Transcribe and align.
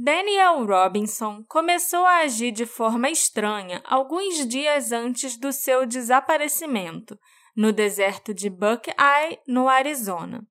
Daniel 0.00 0.64
Robinson 0.64 1.42
começou 1.48 2.06
a 2.06 2.18
agir 2.18 2.52
de 2.52 2.64
forma 2.64 3.10
estranha 3.10 3.82
alguns 3.84 4.46
dias 4.46 4.92
antes 4.92 5.36
do 5.36 5.52
seu 5.52 5.84
desaparecimento, 5.84 7.18
no 7.56 7.72
deserto 7.72 8.32
de 8.32 8.48
Buckeye, 8.48 9.40
no 9.44 9.68
Arizona. 9.68 10.46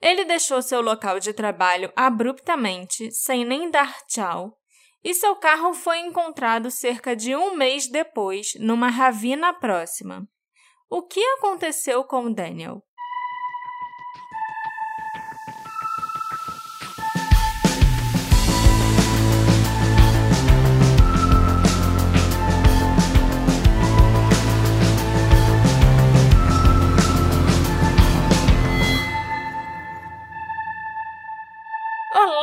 Ele 0.00 0.24
deixou 0.24 0.62
seu 0.62 0.80
local 0.80 1.20
de 1.20 1.34
trabalho 1.34 1.92
abruptamente, 1.94 3.12
sem 3.12 3.44
nem 3.44 3.70
dar 3.70 4.00
tchau, 4.06 4.56
e 5.04 5.12
seu 5.12 5.36
carro 5.36 5.74
foi 5.74 5.98
encontrado 5.98 6.70
cerca 6.70 7.14
de 7.14 7.36
um 7.36 7.54
mês 7.54 7.86
depois, 7.86 8.54
numa 8.58 8.88
ravina 8.88 9.52
próxima. 9.52 10.26
O 10.88 11.02
que 11.02 11.22
aconteceu 11.22 12.02
com 12.02 12.32
Daniel? 12.32 12.82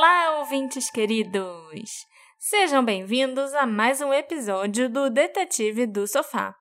Olá, 0.09 0.39
ouvintes 0.39 0.89
queridos! 0.89 2.05
Sejam 2.39 2.81
bem-vindos 2.81 3.53
a 3.53 3.65
mais 3.65 3.99
um 3.99 4.13
episódio 4.13 4.89
do 4.89 5.09
Detetive 5.09 5.85
do 5.85 6.07
Sofá. 6.07 6.55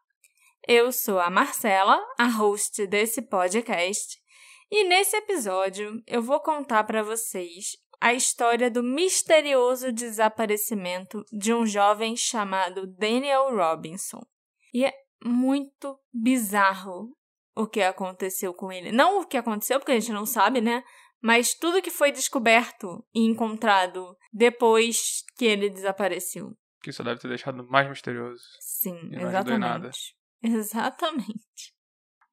Eu 0.66 0.90
sou 0.90 1.20
a 1.20 1.30
Marcela, 1.30 1.96
a 2.18 2.26
host 2.26 2.84
desse 2.88 3.22
podcast, 3.22 4.20
e 4.68 4.82
nesse 4.88 5.16
episódio 5.16 6.02
eu 6.08 6.20
vou 6.20 6.40
contar 6.40 6.82
para 6.82 7.04
vocês 7.04 7.76
a 8.00 8.12
história 8.12 8.68
do 8.68 8.82
misterioso 8.82 9.92
desaparecimento 9.92 11.24
de 11.32 11.54
um 11.54 11.64
jovem 11.64 12.16
chamado 12.16 12.84
Daniel 12.98 13.54
Robinson. 13.54 14.26
E 14.74 14.84
é 14.84 14.92
muito 15.24 15.96
bizarro 16.12 17.16
o 17.54 17.64
que 17.64 17.80
aconteceu 17.80 18.52
com 18.52 18.72
ele. 18.72 18.90
Não 18.90 19.20
o 19.20 19.24
que 19.24 19.36
aconteceu, 19.36 19.78
porque 19.78 19.92
a 19.92 20.00
gente 20.00 20.12
não 20.12 20.26
sabe, 20.26 20.60
né? 20.60 20.82
Mas 21.22 21.54
tudo 21.54 21.82
que 21.82 21.90
foi 21.90 22.12
descoberto 22.12 23.04
e 23.14 23.20
encontrado 23.20 24.16
depois 24.32 25.24
que 25.36 25.44
ele 25.44 25.70
desapareceu. 25.70 26.56
Que 26.82 26.90
isso 26.90 27.02
deve 27.02 27.20
ter 27.20 27.28
deixado 27.28 27.66
mais 27.68 27.88
misterioso. 27.88 28.42
Sim, 28.60 29.10
exatamente. 29.12 30.14
Exatamente. 30.42 31.74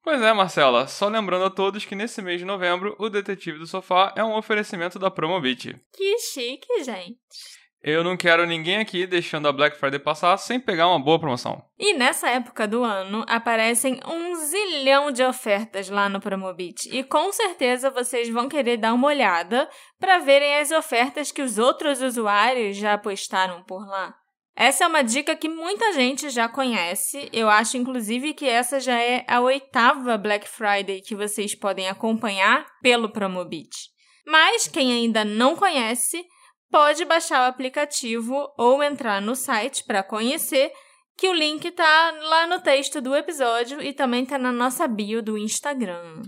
Pois 0.02 0.20
é, 0.20 0.32
Marcela, 0.34 0.86
só 0.86 1.08
lembrando 1.08 1.46
a 1.46 1.50
todos 1.50 1.86
que 1.86 1.94
nesse 1.94 2.20
mês 2.20 2.38
de 2.38 2.44
novembro 2.44 2.94
o 2.98 3.08
Detetive 3.08 3.58
do 3.58 3.66
Sofá 3.66 4.12
é 4.14 4.22
um 4.22 4.36
oferecimento 4.36 4.98
da 4.98 5.10
Promobit. 5.10 5.80
Que 5.90 6.18
chique, 6.18 6.84
gente. 6.84 7.18
Eu 7.86 8.02
não 8.02 8.16
quero 8.16 8.46
ninguém 8.46 8.78
aqui 8.78 9.06
deixando 9.06 9.46
a 9.46 9.52
Black 9.52 9.76
Friday 9.76 9.98
passar 9.98 10.38
sem 10.38 10.58
pegar 10.58 10.88
uma 10.88 10.98
boa 10.98 11.18
promoção. 11.18 11.62
E 11.78 11.92
nessa 11.92 12.30
época 12.30 12.66
do 12.66 12.82
ano 12.82 13.26
aparecem 13.28 14.00
um 14.08 14.34
zilhão 14.36 15.10
de 15.10 15.22
ofertas 15.22 15.90
lá 15.90 16.08
no 16.08 16.18
Promobit. 16.18 16.88
E 16.90 17.04
com 17.04 17.30
certeza 17.30 17.90
vocês 17.90 18.30
vão 18.30 18.48
querer 18.48 18.78
dar 18.78 18.94
uma 18.94 19.08
olhada 19.08 19.68
para 20.00 20.18
verem 20.20 20.56
as 20.56 20.70
ofertas 20.70 21.30
que 21.30 21.42
os 21.42 21.58
outros 21.58 22.00
usuários 22.00 22.74
já 22.74 22.96
postaram 22.96 23.62
por 23.64 23.86
lá. 23.86 24.14
Essa 24.56 24.84
é 24.84 24.86
uma 24.86 25.02
dica 25.02 25.36
que 25.36 25.50
muita 25.50 25.92
gente 25.92 26.30
já 26.30 26.48
conhece. 26.48 27.28
Eu 27.34 27.50
acho, 27.50 27.76
inclusive, 27.76 28.32
que 28.32 28.48
essa 28.48 28.80
já 28.80 28.98
é 28.98 29.26
a 29.28 29.40
oitava 29.40 30.16
Black 30.16 30.48
Friday 30.48 31.02
que 31.02 31.14
vocês 31.14 31.54
podem 31.54 31.90
acompanhar 31.90 32.64
pelo 32.80 33.10
Promobit. 33.10 33.92
Mas 34.26 34.66
quem 34.66 34.90
ainda 34.90 35.22
não 35.22 35.54
conhece, 35.54 36.24
pode 36.74 37.04
baixar 37.04 37.42
o 37.42 37.48
aplicativo 37.48 38.52
ou 38.58 38.82
entrar 38.82 39.22
no 39.22 39.36
site 39.36 39.84
para 39.84 40.02
conhecer, 40.02 40.72
que 41.16 41.28
o 41.28 41.32
link 41.32 41.70
tá 41.70 42.12
lá 42.20 42.48
no 42.48 42.60
texto 42.60 43.00
do 43.00 43.14
episódio 43.14 43.80
e 43.80 43.92
também 43.92 44.26
tá 44.26 44.36
na 44.36 44.50
nossa 44.50 44.88
bio 44.88 45.22
do 45.22 45.38
Instagram. 45.38 46.22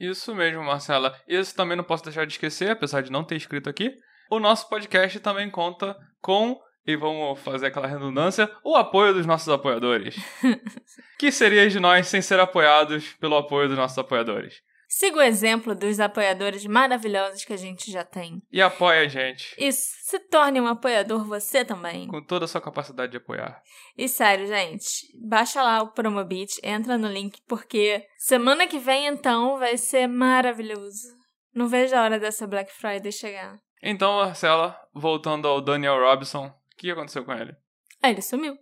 Isso 0.00 0.34
mesmo, 0.34 0.64
Marcela. 0.64 1.14
Isso 1.28 1.54
também 1.54 1.76
não 1.76 1.84
posso 1.84 2.02
deixar 2.02 2.24
de 2.24 2.32
esquecer, 2.32 2.70
apesar 2.70 3.02
de 3.02 3.12
não 3.12 3.22
ter 3.22 3.36
escrito 3.36 3.68
aqui. 3.68 3.92
O 4.30 4.40
nosso 4.40 4.70
podcast 4.70 5.20
também 5.20 5.50
conta 5.50 5.94
com 6.22 6.58
e 6.86 6.96
vamos 6.96 7.38
fazer 7.40 7.66
aquela 7.66 7.86
redundância, 7.86 8.50
o 8.64 8.76
apoio 8.76 9.12
dos 9.12 9.26
nossos 9.26 9.50
apoiadores. 9.50 10.16
que 11.20 11.30
seria 11.30 11.68
de 11.68 11.78
nós 11.78 12.08
sem 12.08 12.22
ser 12.22 12.40
apoiados 12.40 13.12
pelo 13.20 13.36
apoio 13.36 13.68
dos 13.68 13.76
nossos 13.76 13.98
apoiadores? 13.98 14.62
Siga 14.92 15.18
o 15.18 15.22
exemplo 15.22 15.72
dos 15.72 16.00
apoiadores 16.00 16.66
maravilhosos 16.66 17.44
que 17.44 17.52
a 17.52 17.56
gente 17.56 17.92
já 17.92 18.02
tem. 18.04 18.42
E 18.50 18.60
apoie 18.60 18.98
a 18.98 19.06
gente. 19.06 19.54
Isso, 19.56 19.94
se 20.02 20.18
torne 20.18 20.60
um 20.60 20.66
apoiador 20.66 21.24
você 21.24 21.64
também. 21.64 22.08
Com 22.08 22.20
toda 22.20 22.44
a 22.44 22.48
sua 22.48 22.60
capacidade 22.60 23.12
de 23.12 23.18
apoiar. 23.18 23.62
E 23.96 24.08
sério, 24.08 24.48
gente, 24.48 25.06
baixa 25.14 25.62
lá 25.62 25.80
o 25.80 25.92
Promobit, 25.92 26.58
entra 26.60 26.98
no 26.98 27.06
link, 27.06 27.40
porque 27.46 28.04
semana 28.18 28.66
que 28.66 28.80
vem, 28.80 29.06
então, 29.06 29.58
vai 29.58 29.76
ser 29.76 30.08
maravilhoso. 30.08 31.06
Não 31.54 31.68
vejo 31.68 31.94
a 31.94 32.02
hora 32.02 32.18
dessa 32.18 32.48
Black 32.48 32.72
Friday 32.72 33.12
chegar. 33.12 33.60
Então, 33.80 34.16
Marcela, 34.16 34.76
voltando 34.92 35.46
ao 35.46 35.60
Daniel 35.60 36.00
Robinson, 36.00 36.46
o 36.46 36.52
que 36.76 36.90
aconteceu 36.90 37.24
com 37.24 37.32
ele? 37.32 37.54
Ah, 38.02 38.10
ele 38.10 38.22
sumiu. 38.22 38.58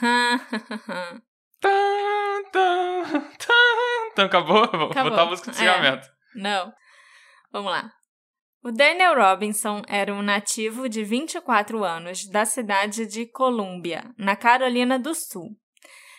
Então 4.18 4.26
acabou? 4.26 4.66
Vou 4.72 4.90
acabou. 4.90 5.10
botar 5.12 5.22
a 5.22 5.26
música 5.26 5.52
de 5.52 5.56
encerramento. 5.58 6.08
É. 6.08 6.40
Não. 6.40 6.72
Vamos 7.52 7.70
lá. 7.70 7.88
O 8.64 8.72
Daniel 8.72 9.14
Robinson 9.14 9.80
era 9.86 10.12
um 10.12 10.22
nativo 10.22 10.88
de 10.88 11.04
24 11.04 11.84
anos 11.84 12.28
da 12.28 12.44
cidade 12.44 13.06
de 13.06 13.26
Columbia, 13.26 14.12
na 14.18 14.34
Carolina 14.34 14.98
do 14.98 15.14
Sul. 15.14 15.50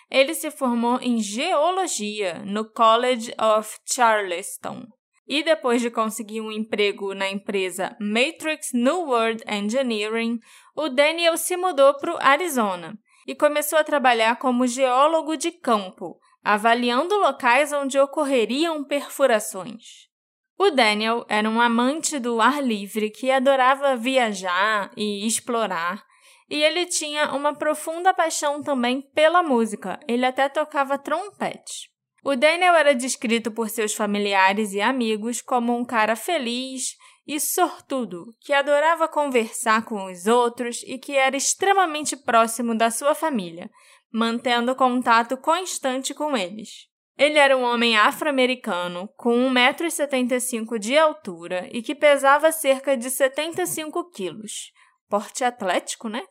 Ele 0.09 0.33
se 0.33 0.49
formou 0.49 0.97
em 1.01 1.21
geologia 1.21 2.41
no 2.45 2.63
College 2.71 3.33
of 3.37 3.77
Charleston 3.85 4.85
e 5.27 5.43
depois 5.43 5.81
de 5.81 5.91
conseguir 5.91 6.39
um 6.39 6.53
emprego 6.53 7.13
na 7.13 7.29
empresa 7.29 7.97
Matrix 7.99 8.69
New 8.73 9.09
World 9.09 9.43
Engineering, 9.45 10.39
o 10.73 10.87
Daniel 10.87 11.35
se 11.35 11.57
mudou 11.57 11.93
para 11.99 12.15
o 12.15 12.17
Arizona 12.21 12.97
e 13.27 13.35
começou 13.35 13.77
a 13.77 13.83
trabalhar 13.83 14.37
como 14.37 14.65
geólogo 14.65 15.35
de 15.35 15.51
campo, 15.51 16.17
avaliando 16.49 17.15
locais 17.19 17.71
onde 17.71 17.99
ocorreriam 17.99 18.83
perfurações. 18.83 20.09
O 20.57 20.71
Daniel 20.71 21.23
era 21.29 21.47
um 21.47 21.61
amante 21.61 22.17
do 22.17 22.41
ar 22.41 22.59
livre 22.59 23.11
que 23.11 23.29
adorava 23.29 23.95
viajar 23.95 24.91
e 24.97 25.27
explorar, 25.27 26.03
e 26.49 26.59
ele 26.63 26.87
tinha 26.87 27.35
uma 27.35 27.53
profunda 27.53 28.15
paixão 28.15 28.63
também 28.63 28.99
pela 29.13 29.43
música, 29.43 29.99
ele 30.07 30.25
até 30.25 30.49
tocava 30.49 30.97
trompete. 30.97 31.91
O 32.23 32.35
Daniel 32.35 32.73
era 32.73 32.95
descrito 32.95 33.51
por 33.51 33.69
seus 33.69 33.93
familiares 33.93 34.73
e 34.73 34.81
amigos 34.81 35.43
como 35.43 35.77
um 35.77 35.85
cara 35.85 36.15
feliz 36.15 36.97
e 37.27 37.39
sortudo, 37.39 38.35
que 38.41 38.53
adorava 38.53 39.07
conversar 39.07 39.85
com 39.85 40.05
os 40.05 40.25
outros 40.25 40.81
e 40.87 40.97
que 40.97 41.15
era 41.15 41.37
extremamente 41.37 42.17
próximo 42.17 42.75
da 42.75 42.89
sua 42.89 43.13
família, 43.13 43.69
mantendo 44.11 44.75
contato 44.75 45.37
constante 45.37 46.13
com 46.13 46.35
eles. 46.35 46.87
Ele 47.17 47.37
era 47.37 47.57
um 47.57 47.63
homem 47.63 47.97
afro-americano 47.97 49.09
com 49.17 49.51
1,75m 49.51 50.79
de 50.79 50.97
altura 50.97 51.67
e 51.71 51.81
que 51.81 51.93
pesava 51.93 52.49
cerca 52.51 52.95
de 52.95 53.09
75 53.09 54.09
quilos. 54.09 54.71
Porte 55.09 55.43
atlético, 55.43 56.07
né? 56.07 56.23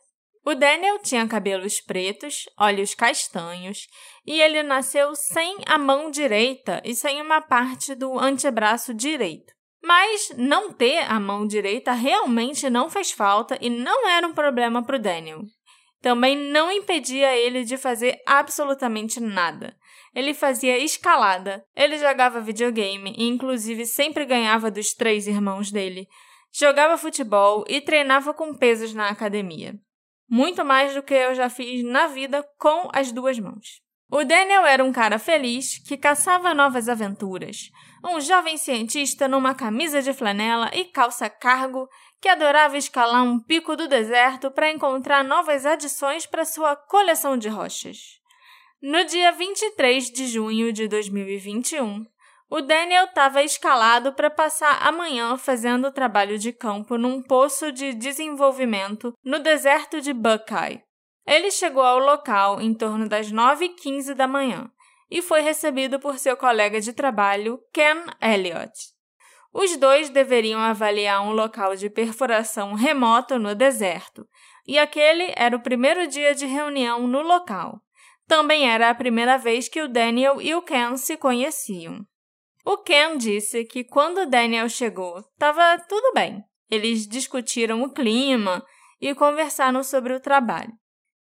O 0.43 0.55
Daniel 0.55 0.97
tinha 0.99 1.27
cabelos 1.27 1.79
pretos, 1.79 2.45
olhos 2.57 2.95
castanhos 2.95 3.87
e 4.25 4.41
ele 4.41 4.63
nasceu 4.63 5.13
sem 5.13 5.57
a 5.67 5.77
mão 5.77 6.09
direita 6.09 6.81
e 6.83 6.95
sem 6.95 7.21
uma 7.21 7.39
parte 7.39 7.93
do 7.93 8.17
antebraço 8.17 8.91
direito. 8.91 9.53
Mas 9.83 10.31
não 10.35 10.73
ter 10.73 10.99
a 11.03 11.19
mão 11.19 11.45
direita 11.45 11.91
realmente 11.91 12.67
não 12.67 12.89
fez 12.89 13.11
falta 13.11 13.59
e 13.61 13.69
não 13.69 14.07
era 14.09 14.27
um 14.27 14.33
problema 14.33 14.83
para 14.83 14.95
o 14.95 14.99
Daniel 14.99 15.41
também 16.01 16.35
não 16.35 16.71
impedia 16.71 17.35
ele 17.35 17.63
de 17.63 17.77
fazer 17.77 18.21
absolutamente 18.25 19.19
nada. 19.19 19.75
Ele 20.15 20.33
fazia 20.33 20.77
escalada, 20.77 21.63
ele 21.75 21.97
jogava 21.97 22.41
videogame 22.41 23.13
e, 23.17 23.27
inclusive, 23.27 23.85
sempre 23.85 24.25
ganhava 24.25 24.71
dos 24.71 24.93
três 24.93 25.27
irmãos 25.27 25.71
dele. 25.71 26.07
Jogava 26.51 26.97
futebol 26.97 27.63
e 27.67 27.79
treinava 27.79 28.33
com 28.33 28.53
pesos 28.55 28.93
na 28.93 29.09
academia. 29.09 29.75
Muito 30.27 30.63
mais 30.65 30.93
do 30.93 31.03
que 31.03 31.13
eu 31.13 31.35
já 31.35 31.49
fiz 31.49 31.83
na 31.83 32.07
vida 32.07 32.43
com 32.57 32.89
as 32.93 33.11
duas 33.11 33.37
mãos. 33.39 33.81
O 34.11 34.23
Daniel 34.23 34.65
era 34.65 34.83
um 34.83 34.91
cara 34.91 35.19
feliz 35.19 35.77
que 35.87 35.95
caçava 35.95 36.53
novas 36.53 36.89
aventuras. 36.89 37.69
Um 38.03 38.19
jovem 38.19 38.57
cientista 38.57 39.27
numa 39.27 39.53
camisa 39.53 40.01
de 40.01 40.13
flanela 40.13 40.71
e 40.73 40.85
calça 40.85 41.29
cargo 41.29 41.87
que 42.21 42.27
adorava 42.27 42.77
escalar 42.77 43.23
um 43.23 43.39
pico 43.39 43.75
do 43.75 43.87
deserto 43.87 44.51
para 44.51 44.71
encontrar 44.71 45.23
novas 45.23 45.65
adições 45.65 46.25
para 46.25 46.45
sua 46.45 46.75
coleção 46.75 47.37
de 47.37 47.47
rochas. 47.49 48.19
No 48.81 49.03
dia 49.05 49.31
23 49.31 50.11
de 50.11 50.27
junho 50.27 50.71
de 50.71 50.87
2021, 50.87 52.05
O 52.51 52.61
Daniel 52.61 53.05
estava 53.05 53.43
escalado 53.43 54.11
para 54.13 54.29
passar 54.29 54.79
a 54.81 54.91
manhã 54.91 55.37
fazendo 55.37 55.91
trabalho 55.91 56.39
de 56.39 56.51
campo 56.51 56.97
num 56.97 57.21
poço 57.21 57.71
de 57.71 57.93
desenvolvimento 57.93 59.13
no 59.23 59.37
deserto 59.37 60.01
de 60.01 60.11
Buckeye. 60.13 60.81
Ele 61.27 61.51
chegou 61.51 61.83
ao 61.83 61.99
local 61.99 62.59
em 62.59 62.73
torno 62.73 63.07
das 63.07 63.31
9h15 63.31 64.15
da 64.15 64.27
manhã 64.27 64.71
e 65.11 65.21
foi 65.21 65.41
recebido 65.41 65.99
por 65.99 66.17
seu 66.17 66.35
colega 66.35 66.81
de 66.81 66.91
trabalho, 66.91 67.59
Ken 67.71 68.03
Elliott. 68.19 68.73
Os 69.53 69.75
dois 69.77 70.09
deveriam 70.09 70.59
avaliar 70.59 71.21
um 71.21 71.31
local 71.31 71.75
de 71.75 71.89
perfuração 71.89 72.73
remoto 72.73 73.39
no 73.39 73.55
deserto, 73.55 74.27
e 74.67 74.77
aquele 74.77 75.33
era 75.35 75.55
o 75.55 75.61
primeiro 75.61 76.07
dia 76.07 76.35
de 76.35 76.45
reunião 76.45 77.07
no 77.07 77.21
local. 77.21 77.81
Também 78.27 78.69
era 78.69 78.89
a 78.89 78.95
primeira 78.95 79.37
vez 79.37 79.67
que 79.67 79.81
o 79.81 79.87
Daniel 79.87 80.39
e 80.39 80.53
o 80.53 80.61
Ken 80.61 80.95
se 80.97 81.17
conheciam. 81.17 82.05
O 82.63 82.77
Ken 82.77 83.17
disse 83.17 83.65
que 83.65 83.83
quando 83.83 84.29
Daniel 84.29 84.69
chegou, 84.69 85.17
estava 85.19 85.79
tudo 85.87 86.13
bem. 86.13 86.43
Eles 86.69 87.07
discutiram 87.07 87.81
o 87.81 87.91
clima 87.91 88.63
e 89.01 89.15
conversaram 89.15 89.83
sobre 89.83 90.13
o 90.13 90.19
trabalho. 90.19 90.71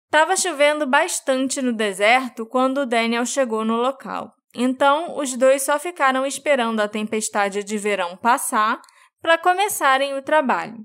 Estava 0.04 0.36
chovendo 0.36 0.86
bastante 0.86 1.60
no 1.60 1.72
deserto 1.72 2.46
quando 2.46 2.86
Daniel 2.86 3.26
chegou 3.26 3.64
no 3.64 3.76
local. 3.76 4.32
Então, 4.54 5.16
os 5.16 5.36
dois 5.36 5.62
só 5.62 5.78
ficaram 5.78 6.26
esperando 6.26 6.80
a 6.80 6.88
tempestade 6.88 7.64
de 7.64 7.78
verão 7.78 8.16
passar 8.16 8.80
para 9.20 9.38
começarem 9.38 10.14
o 10.14 10.22
trabalho. 10.22 10.76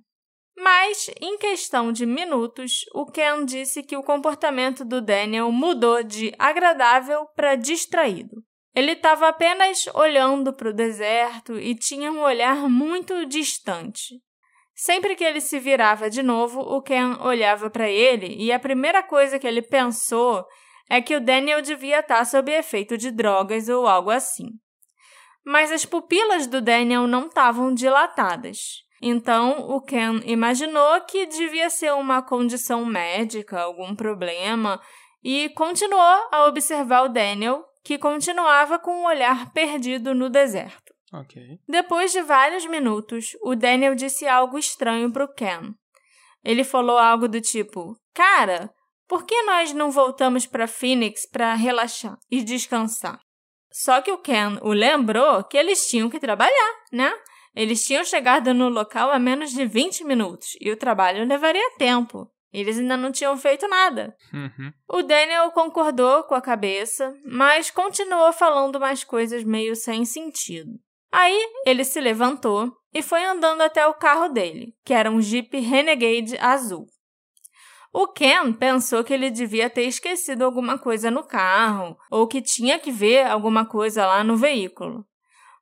Mas, 0.56 1.10
em 1.22 1.38
questão 1.38 1.92
de 1.92 2.06
minutos, 2.06 2.86
o 2.94 3.06
Ken 3.06 3.46
disse 3.46 3.84
que 3.84 3.96
o 3.96 4.04
comportamento 4.04 4.84
do 4.84 5.02
Daniel 5.02 5.52
mudou 5.52 6.02
de 6.02 6.34
agradável 6.40 7.28
para 7.36 7.56
distraído. 7.56 8.44
Ele 8.74 8.94
estava 8.94 9.28
apenas 9.28 9.88
olhando 9.94 10.54
para 10.54 10.70
o 10.70 10.74
deserto 10.74 11.60
e 11.60 11.76
tinha 11.76 12.12
um 12.12 12.22
olhar 12.22 12.70
muito 12.70 13.26
distante. 13.26 14.16
Sempre 14.76 15.16
que 15.16 15.24
ele 15.24 15.42
se 15.42 15.60
virava 15.60 16.10
de 16.10 16.22
novo, 16.22 16.60
o 16.60 16.82
Ken 16.82 17.18
olhava 17.22 17.70
para 17.70 17.90
ele 17.90 18.36
e 18.38 18.52
a 18.52 18.60
primeira 18.60 19.02
coisa 19.02 19.40
que 19.40 19.48
ele 19.48 19.62
pensou 19.62 20.46
é 20.90 21.02
que 21.02 21.16
o 21.16 21.22
Daniel 21.22 21.62
devia 21.62 22.00
estar 22.00 22.18
tá 22.18 22.26
sob 22.26 22.52
efeito 22.52 22.98
de 22.98 23.12
drogas 23.12 23.70
ou 23.70 23.88
algo 23.88 24.10
assim. 24.10 24.50
Mas 25.46 25.72
as 25.72 25.86
pupilas 25.86 26.48
do 26.48 26.62
Daniel 26.62 27.08
não 27.08 27.28
estavam 27.28 27.74
dilatadas. 27.74 28.86
Então, 29.02 29.70
o 29.70 29.82
Ken 29.82 30.22
imaginou 30.26 31.00
que 31.02 31.26
devia 31.26 31.70
ser 31.70 31.94
uma 31.94 32.22
condição 32.22 32.84
médica, 32.84 33.62
algum 33.62 33.96
problema, 33.96 34.82
e 35.24 35.50
continuou 35.50 36.28
a 36.32 36.46
observar 36.48 37.04
o 37.04 37.10
Daniel, 37.10 37.64
que 37.84 37.98
continuava 37.98 38.80
com 38.80 38.92
um 38.92 39.06
olhar 39.06 39.52
perdido 39.54 40.16
no 40.16 40.30
deserto. 40.30 40.94
Ok. 41.14 41.60
Depois 41.68 42.12
de 42.12 42.22
vários 42.22 42.66
minutos, 42.66 43.38
o 43.42 43.56
Daniel 43.56 43.96
disse 43.96 44.28
algo 44.28 44.58
estranho 44.58 45.12
para 45.12 45.24
o 45.24 45.34
Ken. 45.34 45.74
Ele 46.44 46.64
falou 46.64 46.98
algo 46.98 47.28
do 47.28 47.40
tipo: 47.40 47.96
Cara, 48.14 48.70
por 49.08 49.26
que 49.26 49.42
nós 49.44 49.74
não 49.74 49.92
voltamos 49.92 50.46
para 50.46 50.68
Phoenix 50.68 51.26
para 51.30 51.54
relaxar 51.54 52.18
e 52.30 52.44
descansar? 52.44 53.20
Só 53.72 54.02
que 54.02 54.12
o 54.12 54.18
Ken 54.18 54.58
o 54.62 54.74
lembrou 54.74 55.44
que 55.44 55.58
eles 55.58 55.88
tinham 55.88 56.10
que 56.10 56.20
trabalhar, 56.20 56.76
né? 56.92 57.14
Eles 57.56 57.86
tinham 57.86 58.04
chegado 58.04 58.54
no 58.54 58.70
local 58.70 59.10
há 59.10 59.18
menos 59.18 59.52
de 59.52 59.66
20 59.66 60.04
minutos 60.04 60.50
e 60.60 60.72
o 60.72 60.78
trabalho 60.78 61.26
levaria 61.26 61.76
tempo. 61.78 62.30
Eles 62.52 62.80
ainda 62.80 62.96
não 62.96 63.12
tinham 63.12 63.38
feito 63.38 63.68
nada. 63.68 64.16
Uhum. 64.34 64.72
O 64.90 65.04
Daniel 65.04 65.52
concordou 65.52 66.24
com 66.24 66.36
a 66.36 66.42
cabeça, 66.42 67.14
mas 67.26 67.70
continuou 67.70 68.32
falando 68.32 68.80
mais 68.80 69.04
coisas 69.04 69.44
meio 69.44 69.76
sem 69.76 70.06
sentido. 70.06 70.72
Aí 71.12 71.40
ele 71.66 71.84
se 71.84 72.00
levantou 72.00 72.72
e 72.94 73.02
foi 73.02 73.24
andando 73.24 73.62
até 73.62 73.86
o 73.86 73.94
carro 73.94 74.30
dele, 74.30 74.74
que 74.86 74.94
era 74.94 75.12
um 75.12 75.22
Jeep 75.22 75.60
Renegade 75.60 76.38
azul. 76.40 76.86
O 78.00 78.08
Ken 78.08 78.54
pensou 78.54 79.04
que 79.04 79.12
ele 79.12 79.32
devia 79.32 79.72
ter 79.72 79.86
esquecido 79.86 80.46
alguma 80.46 80.78
coisa 80.78 81.10
no 81.10 81.24
carro 81.24 81.98
ou 82.12 82.28
que 82.28 82.44
tinha 82.44 82.78
que 82.78 82.92
ver 82.92 83.26
alguma 83.26 83.66
coisa 83.66 84.06
lá 84.06 84.24
no 84.24 84.38
veículo. 84.38 85.04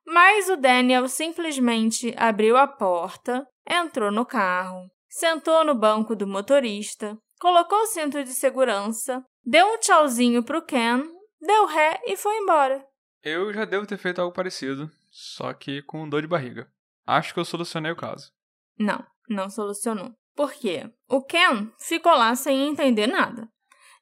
Mas 0.04 0.46
o 0.50 0.56
Daniel 0.58 1.08
simplesmente 1.08 2.14
abriu 2.14 2.58
a 2.58 2.66
porta, 2.66 3.48
entrou 3.66 4.12
no 4.12 4.26
carro, 4.26 4.86
sentou 5.08 5.64
no 5.64 5.74
banco 5.74 6.14
do 6.14 6.26
motorista, 6.26 7.16
colocou 7.40 7.78
o 7.78 7.86
cinto 7.86 8.22
de 8.22 8.34
segurança, 8.34 9.24
deu 9.42 9.66
um 9.68 9.78
tchauzinho 9.78 10.42
pro 10.42 10.60
Ken, 10.60 11.04
deu 11.40 11.64
ré 11.64 12.02
e 12.04 12.18
foi 12.18 12.36
embora. 12.36 12.86
Eu 13.22 13.50
já 13.50 13.64
devo 13.64 13.86
ter 13.86 13.96
feito 13.96 14.20
algo 14.20 14.34
parecido, 14.34 14.90
só 15.10 15.54
que 15.54 15.80
com 15.80 16.06
dor 16.06 16.20
de 16.20 16.28
barriga. 16.28 16.70
Acho 17.06 17.32
que 17.32 17.40
eu 17.40 17.46
solucionei 17.46 17.92
o 17.92 17.96
caso. 17.96 18.30
Não, 18.78 19.02
não 19.26 19.48
solucionou. 19.48 20.14
Por 20.36 20.52
quê? 20.52 20.88
O 21.08 21.22
Ken 21.22 21.72
ficou 21.78 22.12
lá 22.12 22.36
sem 22.36 22.68
entender 22.68 23.06
nada. 23.06 23.48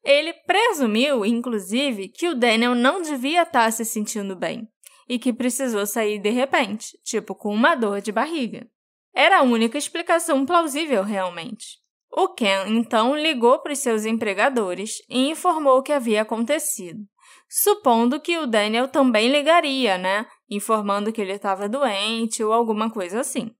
Ele 0.02 0.32
presumiu, 0.32 1.24
inclusive, 1.24 2.08
que 2.08 2.28
o 2.28 2.34
Daniel 2.34 2.74
não 2.74 3.00
devia 3.00 3.42
estar 3.42 3.70
se 3.70 3.84
sentindo 3.84 4.34
bem 4.34 4.68
e 5.08 5.18
que 5.18 5.32
precisou 5.32 5.86
sair 5.86 6.18
de 6.18 6.30
repente, 6.30 6.98
tipo 7.04 7.34
com 7.34 7.54
uma 7.54 7.76
dor 7.76 8.00
de 8.00 8.10
barriga. 8.10 8.68
Era 9.14 9.38
a 9.38 9.42
única 9.42 9.78
explicação 9.78 10.44
plausível, 10.44 11.04
realmente. 11.04 11.78
O 12.10 12.28
Ken 12.28 12.66
então 12.66 13.16
ligou 13.16 13.60
para 13.60 13.72
os 13.72 13.78
seus 13.78 14.04
empregadores 14.04 14.98
e 15.08 15.30
informou 15.30 15.78
o 15.78 15.82
que 15.82 15.92
havia 15.92 16.22
acontecido, 16.22 17.00
supondo 17.48 18.20
que 18.20 18.36
o 18.38 18.46
Daniel 18.46 18.88
também 18.88 19.30
ligaria, 19.30 19.96
né? 19.98 20.26
Informando 20.50 21.12
que 21.12 21.20
ele 21.20 21.32
estava 21.32 21.68
doente 21.68 22.42
ou 22.42 22.52
alguma 22.52 22.90
coisa 22.90 23.20
assim. 23.20 23.54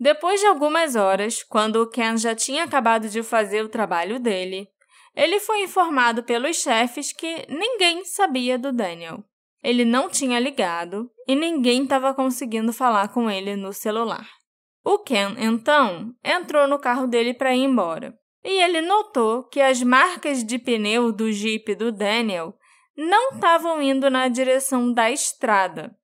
Depois 0.00 0.40
de 0.40 0.46
algumas 0.46 0.94
horas, 0.94 1.42
quando 1.42 1.82
o 1.82 1.90
Ken 1.90 2.16
já 2.16 2.34
tinha 2.34 2.64
acabado 2.64 3.08
de 3.08 3.22
fazer 3.22 3.64
o 3.64 3.68
trabalho 3.68 4.20
dele, 4.20 4.68
ele 5.14 5.40
foi 5.40 5.62
informado 5.64 6.22
pelos 6.22 6.56
chefes 6.56 7.12
que 7.12 7.46
ninguém 7.48 8.04
sabia 8.04 8.56
do 8.56 8.72
Daniel. 8.72 9.24
Ele 9.62 9.84
não 9.84 10.08
tinha 10.08 10.38
ligado 10.38 11.10
e 11.26 11.34
ninguém 11.34 11.82
estava 11.82 12.14
conseguindo 12.14 12.72
falar 12.72 13.08
com 13.08 13.28
ele 13.28 13.56
no 13.56 13.72
celular. 13.72 14.28
O 14.84 15.00
Ken, 15.00 15.34
então, 15.36 16.14
entrou 16.24 16.68
no 16.68 16.78
carro 16.78 17.08
dele 17.08 17.34
para 17.34 17.54
ir 17.54 17.64
embora. 17.64 18.16
E 18.44 18.62
ele 18.62 18.80
notou 18.80 19.42
que 19.42 19.60
as 19.60 19.82
marcas 19.82 20.44
de 20.44 20.58
pneu 20.58 21.10
do 21.10 21.32
Jeep 21.32 21.74
do 21.74 21.90
Daniel 21.90 22.54
não 22.96 23.32
estavam 23.32 23.82
indo 23.82 24.08
na 24.08 24.28
direção 24.28 24.92
da 24.92 25.10
estrada. 25.10 25.94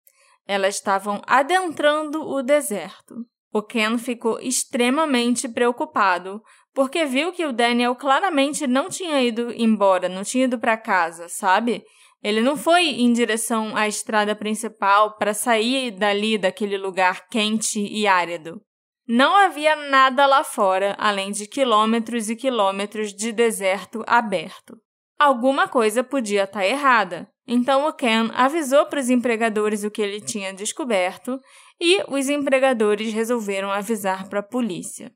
Elas 0.47 0.75
estavam 0.75 1.23
adentrando 1.27 2.29
o 2.29 2.43
deserto. 2.43 3.25
O 3.55 3.63
Ken 3.63 3.97
ficou 3.99 4.41
extremamente 4.41 5.49
preocupado, 5.49 6.43
porque 6.75 7.05
viu 7.05 7.31
que 7.31 7.47
o 7.47 7.53
Daniel 7.53 7.95
claramente 7.95 8.67
não 8.67 8.89
tinha 8.89 9.23
ido 9.23 9.53
embora, 9.53 10.09
não 10.09 10.25
tinha 10.25 10.47
ido 10.47 10.59
para 10.59 10.77
casa, 10.77 11.29
sabe? 11.29 11.85
Ele 12.21 12.41
não 12.41 12.57
foi 12.57 12.83
em 12.87 13.13
direção 13.13 13.77
à 13.77 13.87
estrada 13.87 14.35
principal 14.35 15.17
para 15.17 15.33
sair 15.33 15.93
dali 15.93 16.37
daquele 16.37 16.77
lugar 16.77 17.29
quente 17.29 17.79
e 17.79 18.09
árido. 18.09 18.61
Não 19.07 19.37
havia 19.37 19.77
nada 19.89 20.27
lá 20.27 20.43
fora 20.43 20.97
além 20.99 21.31
de 21.31 21.47
quilômetros 21.47 22.29
e 22.29 22.35
quilômetros 22.35 23.15
de 23.15 23.31
deserto 23.31 24.03
aberto. 24.05 24.77
Alguma 25.17 25.69
coisa 25.69 26.03
podia 26.03 26.43
estar 26.43 26.67
errada. 26.67 27.29
Então 27.47 27.87
o 27.87 27.93
Ken 27.93 28.31
avisou 28.35 28.87
para 28.87 28.99
os 28.99 29.11
empregadores 29.11 29.85
o 29.85 29.91
que 29.91 30.03
ele 30.03 30.21
tinha 30.21 30.53
descoberto 30.53 31.39
e 31.81 32.03
os 32.09 32.29
empregadores 32.29 33.13
resolveram 33.13 33.71
avisar 33.71 34.29
para 34.29 34.41
a 34.41 34.43
polícia. 34.43 35.13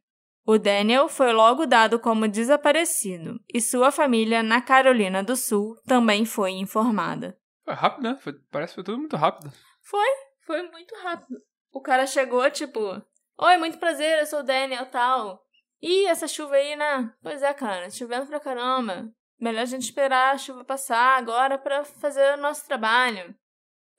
O 0.47 0.59
Daniel 0.59 1.09
foi 1.09 1.33
logo 1.33 1.67
dado 1.67 1.99
como 1.99 2.27
desaparecido 2.27 3.39
e 3.53 3.61
sua 3.61 3.91
família 3.91 4.43
na 4.43 4.63
Carolina 4.63 5.23
do 5.23 5.37
Sul 5.37 5.77
também 5.87 6.25
foi 6.25 6.53
informada. 6.53 7.39
Foi 7.65 7.75
rápido, 7.75 8.05
né? 8.05 8.19
Foi, 8.21 8.33
parece 8.51 8.73
que 8.73 8.77
foi 8.77 8.85
tudo 8.85 8.99
muito 8.99 9.17
rápido. 9.17 9.53
Foi, 9.83 10.09
foi 10.47 10.63
muito 10.71 10.95
rápido. 11.03 11.39
O 11.71 11.83
cara 11.83 12.07
chegou, 12.07 12.51
tipo, 12.51 13.03
Oi, 13.41 13.57
muito 13.57 13.79
prazer, 13.79 14.19
eu 14.19 14.27
sou 14.27 14.41
o 14.41 14.43
Daniel 14.43 14.85
tal. 14.87 15.41
Ih, 15.81 16.07
essa 16.07 16.27
chuva 16.27 16.57
aí, 16.57 16.75
né? 16.75 17.15
Pois 17.23 17.41
é, 17.41 17.55
cara, 17.55 17.89
chovendo 17.89 18.27
pra 18.27 18.41
caramba. 18.41 19.09
Melhor 19.41 19.63
a 19.63 19.65
gente 19.65 19.83
esperar 19.83 20.35
a 20.35 20.39
chuva 20.39 20.65
passar 20.65 21.17
agora 21.17 21.57
para 21.57 21.85
fazer 21.85 22.35
o 22.35 22.41
nosso 22.41 22.67
trabalho. 22.67 23.33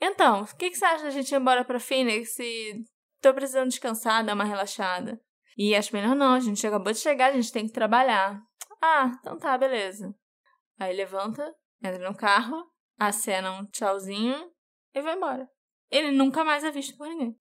Então, 0.01 0.43
o 0.43 0.55
que, 0.55 0.69
que 0.69 0.77
você 0.77 0.85
acha 0.85 1.03
da 1.03 1.09
gente 1.09 1.31
ir 1.31 1.35
embora 1.35 1.65
pra 1.65 1.79
Phoenix 1.79 2.39
e 2.39 2.83
tô 3.21 3.33
precisando 3.33 3.69
descansar, 3.69 4.23
dar 4.23 4.33
uma 4.33 4.45
relaxada? 4.45 5.19
E 5.57 5.75
acho 5.75 5.93
melhor 5.93 6.15
não, 6.15 6.33
a 6.33 6.39
gente 6.39 6.65
acabou 6.65 6.93
de 6.93 6.99
chegar, 6.99 7.27
a 7.27 7.33
gente 7.33 7.51
tem 7.51 7.67
que 7.67 7.73
trabalhar. 7.73 8.41
Ah, 8.81 9.11
então 9.19 9.37
tá, 9.37 9.57
beleza. 9.57 10.15
Aí 10.79 10.95
levanta, 10.95 11.53
entra 11.83 12.09
no 12.09 12.15
carro, 12.15 12.63
acena 12.97 13.51
um 13.51 13.65
tchauzinho 13.65 14.49
e 14.95 15.01
vai 15.01 15.15
embora. 15.15 15.49
Ele 15.91 16.11
nunca 16.11 16.45
mais 16.45 16.63
é 16.63 16.71
visto 16.71 16.95
por 16.95 17.07
ninguém. 17.07 17.37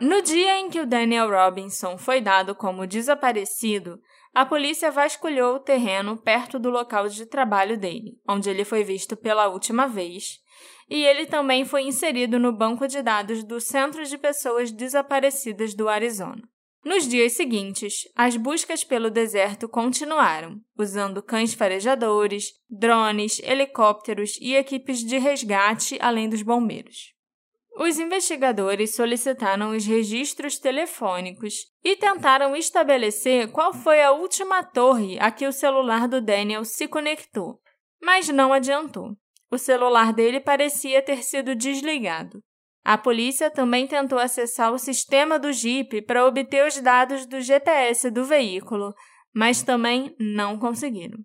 No 0.00 0.22
dia 0.22 0.58
em 0.58 0.70
que 0.70 0.80
o 0.80 0.86
Daniel 0.86 1.30
Robinson 1.30 1.98
foi 1.98 2.20
dado 2.20 2.54
como 2.54 2.86
desaparecido, 2.86 4.00
a 4.34 4.44
polícia 4.44 4.90
vasculhou 4.90 5.54
o 5.54 5.60
terreno 5.60 6.16
perto 6.16 6.58
do 6.58 6.68
local 6.68 7.08
de 7.08 7.24
trabalho 7.24 7.78
dele, 7.78 8.18
onde 8.28 8.50
ele 8.50 8.64
foi 8.64 8.82
visto 8.82 9.16
pela 9.16 9.46
última 9.46 9.86
vez, 9.86 10.40
e 10.90 11.04
ele 11.04 11.24
também 11.24 11.64
foi 11.64 11.84
inserido 11.84 12.38
no 12.38 12.52
banco 12.52 12.88
de 12.88 13.00
dados 13.00 13.44
do 13.44 13.60
Centro 13.60 14.04
de 14.04 14.18
Pessoas 14.18 14.72
Desaparecidas 14.72 15.72
do 15.72 15.88
Arizona. 15.88 16.42
Nos 16.84 17.08
dias 17.08 17.32
seguintes, 17.32 18.06
as 18.14 18.36
buscas 18.36 18.84
pelo 18.84 19.08
deserto 19.08 19.66
continuaram, 19.66 20.60
usando 20.76 21.22
cães 21.22 21.54
farejadores, 21.54 22.52
drones, 22.68 23.40
helicópteros 23.42 24.36
e 24.38 24.54
equipes 24.54 24.98
de 24.98 25.16
resgate, 25.16 25.96
além 26.00 26.28
dos 26.28 26.42
bombeiros. 26.42 27.13
Os 27.76 27.98
investigadores 27.98 28.94
solicitaram 28.94 29.70
os 29.70 29.84
registros 29.84 30.58
telefônicos 30.58 31.66
e 31.82 31.96
tentaram 31.96 32.54
estabelecer 32.54 33.50
qual 33.50 33.74
foi 33.74 34.00
a 34.00 34.12
última 34.12 34.62
torre 34.62 35.18
a 35.18 35.30
que 35.30 35.46
o 35.46 35.52
celular 35.52 36.06
do 36.06 36.20
Daniel 36.20 36.64
se 36.64 36.86
conectou, 36.86 37.60
mas 38.00 38.28
não 38.28 38.52
adiantou. 38.52 39.16
O 39.50 39.58
celular 39.58 40.12
dele 40.12 40.40
parecia 40.40 41.02
ter 41.02 41.22
sido 41.24 41.54
desligado. 41.54 42.40
A 42.84 42.96
polícia 42.96 43.50
também 43.50 43.86
tentou 43.86 44.18
acessar 44.18 44.72
o 44.72 44.78
sistema 44.78 45.38
do 45.38 45.52
Jeep 45.52 46.02
para 46.02 46.26
obter 46.26 46.66
os 46.66 46.80
dados 46.80 47.26
do 47.26 47.40
GPS 47.40 48.10
do 48.10 48.24
veículo, 48.24 48.94
mas 49.34 49.62
também 49.62 50.14
não 50.20 50.58
conseguiram. 50.58 51.18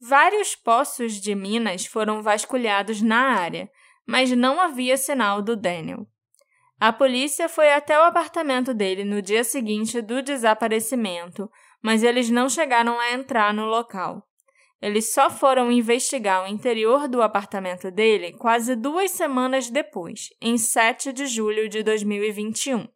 Vários 0.00 0.56
poços 0.56 1.20
de 1.20 1.34
minas 1.34 1.86
foram 1.86 2.22
vasculhados 2.22 3.00
na 3.00 3.18
área, 3.18 3.68
mas 4.06 4.30
não 4.30 4.60
havia 4.60 4.96
sinal 4.96 5.42
do 5.42 5.56
Daniel. 5.56 6.06
A 6.78 6.92
polícia 6.92 7.48
foi 7.48 7.72
até 7.72 7.98
o 7.98 8.02
apartamento 8.02 8.74
dele 8.74 9.02
no 9.02 9.22
dia 9.22 9.42
seguinte 9.42 10.00
do 10.02 10.22
desaparecimento, 10.22 11.50
mas 11.82 12.02
eles 12.02 12.30
não 12.30 12.48
chegaram 12.48 13.00
a 13.00 13.12
entrar 13.12 13.52
no 13.54 13.64
local. 13.64 14.22
Eles 14.80 15.12
só 15.12 15.30
foram 15.30 15.72
investigar 15.72 16.44
o 16.44 16.46
interior 16.46 17.08
do 17.08 17.22
apartamento 17.22 17.90
dele 17.90 18.32
quase 18.32 18.76
duas 18.76 19.10
semanas 19.10 19.70
depois, 19.70 20.28
em 20.40 20.58
7 20.58 21.14
de 21.14 21.26
julho 21.26 21.66
de 21.68 21.82
2021. 21.82 22.86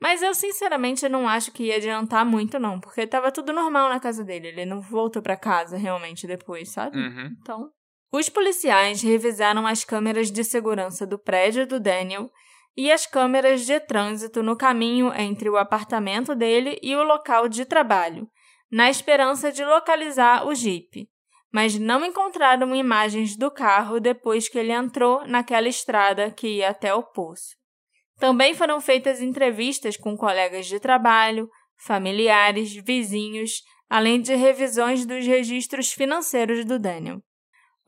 Mas 0.00 0.22
eu 0.22 0.34
sinceramente 0.34 1.08
não 1.08 1.28
acho 1.28 1.52
que 1.52 1.64
ia 1.64 1.76
adiantar 1.76 2.24
muito, 2.24 2.58
não, 2.58 2.80
porque 2.80 3.02
estava 3.02 3.32
tudo 3.32 3.52
normal 3.52 3.88
na 3.88 3.98
casa 3.98 4.24
dele. 4.24 4.48
Ele 4.48 4.64
não 4.64 4.80
voltou 4.80 5.20
para 5.20 5.36
casa 5.36 5.76
realmente 5.76 6.26
depois, 6.26 6.70
sabe? 6.70 6.98
Uhum. 6.98 7.36
Então. 7.40 7.70
Os 8.10 8.28
policiais 8.28 9.02
revisaram 9.02 9.66
as 9.66 9.84
câmeras 9.84 10.30
de 10.30 10.42
segurança 10.42 11.06
do 11.06 11.18
prédio 11.18 11.66
do 11.66 11.78
Daniel 11.78 12.30
e 12.76 12.90
as 12.90 13.06
câmeras 13.06 13.66
de 13.66 13.78
trânsito 13.80 14.42
no 14.42 14.56
caminho 14.56 15.12
entre 15.14 15.48
o 15.50 15.56
apartamento 15.56 16.34
dele 16.34 16.78
e 16.82 16.94
o 16.96 17.02
local 17.02 17.48
de 17.48 17.64
trabalho, 17.64 18.28
na 18.70 18.88
esperança 18.88 19.52
de 19.52 19.64
localizar 19.64 20.46
o 20.46 20.54
Jeep 20.54 21.08
mas 21.52 21.78
não 21.78 22.04
encontraram 22.04 22.74
imagens 22.74 23.36
do 23.36 23.50
carro 23.50 24.00
depois 24.00 24.48
que 24.48 24.58
ele 24.58 24.72
entrou 24.72 25.26
naquela 25.26 25.68
estrada 25.68 26.30
que 26.30 26.46
ia 26.46 26.70
até 26.70 26.92
o 26.92 27.02
poço. 27.02 27.56
Também 28.18 28.54
foram 28.54 28.80
feitas 28.80 29.22
entrevistas 29.22 29.96
com 29.96 30.16
colegas 30.16 30.66
de 30.66 30.78
trabalho, 30.80 31.48
familiares, 31.76 32.74
vizinhos, 32.74 33.62
além 33.88 34.20
de 34.20 34.34
revisões 34.34 35.06
dos 35.06 35.24
registros 35.24 35.92
financeiros 35.92 36.64
do 36.64 36.78
Daniel. 36.78 37.22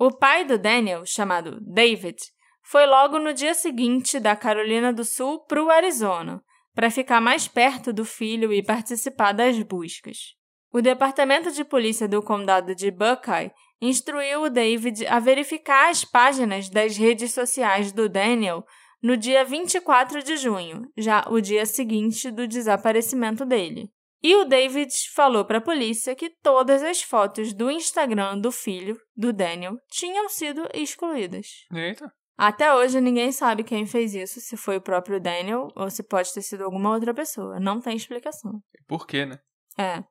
O 0.03 0.11
pai 0.11 0.47
do 0.47 0.57
Daniel, 0.57 1.05
chamado 1.05 1.61
David, 1.61 2.17
foi 2.63 2.87
logo 2.87 3.19
no 3.19 3.35
dia 3.35 3.53
seguinte 3.53 4.19
da 4.19 4.35
Carolina 4.35 4.95
do 4.95 5.05
Sul 5.05 5.41
para 5.41 5.63
o 5.63 5.69
Arizona, 5.69 6.43
para 6.75 6.91
ficar 6.91 7.21
mais 7.21 7.47
perto 7.47 7.93
do 7.93 8.03
filho 8.03 8.51
e 8.51 8.63
participar 8.63 9.33
das 9.33 9.63
buscas. 9.63 10.35
O 10.73 10.81
Departamento 10.81 11.53
de 11.53 11.63
Polícia 11.67 12.09
do 12.09 12.23
Condado 12.23 12.75
de 12.75 12.91
Buckeye 12.91 13.53
instruiu 13.79 14.45
o 14.45 14.49
David 14.49 15.07
a 15.07 15.19
verificar 15.19 15.91
as 15.91 16.03
páginas 16.03 16.71
das 16.71 16.97
redes 16.97 17.35
sociais 17.35 17.93
do 17.93 18.09
Daniel 18.09 18.65
no 19.03 19.19
dia 19.19 19.45
24 19.45 20.23
de 20.23 20.39
junho, 20.39 20.91
já 20.97 21.27
o 21.29 21.43
dia 21.43 21.67
seguinte 21.67 22.31
do 22.31 22.49
desaparecimento 22.49 23.45
dele. 23.45 23.91
E 24.23 24.37
o 24.37 24.45
David 24.45 24.93
falou 25.15 25.45
para 25.45 25.59
a 25.59 25.63
polícia 25.63 26.15
que 26.15 26.31
todas 26.43 26.83
as 26.83 27.03
fotos 27.03 27.55
do 27.55 27.71
Instagram 27.71 28.39
do 28.39 28.53
filho, 28.53 29.01
do 29.17 29.33
Daniel, 29.33 29.77
tinham 29.89 30.29
sido 30.29 30.69
excluídas. 30.75 31.47
Eita. 31.73 32.13
Até 32.37 32.75
hoje 32.75 33.01
ninguém 33.01 33.33
sabe 33.33 33.63
quem 33.63 33.87
fez 33.87 34.15
isso, 34.15 34.41
se 34.41 34.57
foi 34.57 34.79
o 34.79 34.81
próprio 34.81 35.21
Daniel 35.21 35.69
ou 35.75 35.91
se 35.91 36.03
pode 36.03 36.33
ter 36.33 36.41
sido 36.43 36.65
alguma 36.65 36.91
outra 36.91 37.13
pessoa. 37.13 37.61
Não 37.61 37.81
tem 37.81 37.97
explicação. 37.97 38.63
Por 38.87 39.07
quê, 39.07 39.27
né? 39.27 39.39
É. 39.79 40.03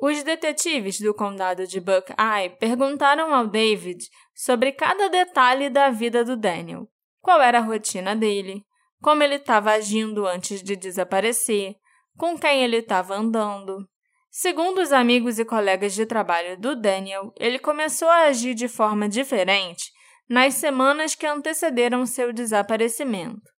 Os 0.00 0.22
detetives 0.22 1.00
do 1.00 1.14
condado 1.14 1.66
de 1.66 1.80
Buckeye 1.80 2.56
perguntaram 2.58 3.34
ao 3.34 3.46
David 3.46 4.02
sobre 4.34 4.72
cada 4.72 5.08
detalhe 5.08 5.70
da 5.70 5.90
vida 5.90 6.24
do 6.24 6.36
Daniel. 6.36 6.88
Qual 7.20 7.40
era 7.40 7.58
a 7.58 7.62
rotina 7.62 8.16
dele, 8.16 8.64
como 9.00 9.22
ele 9.22 9.36
estava 9.36 9.72
agindo 9.72 10.26
antes 10.26 10.62
de 10.62 10.76
desaparecer, 10.76 11.76
com 12.16 12.38
quem 12.38 12.62
ele 12.62 12.78
estava 12.78 13.14
andando. 13.14 13.88
Segundo 14.30 14.80
os 14.80 14.92
amigos 14.92 15.38
e 15.38 15.44
colegas 15.44 15.94
de 15.94 16.04
trabalho 16.04 16.58
do 16.58 16.74
Daniel, 16.74 17.32
ele 17.38 17.58
começou 17.58 18.08
a 18.08 18.24
agir 18.24 18.54
de 18.54 18.66
forma 18.66 19.08
diferente 19.08 19.92
nas 20.28 20.54
semanas 20.54 21.14
que 21.14 21.26
antecederam 21.26 22.06
seu 22.06 22.32
desaparecimento, 22.32 23.50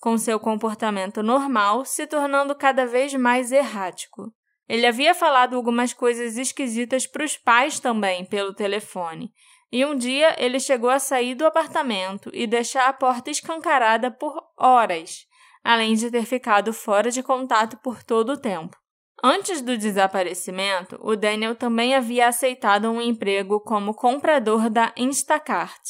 com 0.00 0.16
seu 0.16 0.38
comportamento 0.38 1.22
normal 1.22 1.84
se 1.84 2.06
tornando 2.06 2.54
cada 2.54 2.86
vez 2.86 3.12
mais 3.14 3.52
errático. 3.52 4.32
Ele 4.68 4.86
havia 4.86 5.14
falado 5.14 5.56
algumas 5.56 5.92
coisas 5.92 6.36
esquisitas 6.36 7.06
para 7.06 7.24
os 7.24 7.36
pais 7.36 7.78
também 7.78 8.24
pelo 8.24 8.54
telefone. 8.54 9.32
E 9.70 9.84
um 9.84 9.96
dia 9.96 10.34
ele 10.38 10.60
chegou 10.60 10.90
a 10.90 10.98
sair 10.98 11.34
do 11.34 11.46
apartamento 11.46 12.30
e 12.32 12.46
deixar 12.46 12.88
a 12.88 12.92
porta 12.92 13.30
escancarada 13.30 14.10
por 14.10 14.42
horas, 14.56 15.26
além 15.64 15.94
de 15.94 16.10
ter 16.10 16.24
ficado 16.24 16.72
fora 16.72 17.10
de 17.10 17.22
contato 17.22 17.76
por 17.82 18.02
todo 18.02 18.32
o 18.32 18.36
tempo. 18.36 18.76
Antes 19.22 19.62
do 19.62 19.78
desaparecimento, 19.78 20.98
o 21.00 21.14
Daniel 21.14 21.54
também 21.54 21.94
havia 21.94 22.26
aceitado 22.26 22.90
um 22.90 23.00
emprego 23.00 23.60
como 23.60 23.94
comprador 23.94 24.68
da 24.68 24.92
Instacart 24.96 25.80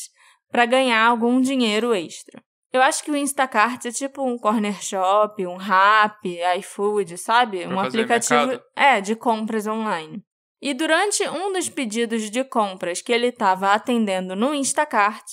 para 0.51 0.67
ganhar 0.67 1.07
algum 1.07 1.41
dinheiro 1.41 1.95
extra. 1.95 2.43
Eu 2.71 2.83
acho 2.83 3.03
que 3.05 3.11
o 3.11 3.17
Instacart 3.17 3.85
é 3.87 3.91
tipo 3.91 4.23
um 4.23 4.39
corner 4.39 4.83
shop, 4.83 5.47
um 5.47 5.57
Rap, 5.57 6.27
iFood, 6.59 7.19
sabe? 7.19 7.67
Pra 7.67 7.75
um 7.75 7.81
aplicativo 7.81 8.47
mercado. 8.47 8.65
é 8.77 9.01
de 9.01 9.15
compras 9.15 9.67
online. 9.67 10.23
E 10.61 10.73
durante 10.73 11.27
um 11.29 11.53
dos 11.53 11.69
pedidos 11.69 12.31
de 12.31 12.45
compras 12.45 13.03
que 13.03 13.13
ele 13.13 13.29
estava 13.29 13.73
atendendo 13.73 14.37
no 14.37 14.55
Instacart, 14.55 15.25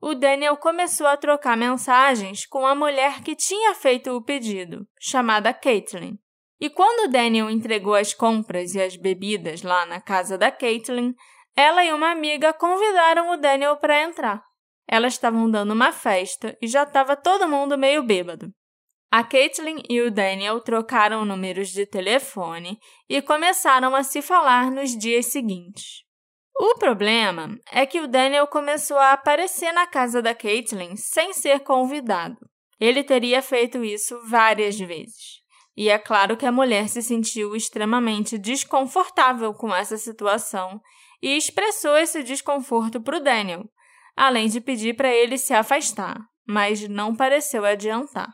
o 0.00 0.14
Daniel 0.14 0.56
começou 0.56 1.06
a 1.06 1.16
trocar 1.16 1.56
mensagens 1.56 2.46
com 2.46 2.66
a 2.66 2.74
mulher 2.74 3.22
que 3.22 3.36
tinha 3.36 3.74
feito 3.74 4.10
o 4.12 4.22
pedido, 4.22 4.86
chamada 4.98 5.52
Caitlin. 5.52 6.18
E 6.58 6.70
quando 6.70 7.10
Daniel 7.10 7.50
entregou 7.50 7.94
as 7.94 8.14
compras 8.14 8.74
e 8.74 8.80
as 8.80 8.96
bebidas 8.96 9.62
lá 9.62 9.84
na 9.84 10.00
casa 10.00 10.38
da 10.38 10.50
Caitlin, 10.50 11.14
ela 11.54 11.84
e 11.84 11.92
uma 11.92 12.10
amiga 12.10 12.52
convidaram 12.52 13.30
o 13.32 13.36
Daniel 13.36 13.76
para 13.76 14.02
entrar. 14.02 14.42
Elas 14.88 15.14
estavam 15.14 15.50
dando 15.50 15.72
uma 15.72 15.92
festa 15.92 16.56
e 16.60 16.66
já 16.66 16.82
estava 16.82 17.16
todo 17.16 17.48
mundo 17.48 17.78
meio 17.78 18.02
bêbado. 18.02 18.52
A 19.10 19.24
Caitlin 19.24 19.82
e 19.88 20.00
o 20.00 20.10
Daniel 20.10 20.60
trocaram 20.60 21.24
números 21.24 21.70
de 21.70 21.84
telefone 21.84 22.78
e 23.08 23.20
começaram 23.20 23.94
a 23.94 24.02
se 24.02 24.22
falar 24.22 24.70
nos 24.70 24.96
dias 24.96 25.26
seguintes. 25.26 26.04
O 26.62 26.74
problema 26.74 27.58
é 27.72 27.86
que 27.86 28.02
o 28.02 28.06
Daniel 28.06 28.46
começou 28.46 28.98
a 28.98 29.12
aparecer 29.12 29.72
na 29.72 29.86
casa 29.86 30.20
da 30.20 30.34
Caitlin 30.34 30.94
sem 30.94 31.32
ser 31.32 31.60
convidado. 31.60 32.36
Ele 32.78 33.02
teria 33.02 33.40
feito 33.40 33.82
isso 33.82 34.20
várias 34.26 34.78
vezes. 34.78 35.40
E 35.74 35.88
é 35.88 35.98
claro 35.98 36.36
que 36.36 36.44
a 36.44 36.52
mulher 36.52 36.90
se 36.90 37.00
sentiu 37.00 37.56
extremamente 37.56 38.36
desconfortável 38.36 39.54
com 39.54 39.74
essa 39.74 39.96
situação 39.96 40.78
e 41.22 41.34
expressou 41.34 41.96
esse 41.96 42.22
desconforto 42.22 43.00
para 43.00 43.16
o 43.16 43.20
Daniel, 43.20 43.64
além 44.14 44.46
de 44.46 44.60
pedir 44.60 44.94
para 44.94 45.08
ele 45.10 45.38
se 45.38 45.54
afastar, 45.54 46.20
mas 46.46 46.86
não 46.86 47.16
pareceu 47.16 47.64
adiantar. 47.64 48.28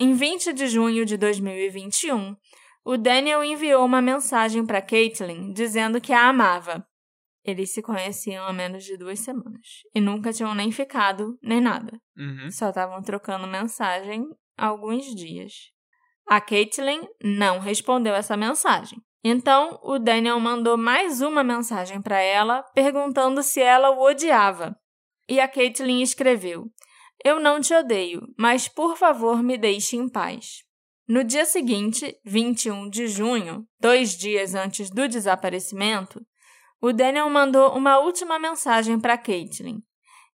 Em 0.00 0.14
20 0.14 0.54
de 0.54 0.68
junho 0.68 1.04
de 1.04 1.18
2021, 1.18 2.34
o 2.82 2.96
Daniel 2.96 3.44
enviou 3.44 3.84
uma 3.84 4.00
mensagem 4.00 4.64
para 4.64 4.80
Caitlin 4.80 5.52
dizendo 5.52 6.00
que 6.00 6.14
a 6.14 6.30
amava. 6.30 6.88
Eles 7.44 7.72
se 7.72 7.80
conheciam 7.80 8.46
há 8.46 8.52
menos 8.52 8.84
de 8.84 8.96
duas 8.96 9.20
semanas 9.20 9.82
e 9.94 10.00
nunca 10.00 10.32
tinham 10.32 10.54
nem 10.54 10.70
ficado 10.70 11.38
nem 11.42 11.60
nada. 11.60 11.98
Uhum. 12.16 12.50
Só 12.50 12.68
estavam 12.68 13.00
trocando 13.02 13.46
mensagem 13.46 14.28
há 14.56 14.66
alguns 14.66 15.14
dias. 15.14 15.52
A 16.26 16.40
Caitlin 16.40 17.08
não 17.22 17.58
respondeu 17.58 18.14
essa 18.14 18.36
mensagem. 18.36 18.98
Então, 19.24 19.78
o 19.82 19.98
Daniel 19.98 20.38
mandou 20.38 20.76
mais 20.76 21.20
uma 21.20 21.42
mensagem 21.42 22.00
para 22.00 22.20
ela 22.20 22.62
perguntando 22.74 23.42
se 23.42 23.60
ela 23.60 23.90
o 23.90 24.02
odiava. 24.02 24.76
E 25.28 25.40
a 25.40 25.48
Caitlin 25.48 26.02
escreveu: 26.02 26.66
Eu 27.24 27.40
não 27.40 27.60
te 27.60 27.74
odeio, 27.74 28.22
mas 28.38 28.68
por 28.68 28.96
favor 28.96 29.42
me 29.42 29.58
deixe 29.58 29.96
em 29.96 30.08
paz. 30.08 30.62
No 31.08 31.24
dia 31.24 31.46
seguinte, 31.46 32.14
21 32.24 32.90
de 32.90 33.08
junho, 33.08 33.66
dois 33.80 34.12
dias 34.16 34.54
antes 34.54 34.90
do 34.90 35.08
desaparecimento, 35.08 36.20
o 36.80 36.92
Daniel 36.92 37.28
mandou 37.28 37.76
uma 37.76 37.98
última 37.98 38.38
mensagem 38.38 38.98
para 39.00 39.18
Caitlin. 39.18 39.82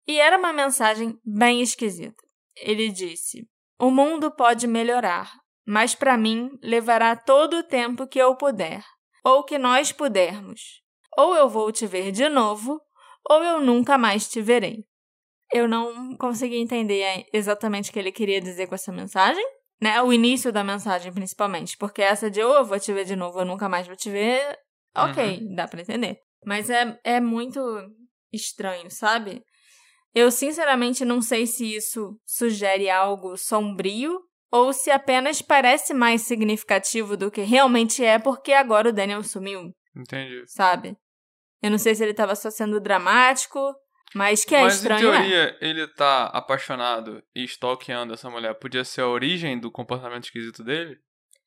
E 0.06 0.20
era 0.20 0.38
uma 0.38 0.52
mensagem 0.52 1.18
bem 1.24 1.62
esquisita. 1.62 2.22
Ele 2.56 2.90
disse: 2.90 3.48
O 3.78 3.90
mundo 3.90 4.30
pode 4.30 4.66
melhorar, 4.66 5.32
mas 5.66 5.94
para 5.94 6.16
mim 6.16 6.50
levará 6.62 7.16
todo 7.16 7.58
o 7.58 7.62
tempo 7.62 8.06
que 8.06 8.18
eu 8.18 8.36
puder, 8.36 8.84
ou 9.24 9.42
que 9.42 9.58
nós 9.58 9.92
pudermos. 9.92 10.82
Ou 11.16 11.34
eu 11.34 11.48
vou 11.48 11.72
te 11.72 11.86
ver 11.86 12.12
de 12.12 12.28
novo, 12.28 12.80
ou 13.28 13.42
eu 13.42 13.60
nunca 13.60 13.96
mais 13.96 14.28
te 14.28 14.42
verei. 14.42 14.84
Eu 15.52 15.68
não 15.68 16.16
consegui 16.16 16.56
entender 16.56 17.26
exatamente 17.32 17.88
o 17.88 17.92
que 17.92 17.98
ele 17.98 18.12
queria 18.12 18.40
dizer 18.40 18.66
com 18.66 18.74
essa 18.74 18.92
mensagem, 18.92 19.44
né? 19.80 20.02
O 20.02 20.12
início 20.12 20.52
da 20.52 20.64
mensagem, 20.64 21.12
principalmente, 21.12 21.76
porque 21.78 22.02
essa 22.02 22.30
de 22.30 22.42
ou 22.42 22.54
eu 22.54 22.64
vou 22.64 22.78
te 22.78 22.92
ver 22.92 23.04
de 23.04 23.16
novo, 23.16 23.36
ou 23.36 23.42
eu 23.42 23.46
nunca 23.46 23.68
mais 23.68 23.86
vou 23.86 23.96
te 23.96 24.10
ver, 24.10 24.58
ok, 24.94 25.38
uhum. 25.38 25.54
dá 25.54 25.68
para 25.68 25.80
entender. 25.80 26.23
Mas 26.44 26.70
é, 26.70 26.98
é 27.04 27.20
muito 27.20 27.60
estranho, 28.32 28.90
sabe? 28.90 29.42
Eu 30.14 30.30
sinceramente 30.30 31.04
não 31.04 31.20
sei 31.20 31.46
se 31.46 31.74
isso 31.74 32.16
sugere 32.24 32.88
algo 32.88 33.36
sombrio 33.36 34.20
ou 34.50 34.72
se 34.72 34.90
apenas 34.90 35.42
parece 35.42 35.92
mais 35.92 36.22
significativo 36.22 37.16
do 37.16 37.30
que 37.30 37.40
realmente 37.42 38.04
é 38.04 38.18
porque 38.18 38.52
agora 38.52 38.90
o 38.90 38.92
Daniel 38.92 39.24
sumiu. 39.24 39.72
Entendi. 39.96 40.44
Sabe? 40.46 40.96
Eu 41.60 41.70
não 41.70 41.78
sei 41.78 41.94
se 41.94 42.04
ele 42.04 42.12
estava 42.12 42.36
só 42.36 42.50
sendo 42.50 42.80
dramático, 42.80 43.74
mas 44.14 44.44
que 44.44 44.54
é 44.54 44.62
mas, 44.62 44.76
estranho. 44.76 45.08
Mas 45.08 45.26
em 45.26 45.28
teoria, 45.28 45.58
é. 45.60 45.68
ele 45.68 45.88
tá 45.88 46.26
apaixonado 46.26 47.20
e 47.34 47.42
stalkeando 47.44 48.14
essa 48.14 48.30
mulher. 48.30 48.54
Podia 48.54 48.84
ser 48.84 49.00
a 49.00 49.08
origem 49.08 49.58
do 49.58 49.72
comportamento 49.72 50.24
esquisito 50.24 50.62
dele? 50.62 50.96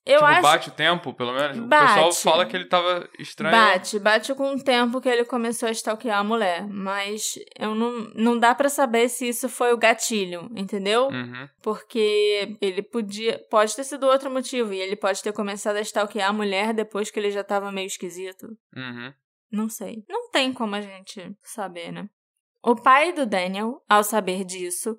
Eu 0.07 0.19
tipo, 0.19 0.25
acho... 0.25 0.41
bate 0.41 0.69
o 0.69 0.71
tempo, 0.71 1.13
pelo 1.13 1.33
menos? 1.33 1.57
Bate. 1.57 1.83
O 1.83 1.87
pessoal 1.87 2.13
fala 2.13 2.45
que 2.45 2.55
ele 2.55 2.65
tava 2.65 3.09
estranho. 3.19 3.53
Bate, 3.53 3.99
bate 3.99 4.33
com 4.33 4.53
o 4.53 4.63
tempo 4.63 5.01
que 5.01 5.09
ele 5.09 5.25
começou 5.25 5.67
a 5.67 5.71
stalkear 5.71 6.19
a 6.19 6.23
mulher. 6.23 6.65
Mas 6.65 7.33
eu 7.59 7.75
não, 7.75 8.09
não 8.15 8.39
dá 8.39 8.55
para 8.55 8.69
saber 8.69 9.09
se 9.09 9.27
isso 9.27 9.49
foi 9.49 9.73
o 9.73 9.77
gatilho, 9.77 10.49
entendeu? 10.55 11.09
Uhum. 11.09 11.49
Porque 11.61 12.55
ele 12.61 12.81
podia. 12.81 13.37
Pode 13.49 13.75
ter 13.75 13.83
sido 13.83 14.07
outro 14.07 14.31
motivo. 14.31 14.73
E 14.73 14.79
ele 14.79 14.95
pode 14.95 15.21
ter 15.21 15.33
começado 15.33 15.75
a 15.75 15.81
stalkear 15.81 16.29
a 16.29 16.33
mulher 16.33 16.73
depois 16.73 17.11
que 17.11 17.19
ele 17.19 17.29
já 17.29 17.43
tava 17.43 17.69
meio 17.69 17.87
esquisito. 17.87 18.47
Uhum. 18.73 19.13
Não 19.51 19.67
sei. 19.67 20.05
Não 20.07 20.31
tem 20.31 20.53
como 20.53 20.75
a 20.75 20.81
gente 20.81 21.35
saber, 21.43 21.91
né? 21.91 22.07
O 22.63 22.75
pai 22.75 23.11
do 23.11 23.25
Daniel, 23.25 23.81
ao 23.89 24.03
saber 24.03 24.45
disso, 24.45 24.97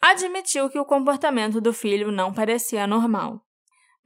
admitiu 0.00 0.70
que 0.70 0.78
o 0.78 0.84
comportamento 0.84 1.60
do 1.60 1.72
filho 1.72 2.10
não 2.10 2.32
parecia 2.32 2.86
normal. 2.86 3.45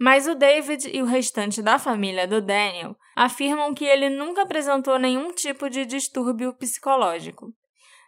Mas 0.00 0.26
o 0.26 0.34
David 0.34 0.88
e 0.90 1.02
o 1.02 1.04
restante 1.04 1.60
da 1.60 1.78
família 1.78 2.26
do 2.26 2.40
Daniel 2.40 2.96
afirmam 3.14 3.74
que 3.74 3.84
ele 3.84 4.08
nunca 4.08 4.42
apresentou 4.42 4.98
nenhum 4.98 5.30
tipo 5.30 5.68
de 5.68 5.84
distúrbio 5.84 6.54
psicológico. 6.54 7.52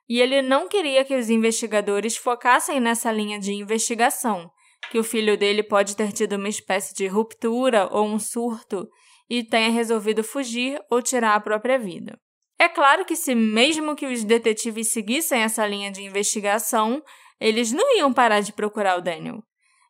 E 0.08 0.18
ele 0.18 0.40
não 0.40 0.68
queria 0.68 1.04
que 1.04 1.14
os 1.14 1.28
investigadores 1.28 2.16
focassem 2.16 2.80
nessa 2.80 3.12
linha 3.12 3.38
de 3.38 3.52
investigação, 3.52 4.50
que 4.90 4.98
o 4.98 5.04
filho 5.04 5.36
dele 5.36 5.62
pode 5.62 5.94
ter 5.94 6.12
tido 6.12 6.36
uma 6.36 6.48
espécie 6.48 6.94
de 6.94 7.06
ruptura 7.06 7.86
ou 7.92 8.06
um 8.06 8.18
surto 8.18 8.88
e 9.28 9.44
tenha 9.44 9.70
resolvido 9.70 10.24
fugir 10.24 10.80
ou 10.90 11.02
tirar 11.02 11.34
a 11.34 11.40
própria 11.40 11.78
vida. 11.78 12.18
É 12.58 12.70
claro 12.70 13.04
que, 13.04 13.14
se 13.14 13.34
mesmo 13.34 13.94
que 13.94 14.06
os 14.06 14.24
detetives 14.24 14.92
seguissem 14.92 15.42
essa 15.42 15.66
linha 15.66 15.90
de 15.90 16.02
investigação, 16.02 17.02
eles 17.38 17.70
não 17.70 17.98
iam 17.98 18.12
parar 18.14 18.40
de 18.40 18.52
procurar 18.52 18.98
o 18.98 19.02
Daniel. 19.02 19.42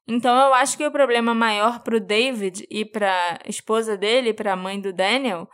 Então 0.07 0.37
eu 0.37 0.55
acho 0.55 0.77
que 0.77 0.87
o 0.87 0.91
problema 0.91 1.35
maior 1.35 1.81
para 1.81 1.97
o 1.97 2.01
David 2.01 2.67
e 2.71 2.85
para 2.85 3.39
a 3.45 3.49
esposa 3.49 3.97
dele, 3.97 4.35
para 4.35 4.53
a 4.53 4.57
mãe 4.57 4.81
do 4.81 4.93
Daniel, 4.93 5.49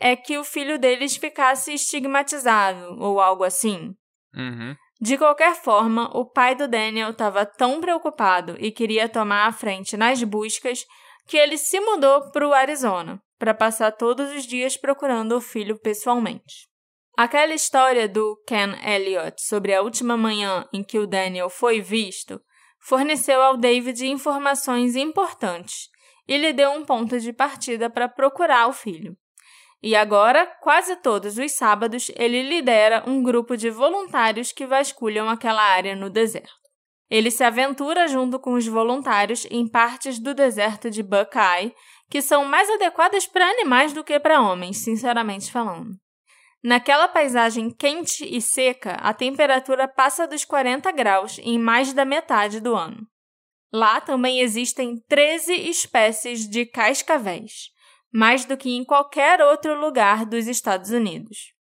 é 0.00 0.14
que 0.16 0.36
o 0.38 0.44
filho 0.44 0.78
deles 0.78 1.16
ficasse 1.16 1.72
estigmatizado 1.72 3.00
ou 3.00 3.20
algo 3.20 3.44
assim. 3.44 3.94
Uhum. 4.34 4.74
De 5.00 5.18
qualquer 5.18 5.54
forma, 5.54 6.10
o 6.16 6.24
pai 6.24 6.54
do 6.54 6.66
Daniel 6.66 7.10
estava 7.10 7.44
tão 7.44 7.80
preocupado 7.80 8.56
e 8.58 8.72
queria 8.72 9.08
tomar 9.08 9.46
a 9.46 9.52
frente 9.52 9.96
nas 9.96 10.22
buscas 10.22 10.84
que 11.26 11.36
ele 11.36 11.58
se 11.58 11.78
mudou 11.80 12.30
para 12.30 12.46
o 12.46 12.54
Arizona 12.54 13.20
para 13.38 13.54
passar 13.54 13.92
todos 13.92 14.30
os 14.32 14.46
dias 14.46 14.76
procurando 14.76 15.36
o 15.36 15.40
filho 15.40 15.78
pessoalmente. 15.78 16.68
Aquela 17.16 17.54
história 17.54 18.08
do 18.08 18.36
Ken 18.46 18.74
Elliott 18.82 19.40
sobre 19.42 19.74
a 19.74 19.82
última 19.82 20.16
manhã 20.16 20.66
em 20.72 20.82
que 20.82 20.98
o 20.98 21.06
Daniel 21.06 21.48
foi 21.48 21.80
visto 21.80 22.40
forneceu 22.86 23.42
ao 23.42 23.56
David 23.56 24.06
informações 24.06 24.94
importantes 24.94 25.88
e 26.28 26.36
lhe 26.36 26.52
deu 26.52 26.70
um 26.70 26.84
ponto 26.84 27.18
de 27.18 27.32
partida 27.32 27.90
para 27.90 28.08
procurar 28.08 28.68
o 28.68 28.72
filho. 28.72 29.16
E 29.82 29.96
agora, 29.96 30.46
quase 30.60 30.94
todos 30.96 31.36
os 31.36 31.52
sábados, 31.52 32.10
ele 32.14 32.42
lidera 32.42 33.02
um 33.06 33.22
grupo 33.22 33.56
de 33.56 33.70
voluntários 33.70 34.52
que 34.52 34.66
vasculham 34.66 35.28
aquela 35.28 35.62
área 35.62 35.96
no 35.96 36.08
deserto. 36.08 36.54
Ele 37.10 37.30
se 37.30 37.42
aventura 37.42 38.06
junto 38.06 38.38
com 38.38 38.54
os 38.54 38.66
voluntários 38.66 39.46
em 39.50 39.68
partes 39.68 40.18
do 40.20 40.32
deserto 40.32 40.88
de 40.88 41.02
Buckeye 41.02 41.74
que 42.08 42.22
são 42.22 42.44
mais 42.44 42.70
adequadas 42.70 43.26
para 43.26 43.48
animais 43.50 43.92
do 43.92 44.04
que 44.04 44.18
para 44.20 44.40
homens, 44.40 44.78
sinceramente 44.78 45.50
falando. 45.50 45.90
Naquela 46.66 47.06
paisagem 47.06 47.70
quente 47.70 48.24
e 48.28 48.42
seca, 48.42 48.94
a 48.94 49.14
temperatura 49.14 49.86
passa 49.86 50.26
dos 50.26 50.44
40 50.44 50.90
graus 50.90 51.38
em 51.38 51.60
mais 51.60 51.92
da 51.92 52.04
metade 52.04 52.58
do 52.58 52.74
ano. 52.74 53.06
Lá 53.72 54.00
também 54.00 54.40
existem 54.40 54.96
13 55.08 55.52
espécies 55.70 56.40
de 56.40 56.66
cascavéis, 56.66 57.68
mais 58.12 58.44
do 58.44 58.56
que 58.56 58.68
em 58.68 58.84
qualquer 58.84 59.40
outro 59.40 59.78
lugar 59.78 60.26
dos 60.26 60.48
Estados 60.48 60.90
Unidos. 60.90 61.52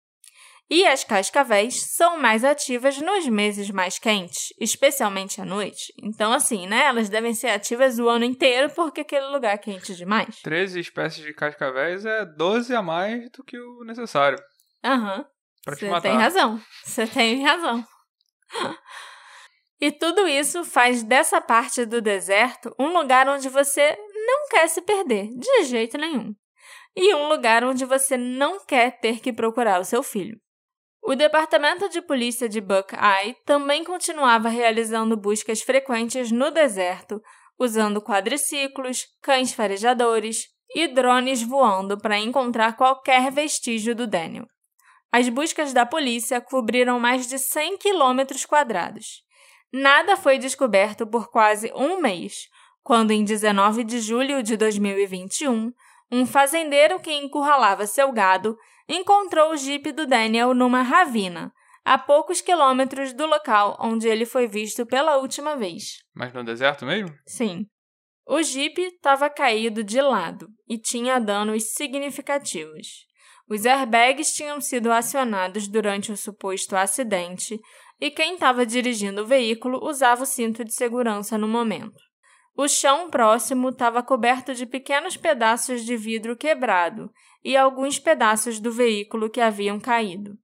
E 0.71 0.87
as 0.87 1.03
cascavéis 1.03 1.95
são 1.95 2.17
mais 2.17 2.43
ativas 2.43 2.97
nos 2.99 3.27
meses 3.27 3.69
mais 3.69 3.99
quentes, 3.99 4.47
especialmente 4.59 5.39
à 5.39 5.45
noite. 5.45 5.93
Então, 6.01 6.33
assim, 6.33 6.65
né? 6.65 6.85
Elas 6.85 7.09
devem 7.09 7.35
ser 7.35 7.49
ativas 7.49 7.99
o 7.99 8.09
ano 8.09 8.25
inteiro 8.25 8.71
porque 8.73 9.01
aquele 9.01 9.27
lugar 9.27 9.53
é 9.53 9.59
quente 9.59 9.93
demais. 9.93 10.41
13 10.41 10.79
espécies 10.79 11.23
de 11.23 11.31
cascavéis 11.31 12.07
é 12.07 12.25
12 12.25 12.73
a 12.73 12.81
mais 12.81 13.29
do 13.29 13.43
que 13.43 13.59
o 13.59 13.83
necessário. 13.83 14.39
Aham. 14.85 15.25
Você 15.67 15.99
tem 15.99 16.17
razão. 16.17 16.61
Você 16.83 17.07
tem 17.07 17.43
razão. 17.43 17.83
E 19.81 19.91
tudo 19.91 20.27
isso 20.27 20.63
faz 20.63 21.03
dessa 21.03 21.41
parte 21.41 21.85
do 21.85 22.01
deserto 22.01 22.73
um 22.79 22.97
lugar 22.97 23.27
onde 23.27 23.49
você 23.49 23.97
não 24.27 24.47
quer 24.47 24.67
se 24.69 24.81
perder, 24.81 25.27
de 25.35 25.63
jeito 25.63 25.97
nenhum. 25.97 26.33
E 26.95 27.13
um 27.13 27.27
lugar 27.27 27.63
onde 27.63 27.83
você 27.83 28.15
não 28.15 28.63
quer 28.65 28.99
ter 28.99 29.19
que 29.19 29.33
procurar 29.33 29.81
o 29.81 29.85
seu 29.85 30.01
filho. 30.01 30.39
O 31.03 31.13
Departamento 31.15 31.89
de 31.89 32.01
Polícia 32.01 32.47
de 32.47 32.61
Buckeye 32.61 33.35
também 33.45 33.83
continuava 33.83 34.49
realizando 34.49 35.17
buscas 35.17 35.61
frequentes 35.61 36.31
no 36.31 36.49
deserto, 36.51 37.21
usando 37.59 38.01
quadriciclos, 38.01 39.05
cães 39.21 39.53
farejadores 39.53 40.45
e 40.73 40.87
drones 40.87 41.43
voando 41.43 41.97
para 41.97 42.17
encontrar 42.17 42.75
qualquer 42.75 43.31
vestígio 43.31 43.93
do 43.95 44.07
Daniel. 44.07 44.45
As 45.17 45.29
buscas 45.29 45.71
da 45.71 45.85
polícia 45.85 46.41
cobriram 46.41 46.99
mais 46.99 47.25
de 47.25 47.39
100 47.39 47.77
quilômetros 47.77 48.45
quadrados. 48.45 49.23
Nada 49.71 50.17
foi 50.17 50.37
descoberto 50.37 51.07
por 51.07 51.31
quase 51.31 51.71
um 51.73 52.01
mês, 52.01 52.49
quando, 52.83 53.11
em 53.11 53.23
19 53.23 53.85
de 53.85 54.01
julho 54.01 54.43
de 54.43 54.57
2021, 54.57 55.71
um 56.11 56.25
fazendeiro 56.25 56.99
que 56.99 57.13
encurralava 57.13 57.87
seu 57.87 58.11
gado 58.11 58.57
encontrou 58.89 59.53
o 59.53 59.55
jipe 59.55 59.93
do 59.93 60.05
Daniel 60.05 60.53
numa 60.53 60.81
ravina, 60.81 61.49
a 61.85 61.97
poucos 61.97 62.41
quilômetros 62.41 63.13
do 63.13 63.25
local 63.25 63.77
onde 63.79 64.09
ele 64.09 64.25
foi 64.25 64.49
visto 64.49 64.85
pela 64.85 65.15
última 65.15 65.55
vez. 65.55 66.03
Mas 66.13 66.33
no 66.33 66.43
deserto 66.43 66.85
mesmo? 66.85 67.15
Sim. 67.25 67.65
O 68.27 68.43
jipe 68.43 68.81
estava 68.81 69.29
caído 69.29 69.81
de 69.81 70.01
lado 70.01 70.49
e 70.67 70.77
tinha 70.77 71.21
danos 71.21 71.73
significativos. 71.73 73.05
Os 73.47 73.65
airbags 73.65 74.33
tinham 74.33 74.59
sido 74.59 74.91
acionados 74.91 75.67
durante 75.67 76.11
o 76.11 76.17
suposto 76.17 76.75
acidente 76.75 77.59
e 77.99 78.09
quem 78.09 78.33
estava 78.33 78.65
dirigindo 78.65 79.21
o 79.21 79.27
veículo 79.27 79.85
usava 79.87 80.23
o 80.23 80.25
cinto 80.25 80.65
de 80.65 80.73
segurança 80.73 81.37
no 81.37 81.47
momento. 81.47 82.01
O 82.57 82.67
chão 82.67 83.09
próximo 83.09 83.69
estava 83.69 84.01
coberto 84.01 84.53
de 84.53 84.65
pequenos 84.65 85.17
pedaços 85.17 85.83
de 85.85 85.95
vidro 85.95 86.35
quebrado 86.35 87.11
e 87.43 87.55
alguns 87.55 87.99
pedaços 87.99 88.59
do 88.59 88.71
veículo 88.71 89.29
que 89.29 89.41
haviam 89.41 89.79
caído. 89.79 90.37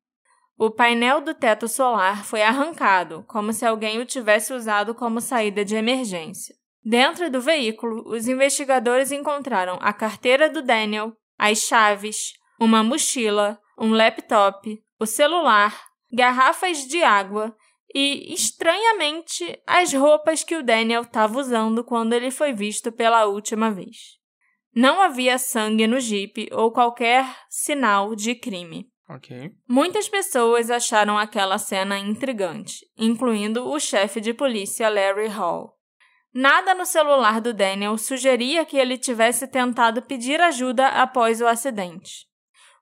O 0.57 0.69
painel 0.69 1.21
do 1.21 1.33
teto 1.33 1.67
solar 1.67 2.23
foi 2.23 2.43
arrancado, 2.43 3.23
como 3.27 3.51
se 3.51 3.65
alguém 3.65 3.99
o 3.99 4.05
tivesse 4.05 4.53
usado 4.53 4.93
como 4.93 5.19
saída 5.19 5.65
de 5.65 5.75
emergência. 5.75 6.53
Dentro 6.83 7.31
do 7.31 7.41
veículo, 7.41 8.03
os 8.07 8.27
investigadores 8.27 9.11
encontraram 9.11 9.79
a 9.81 9.91
carteira 9.91 10.49
do 10.49 10.61
Daniel, 10.61 11.13
as 11.37 11.59
chaves, 11.59 12.33
uma 12.61 12.83
mochila, 12.83 13.59
um 13.75 13.91
laptop, 13.91 14.79
o 14.99 15.05
celular, 15.07 15.83
garrafas 16.13 16.85
de 16.85 17.01
água 17.01 17.55
e, 17.93 18.31
estranhamente, 18.31 19.59
as 19.65 19.91
roupas 19.91 20.43
que 20.43 20.55
o 20.55 20.61
Daniel 20.61 21.01
estava 21.01 21.39
usando 21.39 21.83
quando 21.83 22.13
ele 22.13 22.29
foi 22.29 22.53
visto 22.53 22.91
pela 22.91 23.25
última 23.25 23.71
vez. 23.71 24.19
Não 24.75 25.01
havia 25.01 25.39
sangue 25.39 25.87
no 25.87 25.99
jipe 25.99 26.49
ou 26.51 26.71
qualquer 26.71 27.25
sinal 27.49 28.15
de 28.15 28.35
crime. 28.35 28.87
Ok. 29.09 29.49
Muitas 29.67 30.07
pessoas 30.07 30.69
acharam 30.69 31.17
aquela 31.17 31.57
cena 31.57 31.97
intrigante, 31.97 32.85
incluindo 32.95 33.67
o 33.67 33.79
chefe 33.79 34.21
de 34.21 34.35
polícia 34.35 34.87
Larry 34.87 35.27
Hall. 35.27 35.73
Nada 36.31 36.75
no 36.75 36.85
celular 36.85 37.41
do 37.41 37.55
Daniel 37.55 37.97
sugeria 37.97 38.63
que 38.63 38.77
ele 38.77 38.99
tivesse 38.99 39.47
tentado 39.47 40.03
pedir 40.03 40.39
ajuda 40.39 40.87
após 40.89 41.41
o 41.41 41.47
acidente. 41.47 42.30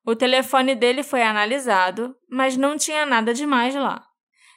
O 0.10 0.16
telefone 0.16 0.74
dele 0.74 1.04
foi 1.04 1.22
analisado, 1.22 2.16
mas 2.28 2.58
não 2.58 2.76
tinha 2.76 3.06
nada 3.06 3.32
demais 3.32 3.76
lá. 3.76 4.04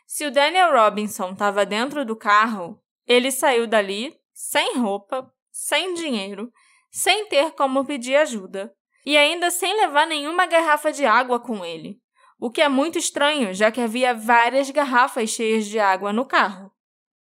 Se 0.06 0.24
o 0.24 0.30
Daniel 0.30 0.72
Robinson 0.72 1.32
estava 1.32 1.66
dentro 1.66 2.06
do 2.06 2.16
carro, 2.16 2.82
ele 3.06 3.30
saiu 3.30 3.66
dali 3.66 4.18
sem 4.32 4.78
roupa, 4.78 5.30
sem 5.50 5.92
dinheiro, 5.92 6.50
sem 6.90 7.26
ter 7.26 7.50
como 7.50 7.84
pedir 7.84 8.16
ajuda 8.16 8.74
e 9.04 9.14
ainda 9.14 9.50
sem 9.50 9.76
levar 9.78 10.06
nenhuma 10.06 10.46
garrafa 10.46 10.90
de 10.90 11.04
água 11.04 11.38
com 11.38 11.62
ele. 11.62 12.00
O 12.40 12.50
que 12.50 12.62
é 12.62 12.68
muito 12.70 12.96
estranho, 12.98 13.52
já 13.52 13.70
que 13.70 13.82
havia 13.82 14.14
várias 14.14 14.70
garrafas 14.70 15.28
cheias 15.28 15.66
de 15.66 15.78
água 15.78 16.14
no 16.14 16.24
carro. 16.24 16.72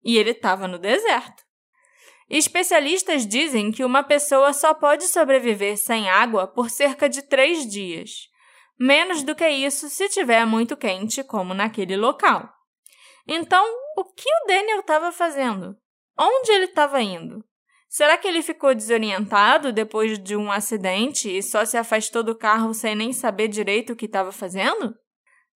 E 0.03 0.19
ele 0.19 0.29
estava 0.29 0.67
no 0.67 0.77
deserto. 0.77 1.48
Especialistas 2.29 3.25
dizem 3.25 3.71
que 3.71 3.83
uma 3.83 4.03
pessoa 4.03 4.53
só 4.53 4.73
pode 4.73 5.05
sobreviver 5.07 5.77
sem 5.77 6.09
água 6.09 6.45
por 6.45 6.69
cerca 6.69 7.09
de 7.09 7.23
três 7.23 7.67
dias. 7.67 8.29
Menos 8.79 9.23
do 9.23 9.35
que 9.35 9.49
isso 9.49 9.89
se 9.89 10.07
tiver 10.09 10.45
muito 10.45 10.77
quente, 10.77 11.23
como 11.23 11.53
naquele 11.53 11.97
local. 11.97 12.47
Então, 13.27 13.65
o 13.97 14.03
que 14.05 14.29
o 14.29 14.47
Daniel 14.47 14.81
estava 14.81 15.11
fazendo? 15.11 15.75
Onde 16.17 16.51
ele 16.51 16.65
estava 16.65 17.01
indo? 17.01 17.43
Será 17.89 18.17
que 18.17 18.27
ele 18.27 18.43
ficou 18.43 18.75
desorientado 18.75 19.73
depois 19.73 20.19
de 20.19 20.35
um 20.35 20.51
acidente 20.51 21.35
e 21.35 21.41
só 21.41 21.65
se 21.65 21.77
afastou 21.77 22.21
do 22.21 22.35
carro 22.35 22.73
sem 22.73 22.93
nem 22.93 23.11
saber 23.11 23.47
direito 23.47 23.93
o 23.93 23.95
que 23.95 24.05
estava 24.05 24.31
fazendo? 24.31 24.95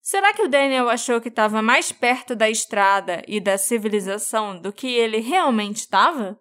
Será 0.02 0.34
que 0.34 0.42
o 0.42 0.50
Daniel 0.50 0.90
achou 0.90 1.22
que 1.22 1.30
estava 1.30 1.62
mais 1.62 1.92
perto 1.92 2.36
da 2.36 2.50
estrada 2.50 3.22
e 3.28 3.40
da 3.40 3.58
civilização 3.58 4.60
do 4.60 4.74
que 4.74 4.88
ele 4.88 5.20
realmente 5.20 5.78
estava? 5.78 6.38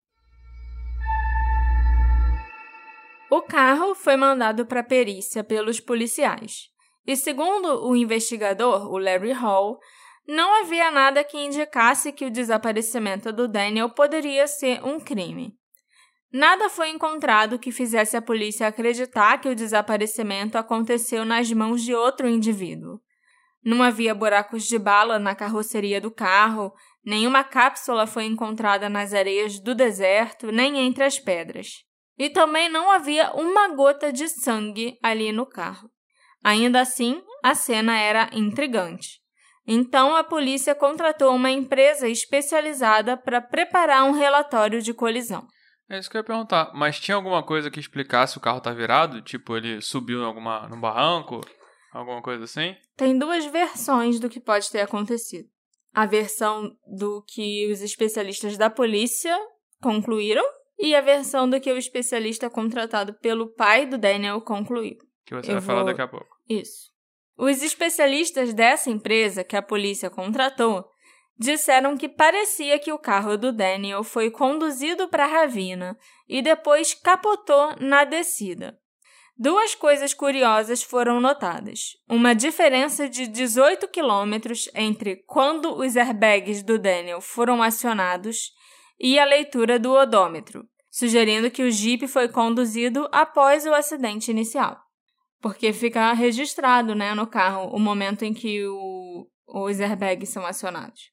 O 3.35 3.40
carro 3.40 3.95
foi 3.95 4.14
mandado 4.14 4.66
para 4.66 4.83
perícia 4.83 5.42
pelos 5.42 5.81
policiais. 5.81 6.68
E 7.07 7.16
segundo 7.16 7.83
o 7.88 7.97
investigador, 7.97 8.92
o 8.92 8.99
Larry 8.99 9.33
Hall, 9.33 9.79
não 10.29 10.61
havia 10.61 10.90
nada 10.90 11.25
que 11.25 11.38
indicasse 11.38 12.12
que 12.12 12.27
o 12.27 12.31
desaparecimento 12.31 13.33
do 13.33 13.49
Daniel 13.49 13.88
poderia 13.88 14.47
ser 14.47 14.85
um 14.85 15.01
crime. 15.01 15.57
Nada 16.31 16.68
foi 16.68 16.90
encontrado 16.90 17.59
que 17.59 17.73
fizesse 17.73 18.18
a 18.18 18.21
polícia 18.21 18.66
acreditar 18.66 19.40
que 19.40 19.49
o 19.49 19.57
desaparecimento 19.57 20.59
aconteceu 20.59 21.25
nas 21.25 21.51
mãos 21.51 21.81
de 21.81 21.95
outro 21.95 22.29
indivíduo. 22.29 23.01
Não 23.64 23.83
havia 23.83 24.14
buracos 24.14 24.64
de 24.64 24.79
bala 24.79 25.18
na 25.18 25.35
carroceria 25.35 26.03
do 26.03 26.11
carro, 26.11 26.71
nenhuma 27.03 27.42
cápsula 27.42 28.07
foi 28.07 28.27
encontrada 28.27 28.90
nas 28.90 29.14
areias 29.14 29.59
do 29.59 29.75
deserto, 29.75 30.53
nem 30.53 30.77
entre 30.81 31.03
as 31.03 31.18
pedras. 31.18 31.90
E 32.18 32.31
também 32.31 32.68
não 32.68 32.90
havia 32.90 33.33
uma 33.33 33.68
gota 33.75 34.12
de 34.12 34.29
sangue 34.29 34.98
ali 35.03 35.33
no 35.33 35.46
carro. 35.46 35.90
Ainda 36.44 36.81
assim, 36.81 37.22
a 37.42 37.55
cena 37.55 37.98
era 37.98 38.29
intrigante. 38.33 39.20
Então 39.66 40.16
a 40.16 40.25
polícia 40.25 40.75
contratou 40.75 41.35
uma 41.35 41.51
empresa 41.51 42.09
especializada 42.09 43.16
para 43.16 43.40
preparar 43.40 44.05
um 44.05 44.12
relatório 44.12 44.83
de 44.83 44.92
colisão. 44.92 45.46
É 45.88 45.98
isso 45.98 46.11
que 46.11 46.16
eu 46.16 46.20
ia 46.20 46.25
perguntar. 46.25 46.72
Mas 46.75 46.98
tinha 46.98 47.14
alguma 47.14 47.42
coisa 47.42 47.70
que 47.70 47.79
explicasse 47.79 48.38
o 48.38 48.40
carro 48.40 48.61
tá 48.61 48.72
virado? 48.72 49.20
Tipo, 49.22 49.57
ele 49.57 49.81
subiu 49.81 50.20
em 50.20 50.25
alguma, 50.25 50.68
num 50.68 50.81
barranco? 50.81 51.40
Alguma 51.92 52.22
coisa 52.22 52.44
assim? 52.44 52.75
Tem 52.96 53.16
duas 53.16 53.44
versões 53.46 54.18
do 54.18 54.29
que 54.29 54.40
pode 54.40 54.70
ter 54.70 54.81
acontecido. 54.81 55.48
A 55.94 56.07
versão 56.07 56.70
do 56.96 57.22
que 57.29 57.70
os 57.70 57.83
especialistas 57.83 58.57
da 58.57 58.70
polícia 58.70 59.37
concluíram 59.83 60.44
e 60.79 60.95
a 60.95 61.01
versão 61.01 61.49
do 61.49 61.61
que 61.61 61.73
o 61.73 61.79
especialista 61.79 62.51
contratado 62.51 63.15
pelo 63.15 63.53
pai 63.55 63.87
do 63.87 63.99
Daniel 63.99 64.41
concluiu. 64.41 64.97
Que 65.25 65.35
você 65.35 65.51
eu 65.51 65.55
vai 65.55 65.61
vou... 65.61 65.67
falar 65.67 65.85
daqui 65.85 66.03
a 66.03 66.09
pouco. 66.09 66.37
Isso. 66.49 66.91
Os 67.37 67.63
especialistas 67.63 68.53
dessa 68.53 68.91
empresa 68.91 69.45
que 69.45 69.57
a 69.57 69.63
polícia 69.63 70.11
contratou 70.11 70.85
disseram 71.39 71.97
que 71.97 72.09
parecia 72.09 72.79
que 72.79 72.93
o 72.93 72.99
carro 72.99 73.37
do 73.37 73.53
Daniel 73.53 74.05
foi 74.05 74.31
conduzido 74.31 75.09
para 75.09 75.25
a 75.25 75.29
ravina 75.29 75.99
e 76.29 76.43
depois 76.43 76.95
capotou 76.95 77.75
na 77.81 78.05
descida. 78.05 78.79
Duas 79.37 79.75
coisas 79.75 80.13
curiosas 80.13 80.83
foram 80.83 81.21
notadas: 81.21 81.97
uma 82.09 82.35
diferença 82.35 83.09
de 83.09 83.27
18 83.27 83.89
quilômetros 83.89 84.71
entre 84.75 85.17
quando 85.27 85.75
os 85.75 85.97
airbags 85.97 86.63
do 86.63 86.79
Daniel 86.79 87.21
foram 87.21 87.63
acionados 87.63 88.53
e 88.99 89.19
a 89.19 89.25
leitura 89.25 89.79
do 89.79 89.93
odômetro, 89.93 90.67
sugerindo 90.91 91.51
que 91.51 91.63
o 91.63 91.71
Jeep 91.71 92.07
foi 92.09 92.29
conduzido 92.29 93.09
após 93.13 93.67
o 93.67 93.75
acidente 93.75 94.31
inicial 94.31 94.83
porque 95.43 95.73
fica 95.73 96.13
registrado 96.13 96.95
né, 96.95 97.15
no 97.15 97.27
carro 97.27 97.69
o 97.75 97.79
momento 97.79 98.25
em 98.25 98.33
que 98.33 98.65
o, 98.65 99.27
os 99.47 99.81
airbags 99.81 100.29
são 100.29 100.47
acionados. 100.47 101.11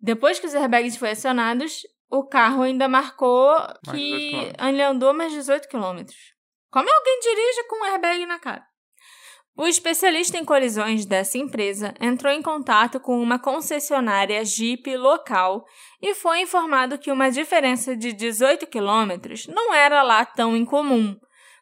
Depois 0.00 0.38
que 0.38 0.46
os 0.46 0.54
airbags 0.54 0.96
foram 0.96 1.12
acionados, 1.12 1.82
o 2.08 2.24
carro 2.24 2.62
ainda 2.62 2.88
marcou 2.88 3.56
que 3.90 4.32
ele 4.60 4.82
andou 4.82 5.12
mais 5.12 5.32
18 5.32 5.68
quilômetros. 5.68 6.34
Como 6.70 6.88
alguém 6.88 7.20
dirige 7.20 7.64
com 7.68 7.80
um 7.80 7.84
airbag 7.84 8.26
na 8.26 8.38
cara? 8.38 8.64
O 9.56 9.68
especialista 9.68 10.36
em 10.36 10.44
colisões 10.44 11.06
dessa 11.06 11.38
empresa 11.38 11.94
entrou 12.00 12.32
em 12.32 12.42
contato 12.42 12.98
com 12.98 13.22
uma 13.22 13.38
concessionária 13.38 14.44
Jeep 14.44 14.96
local 14.96 15.64
e 16.02 16.12
foi 16.12 16.40
informado 16.40 16.98
que 16.98 17.12
uma 17.12 17.30
diferença 17.30 17.96
de 17.96 18.12
18 18.12 18.66
quilômetros 18.66 19.46
não 19.46 19.72
era 19.72 20.02
lá 20.02 20.24
tão 20.24 20.56
incomum, 20.56 21.16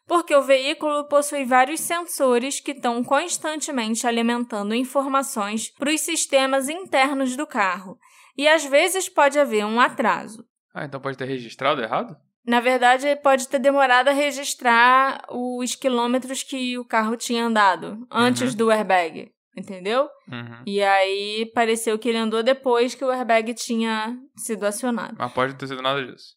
porque 0.07 0.35
o 0.35 0.41
veículo 0.41 1.07
possui 1.07 1.45
vários 1.45 1.81
sensores 1.81 2.59
que 2.59 2.71
estão 2.71 3.03
constantemente 3.03 4.07
alimentando 4.07 4.73
informações 4.73 5.69
para 5.69 5.93
os 5.93 6.01
sistemas 6.01 6.69
internos 6.69 7.35
do 7.35 7.45
carro, 7.45 7.99
e 8.35 8.47
às 8.47 8.65
vezes 8.65 9.07
pode 9.07 9.39
haver 9.39 9.65
um 9.65 9.79
atraso. 9.79 10.43
Ah, 10.73 10.85
então 10.85 10.99
pode 10.99 11.15
ter 11.15 11.25
registrado 11.25 11.79
errado? 11.79 12.17
Na 12.45 12.59
verdade, 12.59 13.15
pode 13.17 13.47
ter 13.47 13.59
demorado 13.59 14.09
a 14.09 14.13
registrar 14.13 15.25
os 15.29 15.75
quilômetros 15.75 16.43
que 16.43 16.77
o 16.77 16.85
carro 16.85 17.15
tinha 17.15 17.45
andado 17.45 18.05
antes 18.11 18.51
uhum. 18.51 18.57
do 18.57 18.71
airbag, 18.71 19.31
entendeu? 19.55 20.09
Uhum. 20.29 20.63
E 20.65 20.83
aí 20.83 21.49
pareceu 21.53 21.97
que 21.97 22.09
ele 22.09 22.17
andou 22.17 22.43
depois 22.43 22.95
que 22.95 23.05
o 23.05 23.09
airbag 23.09 23.53
tinha 23.53 24.17
sido 24.35 24.65
acionado. 24.65 25.15
Mas 25.17 25.31
pode 25.31 25.55
ter 25.55 25.67
sido 25.67 25.81
nada 25.81 26.05
disso. 26.05 26.35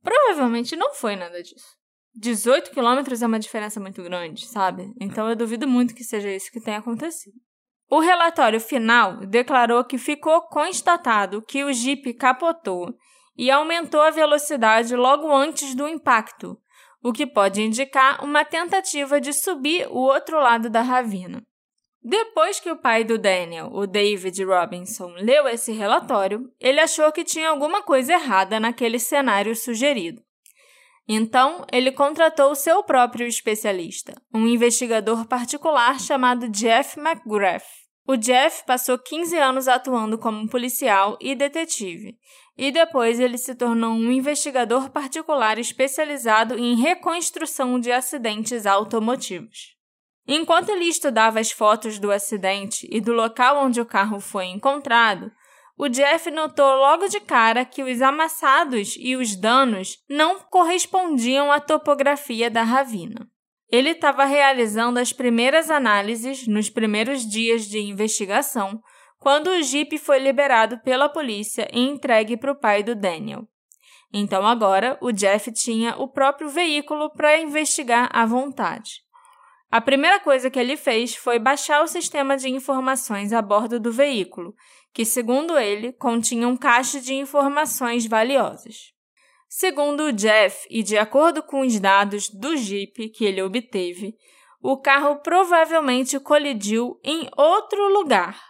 Provavelmente 0.00 0.76
não 0.76 0.94
foi 0.94 1.16
nada 1.16 1.42
disso. 1.42 1.76
18 2.14 2.70
quilômetros 2.70 3.20
é 3.20 3.26
uma 3.26 3.38
diferença 3.38 3.80
muito 3.80 4.02
grande, 4.02 4.46
sabe? 4.46 4.92
Então 5.00 5.28
eu 5.28 5.36
duvido 5.36 5.66
muito 5.66 5.94
que 5.94 6.04
seja 6.04 6.30
isso 6.30 6.50
que 6.52 6.60
tenha 6.60 6.78
acontecido. 6.78 7.36
O 7.90 8.00
relatório 8.00 8.60
final 8.60 9.26
declarou 9.26 9.84
que 9.84 9.96
ficou 9.96 10.42
constatado 10.42 11.42
que 11.42 11.64
o 11.64 11.72
Jeep 11.72 12.12
capotou 12.14 12.94
e 13.38 13.52
aumentou 13.52 14.00
a 14.00 14.10
velocidade 14.10 14.96
logo 14.96 15.32
antes 15.32 15.72
do 15.74 15.86
impacto, 15.86 16.58
o 17.00 17.12
que 17.12 17.24
pode 17.24 17.62
indicar 17.62 18.24
uma 18.24 18.44
tentativa 18.44 19.20
de 19.20 19.32
subir 19.32 19.86
o 19.88 19.98
outro 19.98 20.40
lado 20.40 20.68
da 20.68 20.82
ravina. 20.82 21.40
Depois 22.02 22.58
que 22.58 22.70
o 22.70 22.76
pai 22.76 23.04
do 23.04 23.16
Daniel, 23.16 23.70
o 23.72 23.86
David 23.86 24.42
Robinson, 24.44 25.12
leu 25.18 25.46
esse 25.46 25.72
relatório, 25.72 26.50
ele 26.58 26.80
achou 26.80 27.12
que 27.12 27.24
tinha 27.24 27.50
alguma 27.50 27.82
coisa 27.82 28.14
errada 28.14 28.58
naquele 28.58 28.98
cenário 28.98 29.54
sugerido. 29.54 30.20
Então, 31.06 31.64
ele 31.72 31.92
contratou 31.92 32.54
seu 32.54 32.82
próprio 32.82 33.26
especialista, 33.26 34.14
um 34.34 34.46
investigador 34.46 35.26
particular 35.26 35.98
chamado 36.00 36.48
Jeff 36.48 36.98
McGrath. 36.98 37.64
O 38.06 38.16
Jeff 38.16 38.64
passou 38.66 38.98
15 38.98 39.36
anos 39.36 39.68
atuando 39.68 40.18
como 40.18 40.48
policial 40.48 41.16
e 41.20 41.34
detetive, 41.34 42.16
e 42.58 42.72
depois 42.72 43.20
ele 43.20 43.38
se 43.38 43.54
tornou 43.54 43.92
um 43.92 44.10
investigador 44.10 44.90
particular 44.90 45.58
especializado 45.58 46.58
em 46.58 46.74
reconstrução 46.74 47.78
de 47.78 47.92
acidentes 47.92 48.66
automotivos. 48.66 49.76
Enquanto 50.26 50.70
ele 50.70 50.84
estudava 50.84 51.38
as 51.38 51.52
fotos 51.52 52.00
do 52.00 52.10
acidente 52.10 52.86
e 52.90 53.00
do 53.00 53.12
local 53.12 53.64
onde 53.64 53.80
o 53.80 53.86
carro 53.86 54.18
foi 54.18 54.46
encontrado, 54.46 55.30
o 55.78 55.88
Jeff 55.88 56.28
notou 56.32 56.66
logo 56.66 57.06
de 57.06 57.20
cara 57.20 57.64
que 57.64 57.84
os 57.84 58.02
amassados 58.02 58.96
e 58.98 59.14
os 59.14 59.36
danos 59.36 59.96
não 60.10 60.40
correspondiam 60.40 61.52
à 61.52 61.60
topografia 61.60 62.50
da 62.50 62.64
ravina. 62.64 63.30
Ele 63.70 63.90
estava 63.90 64.24
realizando 64.24 64.98
as 64.98 65.12
primeiras 65.12 65.70
análises 65.70 66.48
nos 66.48 66.68
primeiros 66.68 67.24
dias 67.24 67.66
de 67.66 67.78
investigação 67.78 68.82
quando 69.18 69.48
o 69.48 69.62
Jeep 69.62 69.98
foi 69.98 70.18
liberado 70.18 70.78
pela 70.78 71.08
polícia 71.08 71.68
e 71.72 71.80
entregue 71.80 72.36
para 72.36 72.52
o 72.52 72.58
pai 72.58 72.82
do 72.82 72.94
Daniel. 72.94 73.46
Então 74.12 74.46
agora 74.46 74.96
o 75.00 75.12
Jeff 75.12 75.52
tinha 75.52 75.96
o 75.96 76.08
próprio 76.08 76.48
veículo 76.48 77.10
para 77.10 77.38
investigar 77.38 78.08
à 78.12 78.24
vontade. 78.24 79.02
A 79.70 79.82
primeira 79.82 80.18
coisa 80.18 80.48
que 80.48 80.58
ele 80.58 80.78
fez 80.78 81.14
foi 81.14 81.38
baixar 81.38 81.82
o 81.82 81.88
sistema 81.88 82.38
de 82.38 82.48
informações 82.48 83.34
a 83.34 83.42
bordo 83.42 83.78
do 83.78 83.92
veículo, 83.92 84.54
que, 84.94 85.04
segundo 85.04 85.58
ele, 85.58 85.92
continha 85.92 86.48
um 86.48 86.56
caixa 86.56 86.98
de 87.00 87.12
informações 87.12 88.06
valiosas. 88.06 88.94
Segundo 89.46 90.04
o 90.04 90.12
Jeff, 90.12 90.66
e 90.70 90.82
de 90.82 90.96
acordo 90.96 91.42
com 91.42 91.60
os 91.60 91.78
dados 91.78 92.30
do 92.30 92.56
Jeep 92.56 93.10
que 93.10 93.26
ele 93.26 93.42
obteve, 93.42 94.14
o 94.62 94.78
carro 94.78 95.16
provavelmente 95.16 96.18
colidiu 96.18 96.98
em 97.04 97.28
outro 97.36 97.92
lugar. 97.92 98.40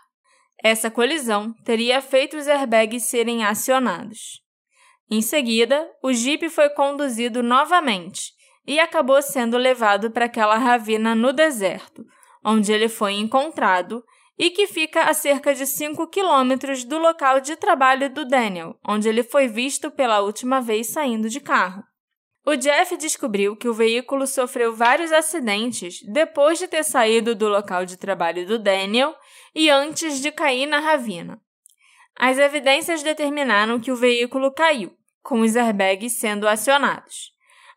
Essa 0.63 0.91
colisão 0.91 1.55
teria 1.65 2.01
feito 2.01 2.37
os 2.37 2.49
airbags 2.49 3.05
serem 3.05 3.45
acionados. 3.45 4.43
Em 5.11 5.23
seguida, 5.23 5.89
o 6.03 6.13
Jeep 6.13 6.49
foi 6.51 6.69
conduzido 6.71 7.43
novamente 7.43 8.33
e 8.67 8.79
acabou 8.79 9.23
sendo 9.23 9.57
levado 9.57 10.11
para 10.11 10.27
aquela 10.27 10.59
ravina 10.59 11.15
no 11.15 11.33
deserto, 11.33 12.05
onde 12.45 12.73
ele 12.73 12.89
foi 12.89 13.15
encontrado 13.15 14.05
e 14.39 14.51
que 14.51 14.67
fica 14.67 15.05
a 15.05 15.15
cerca 15.15 15.55
de 15.55 15.67
5 15.67 16.07
quilômetros 16.09 16.85
do 16.85 16.99
local 16.99 17.41
de 17.41 17.57
trabalho 17.57 18.11
do 18.11 18.25
Daniel, 18.25 18.79
onde 18.87 19.09
ele 19.09 19.23
foi 19.23 19.49
visto 19.49 19.91
pela 19.91 20.21
última 20.21 20.61
vez 20.61 20.89
saindo 20.89 21.29
de 21.29 21.41
carro. 21.41 21.83
O 22.47 22.57
Jeff 22.57 22.97
descobriu 22.97 23.57
que 23.57 23.69
o 23.69 23.75
veículo 23.75 24.27
sofreu 24.27 24.75
vários 24.75 25.13
acidentes 25.13 26.01
depois 26.03 26.59
de 26.59 26.69
ter 26.69 26.83
saído 26.83 27.35
do 27.35 27.49
local 27.49 27.85
de 27.85 27.97
trabalho 27.97 28.47
do 28.47 28.59
Daniel 28.59 29.15
e 29.59 29.69
antes 29.69 30.21
de 30.21 30.31
cair 30.31 30.67
na 30.67 30.79
ravina. 30.79 31.43
As 32.15 32.39
evidências 32.39 33.03
determinaram 33.03 33.81
que 33.81 33.91
o 33.91 33.97
veículo 33.97 34.53
caiu, 34.53 34.97
com 35.21 35.41
os 35.41 35.57
airbags 35.57 36.13
sendo 36.13 36.47
acionados. 36.47 37.33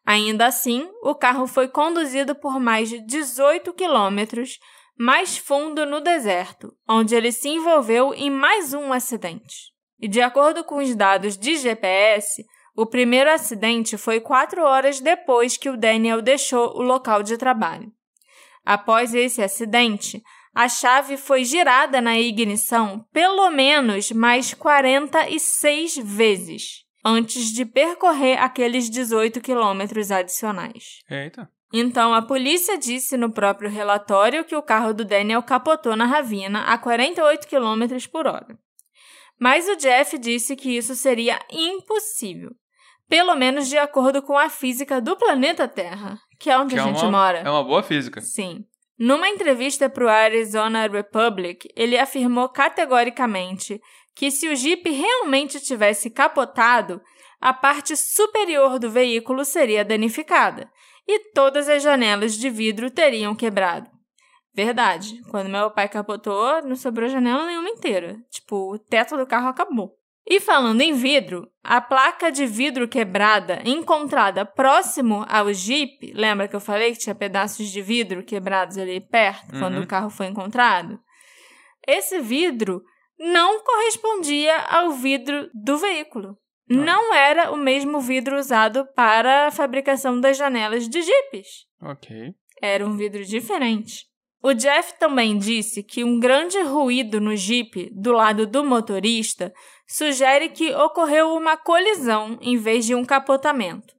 Ainda 0.05 0.45
assim, 0.45 0.87
o 1.01 1.15
carro 1.15 1.47
foi 1.47 1.67
conduzido 1.67 2.35
por 2.35 2.59
mais 2.59 2.87
de 2.87 2.99
18 2.99 3.73
quilômetros 3.73 4.59
mais 4.95 5.39
fundo 5.39 5.83
no 5.87 5.99
deserto, 5.99 6.71
onde 6.87 7.15
ele 7.15 7.31
se 7.31 7.49
envolveu 7.49 8.13
em 8.13 8.29
mais 8.29 8.75
um 8.75 8.93
acidente. 8.93 9.71
E 9.99 10.07
de 10.07 10.21
acordo 10.21 10.63
com 10.63 10.77
os 10.77 10.95
dados 10.95 11.35
de 11.35 11.57
GPS, 11.57 12.45
o 12.75 12.85
primeiro 12.85 13.31
acidente 13.31 13.97
foi 13.97 14.19
quatro 14.19 14.63
horas 14.63 14.99
depois 14.99 15.57
que 15.57 15.69
o 15.69 15.77
Daniel 15.77 16.21
deixou 16.21 16.77
o 16.77 16.83
local 16.83 17.23
de 17.23 17.39
trabalho. 17.39 17.91
Após 18.63 19.15
esse 19.15 19.41
acidente, 19.41 20.21
a 20.53 20.67
chave 20.67 21.17
foi 21.17 21.43
girada 21.43 22.01
na 22.01 22.19
ignição 22.19 23.05
pelo 23.13 23.49
menos 23.49 24.11
mais 24.11 24.53
46 24.53 25.97
vezes 25.97 26.83
antes 27.03 27.51
de 27.53 27.65
percorrer 27.65 28.37
aqueles 28.39 28.89
18 28.89 29.41
quilômetros 29.41 30.11
adicionais. 30.11 30.99
Eita. 31.09 31.49
Então, 31.73 32.13
a 32.13 32.21
polícia 32.21 32.77
disse 32.77 33.15
no 33.15 33.31
próprio 33.31 33.69
relatório 33.69 34.43
que 34.43 34.55
o 34.55 34.61
carro 34.61 34.93
do 34.93 35.05
Daniel 35.05 35.41
capotou 35.41 35.95
na 35.95 36.05
ravina 36.05 36.63
a 36.63 36.77
48 36.77 37.47
km 37.47 37.83
por 38.11 38.27
hora. 38.27 38.59
Mas 39.39 39.67
o 39.69 39.75
Jeff 39.77 40.17
disse 40.19 40.55
que 40.55 40.69
isso 40.77 40.93
seria 40.95 41.39
impossível, 41.49 42.51
pelo 43.07 43.35
menos 43.35 43.67
de 43.69 43.77
acordo 43.77 44.21
com 44.21 44.37
a 44.37 44.49
física 44.49 44.99
do 45.01 45.15
planeta 45.15 45.67
Terra, 45.67 46.19
que 46.37 46.49
é 46.49 46.57
onde 46.59 46.75
Que 46.75 46.79
a 46.79 46.83
é 46.83 46.87
gente 46.87 47.01
uma- 47.03 47.11
mora. 47.11 47.39
É 47.39 47.49
uma 47.49 47.63
boa 47.63 47.81
física. 47.81 48.19
Sim. 48.21 48.65
Numa 49.01 49.27
entrevista 49.27 49.89
para 49.89 50.05
o 50.05 50.07
Arizona 50.07 50.87
Republic, 50.87 51.67
ele 51.75 51.97
afirmou 51.97 52.47
categoricamente 52.47 53.81
que 54.13 54.29
se 54.29 54.47
o 54.47 54.55
Jeep 54.55 54.87
realmente 54.91 55.59
tivesse 55.59 56.07
capotado, 56.11 57.01
a 57.41 57.51
parte 57.51 57.97
superior 57.97 58.77
do 58.77 58.91
veículo 58.91 59.43
seria 59.43 59.83
danificada 59.83 60.71
e 61.07 61.31
todas 61.33 61.67
as 61.67 61.81
janelas 61.81 62.35
de 62.35 62.47
vidro 62.47 62.91
teriam 62.91 63.33
quebrado. 63.33 63.89
Verdade. 64.53 65.19
Quando 65.31 65.49
meu 65.49 65.71
pai 65.71 65.89
capotou, 65.89 66.61
não 66.61 66.75
sobrou 66.75 67.09
janela 67.09 67.47
nenhuma 67.47 67.69
inteira. 67.69 68.19
Tipo, 68.29 68.71
o 68.71 68.77
teto 68.77 69.17
do 69.17 69.25
carro 69.25 69.47
acabou. 69.47 69.97
E 70.31 70.39
falando 70.39 70.79
em 70.79 70.93
vidro, 70.93 71.51
a 71.61 71.81
placa 71.81 72.31
de 72.31 72.45
vidro 72.45 72.87
quebrada 72.87 73.61
encontrada 73.65 74.45
próximo 74.45 75.25
ao 75.27 75.51
Jeep, 75.51 76.13
lembra 76.15 76.47
que 76.47 76.55
eu 76.55 76.61
falei 76.61 76.93
que 76.93 76.99
tinha 76.99 77.13
pedaços 77.13 77.67
de 77.67 77.81
vidro 77.81 78.23
quebrados 78.23 78.77
ali 78.77 79.01
perto 79.01 79.49
quando 79.59 79.75
Uhum. 79.75 79.83
o 79.83 79.87
carro 79.87 80.09
foi 80.09 80.27
encontrado? 80.27 80.97
Esse 81.85 82.21
vidro 82.21 82.81
não 83.19 83.61
correspondia 83.61 84.55
ao 84.69 84.91
vidro 84.91 85.49
do 85.53 85.77
veículo. 85.77 86.37
Não 86.69 87.13
era 87.13 87.51
o 87.51 87.57
mesmo 87.57 87.99
vidro 87.99 88.39
usado 88.39 88.87
para 88.95 89.47
a 89.47 89.51
fabricação 89.51 90.17
das 90.17 90.37
janelas 90.37 90.87
de 90.87 91.01
Jeeps. 91.01 91.65
Ok. 91.81 92.31
Era 92.61 92.87
um 92.87 92.95
vidro 92.95 93.25
diferente. 93.25 94.05
O 94.43 94.53
Jeff 94.55 94.97
também 94.97 95.37
disse 95.37 95.83
que 95.83 96.03
um 96.03 96.19
grande 96.19 96.59
ruído 96.61 97.21
no 97.21 97.35
Jeep 97.35 97.91
do 97.93 98.11
lado 98.11 98.47
do 98.47 98.63
motorista 98.63 99.53
sugere 99.87 100.49
que 100.49 100.73
ocorreu 100.73 101.35
uma 101.35 101.55
colisão 101.55 102.39
em 102.41 102.57
vez 102.57 102.85
de 102.85 102.95
um 102.95 103.05
capotamento. 103.05 103.93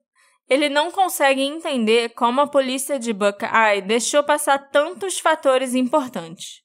Ele 0.49 0.69
não 0.69 0.91
consegue 0.91 1.41
entender 1.41 2.11
como 2.11 2.41
a 2.41 2.47
polícia 2.49 2.99
de 2.99 3.13
Buckeye 3.13 3.83
deixou 3.87 4.25
passar 4.25 4.59
tantos 4.59 5.21
fatores 5.21 5.75
importantes. 5.75 6.61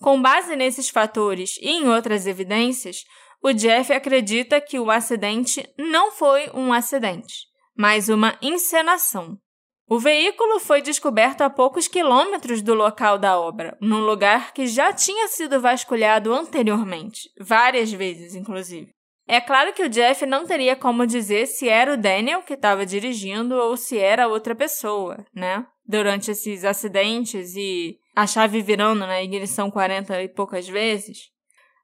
Com 0.00 0.22
base 0.22 0.54
nesses 0.54 0.88
fatores 0.88 1.58
e 1.60 1.68
em 1.68 1.88
outras 1.88 2.26
evidências, 2.26 3.04
o 3.42 3.52
Jeff 3.52 3.92
acredita 3.92 4.60
que 4.60 4.78
o 4.78 4.90
acidente 4.90 5.68
não 5.76 6.12
foi 6.12 6.48
um 6.54 6.72
acidente, 6.72 7.46
mas 7.76 8.08
uma 8.08 8.38
encenação. 8.40 9.36
O 9.90 9.98
veículo 9.98 10.60
foi 10.60 10.80
descoberto 10.80 11.40
a 11.40 11.50
poucos 11.50 11.88
quilômetros 11.88 12.62
do 12.62 12.74
local 12.74 13.18
da 13.18 13.36
obra, 13.40 13.76
num 13.80 13.98
lugar 13.98 14.52
que 14.52 14.68
já 14.68 14.92
tinha 14.92 15.26
sido 15.26 15.60
vasculhado 15.60 16.32
anteriormente, 16.32 17.28
várias 17.40 17.90
vezes, 17.90 18.36
inclusive. 18.36 18.94
É 19.26 19.40
claro 19.40 19.72
que 19.72 19.82
o 19.82 19.88
Jeff 19.88 20.24
não 20.26 20.46
teria 20.46 20.76
como 20.76 21.04
dizer 21.04 21.46
se 21.46 21.68
era 21.68 21.94
o 21.94 21.96
Daniel 21.96 22.42
que 22.42 22.54
estava 22.54 22.86
dirigindo 22.86 23.56
ou 23.56 23.76
se 23.76 23.98
era 23.98 24.28
outra 24.28 24.54
pessoa, 24.54 25.26
né? 25.34 25.66
Durante 25.84 26.30
esses 26.30 26.64
acidentes 26.64 27.56
e 27.56 27.98
a 28.14 28.28
chave 28.28 28.62
virando 28.62 29.00
na 29.00 29.20
ignição 29.20 29.72
40 29.72 30.22
e 30.22 30.28
poucas 30.28 30.68
vezes. 30.68 31.30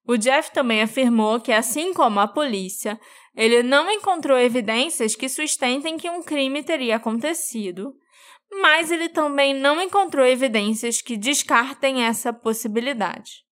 O 0.07 0.17
Jeff 0.17 0.53
também 0.53 0.81
afirmou 0.81 1.41
que, 1.41 1.51
assim 1.51 1.93
como 1.93 2.21
a 2.21 2.29
polícia, 2.29 3.01
ele 3.37 3.63
não 3.63 3.91
encontrou 3.91 4.39
evidências 4.39 5.15
que 5.15 5.29
sustentem 5.29 5.99
que 5.99 6.09
um 6.09 6.23
crime 6.23 6.63
teria 6.63 6.97
acontecido, 6.97 7.95
mas 8.63 8.91
ele 8.91 9.09
também 9.09 9.53
não 9.53 9.81
encontrou 9.81 10.25
evidências 10.25 11.03
que 11.03 11.17
descartem 11.17 12.05
essa 12.05 12.33
possibilidade. 12.33 13.45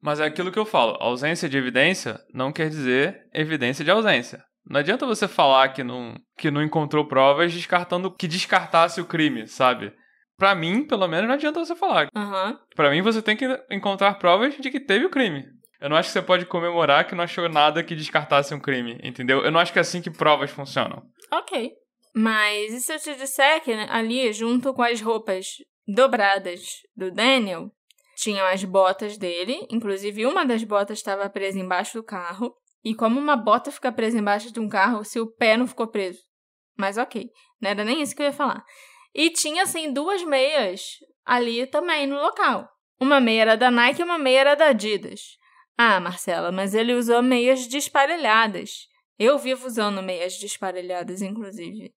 Mas 0.00 0.20
é 0.20 0.24
aquilo 0.24 0.52
que 0.52 0.58
eu 0.58 0.64
falo: 0.64 0.96
ausência 1.00 1.48
de 1.48 1.56
evidência 1.56 2.20
não 2.32 2.52
quer 2.52 2.68
dizer 2.68 3.28
evidência 3.34 3.84
de 3.84 3.90
ausência. 3.90 4.44
Não 4.64 4.78
adianta 4.78 5.06
você 5.06 5.26
falar 5.26 5.70
que 5.70 5.82
não, 5.82 6.14
que 6.38 6.50
não 6.50 6.62
encontrou 6.62 7.08
provas 7.08 7.52
descartando 7.52 8.14
que 8.14 8.28
descartasse 8.28 9.00
o 9.00 9.06
crime, 9.06 9.48
sabe? 9.48 9.92
Pra 10.36 10.54
mim, 10.54 10.84
pelo 10.84 11.06
menos, 11.08 11.26
não 11.26 11.34
adianta 11.34 11.58
você 11.58 11.74
falar. 11.74 12.08
Aham. 12.14 12.58
Pra 12.74 12.90
mim, 12.90 13.02
você 13.02 13.20
tem 13.20 13.36
que 13.36 13.46
encontrar 13.70 14.14
provas 14.18 14.56
de 14.56 14.70
que 14.70 14.80
teve 14.80 15.04
o 15.04 15.10
crime. 15.10 15.44
Eu 15.82 15.88
não 15.88 15.96
acho 15.96 16.10
que 16.10 16.12
você 16.12 16.22
pode 16.22 16.46
comemorar 16.46 17.04
que 17.08 17.14
não 17.14 17.24
achou 17.24 17.48
nada 17.48 17.82
que 17.82 17.96
descartasse 17.96 18.54
um 18.54 18.60
crime, 18.60 19.00
entendeu? 19.02 19.44
Eu 19.44 19.50
não 19.50 19.58
acho 19.58 19.72
que 19.72 19.80
é 19.80 19.82
assim 19.82 20.00
que 20.00 20.12
provas 20.12 20.48
funcionam. 20.48 21.02
Ok. 21.28 21.72
Mas 22.14 22.72
e 22.72 22.80
se 22.80 22.94
eu 22.94 23.00
te 23.00 23.16
disser 23.16 23.60
que 23.64 23.72
ali, 23.72 24.32
junto 24.32 24.72
com 24.72 24.82
as 24.82 25.00
roupas 25.00 25.56
dobradas 25.84 26.60
do 26.94 27.10
Daniel, 27.10 27.68
tinham 28.16 28.46
as 28.46 28.62
botas 28.62 29.18
dele, 29.18 29.66
inclusive 29.70 30.24
uma 30.24 30.46
das 30.46 30.62
botas 30.62 30.98
estava 30.98 31.28
presa 31.28 31.58
embaixo 31.58 31.98
do 31.98 32.04
carro. 32.04 32.54
E 32.84 32.94
como 32.94 33.18
uma 33.18 33.36
bota 33.36 33.72
fica 33.72 33.90
presa 33.90 34.18
embaixo 34.18 34.52
de 34.52 34.60
um 34.60 34.68
carro 34.68 35.04
se 35.04 35.18
o 35.18 35.26
pé 35.26 35.56
não 35.56 35.66
ficou 35.66 35.88
preso? 35.88 36.20
Mas 36.78 36.96
ok, 36.96 37.28
não 37.60 37.70
era 37.70 37.84
nem 37.84 38.00
isso 38.00 38.14
que 38.14 38.22
eu 38.22 38.26
ia 38.26 38.32
falar. 38.32 38.64
E 39.12 39.30
tinha, 39.30 39.64
assim, 39.64 39.92
duas 39.92 40.22
meias 40.22 40.98
ali 41.24 41.66
também 41.66 42.06
no 42.06 42.20
local. 42.20 42.68
Uma 43.00 43.20
meia 43.20 43.42
era 43.42 43.56
da 43.56 43.68
Nike 43.68 44.00
e 44.00 44.04
uma 44.04 44.18
meia 44.18 44.40
era 44.40 44.54
da 44.54 44.68
Adidas. 44.68 45.41
Ah, 45.76 46.00
Marcela, 46.00 46.52
mas 46.52 46.74
ele 46.74 46.94
usou 46.94 47.22
meias 47.22 47.66
desparelhadas. 47.66 48.88
Eu 49.18 49.38
vivo 49.38 49.66
usando 49.66 50.02
meias 50.02 50.38
desparelhadas, 50.38 51.22
inclusive. 51.22 51.92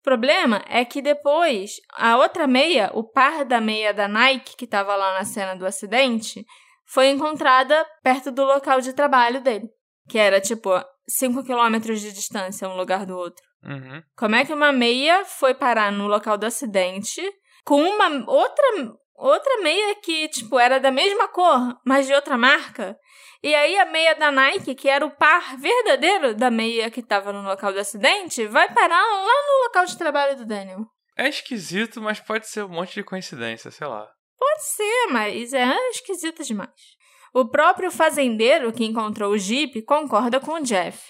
O 0.00 0.02
problema 0.02 0.64
é 0.68 0.84
que 0.84 1.02
depois, 1.02 1.80
a 1.92 2.16
outra 2.16 2.46
meia, 2.46 2.90
o 2.94 3.02
par 3.02 3.44
da 3.44 3.60
meia 3.60 3.92
da 3.92 4.08
Nike, 4.08 4.56
que 4.56 4.64
estava 4.64 4.94
lá 4.96 5.18
na 5.18 5.24
cena 5.24 5.54
do 5.54 5.66
acidente, 5.66 6.44
foi 6.86 7.08
encontrada 7.08 7.86
perto 8.02 8.30
do 8.30 8.44
local 8.44 8.80
de 8.80 8.92
trabalho 8.92 9.42
dele. 9.42 9.68
Que 10.08 10.18
era, 10.18 10.40
tipo, 10.40 10.70
5 11.08 11.44
quilômetros 11.44 12.00
de 12.00 12.12
distância 12.12 12.68
um 12.68 12.76
lugar 12.76 13.04
do 13.04 13.16
outro. 13.16 13.44
Uhum. 13.62 14.02
Como 14.16 14.36
é 14.36 14.44
que 14.44 14.54
uma 14.54 14.72
meia 14.72 15.24
foi 15.24 15.54
parar 15.54 15.90
no 15.90 16.06
local 16.06 16.38
do 16.38 16.46
acidente 16.46 17.20
com 17.64 17.82
uma 17.82 18.24
outra 18.30 18.96
outra 19.18 19.60
meia 19.62 19.96
que, 19.96 20.28
tipo, 20.28 20.58
era 20.58 20.78
da 20.78 20.92
mesma 20.92 21.26
cor, 21.28 21.76
mas 21.84 22.06
de 22.06 22.14
outra 22.14 22.38
marca. 22.38 22.96
E 23.42 23.54
aí 23.54 23.78
a 23.78 23.86
meia 23.86 24.14
da 24.14 24.32
Nike, 24.32 24.74
que 24.74 24.88
era 24.88 25.06
o 25.06 25.10
par 25.10 25.56
verdadeiro 25.56 26.34
da 26.34 26.50
meia 26.50 26.90
que 26.90 27.00
estava 27.00 27.32
no 27.32 27.42
local 27.42 27.72
do 27.72 27.78
acidente, 27.78 28.46
vai 28.46 28.72
parar 28.72 29.00
lá 29.00 29.46
no 29.46 29.64
local 29.64 29.84
de 29.84 29.96
trabalho 29.96 30.36
do 30.36 30.44
Daniel. 30.44 30.84
É 31.16 31.28
esquisito, 31.28 32.00
mas 32.00 32.20
pode 32.20 32.48
ser 32.48 32.64
um 32.64 32.68
monte 32.68 32.94
de 32.94 33.04
coincidência, 33.04 33.70
sei 33.70 33.86
lá. 33.86 34.08
Pode 34.38 34.64
ser, 34.64 35.06
mas 35.10 35.52
é 35.52 35.72
esquisito 35.90 36.42
demais. 36.42 36.98
O 37.32 37.48
próprio 37.48 37.90
fazendeiro 37.90 38.72
que 38.72 38.84
encontrou 38.84 39.32
o 39.32 39.38
Jeep 39.38 39.82
concorda 39.82 40.40
com 40.40 40.52
o 40.52 40.62
Jeff. 40.62 41.00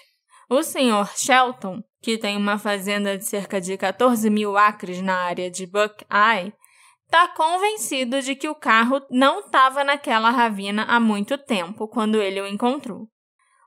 O 0.49 0.63
senhor 0.63 1.07
Shelton, 1.15 1.81
que 2.01 2.17
tem 2.17 2.35
uma 2.35 2.57
fazenda 2.57 3.17
de 3.17 3.25
cerca 3.25 3.61
de 3.61 3.77
14 3.77 4.29
mil 4.29 4.57
acres 4.57 5.01
na 5.01 5.15
área 5.15 5.49
de 5.49 5.65
Buckeye, 5.65 6.53
está 7.09 7.27
convencido 7.29 8.21
de 8.21 8.35
que 8.35 8.47
o 8.47 8.53
carro 8.53 9.01
não 9.09 9.39
estava 9.39 9.83
naquela 9.83 10.29
ravina 10.29 10.83
há 10.83 10.99
muito 10.99 11.39
tempo 11.39 11.87
quando 11.87 12.21
ele 12.21 12.39
o 12.39 12.45
encontrou. 12.45 13.07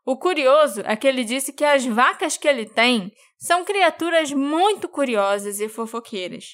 O 0.07 0.17
curioso 0.17 0.81
é 0.85 0.95
que 0.95 1.09
ele 1.09 1.25
disse 1.25 1.53
que 1.53 1.65
as 1.65 1.85
vacas 1.85 2.37
que 2.37 2.47
ele 2.47 2.67
tem 2.67 3.13
são 3.37 3.65
criaturas 3.65 4.31
muito 4.33 4.89
curiosas 4.89 5.59
e 5.61 5.69
fofoqueiras, 5.69 6.45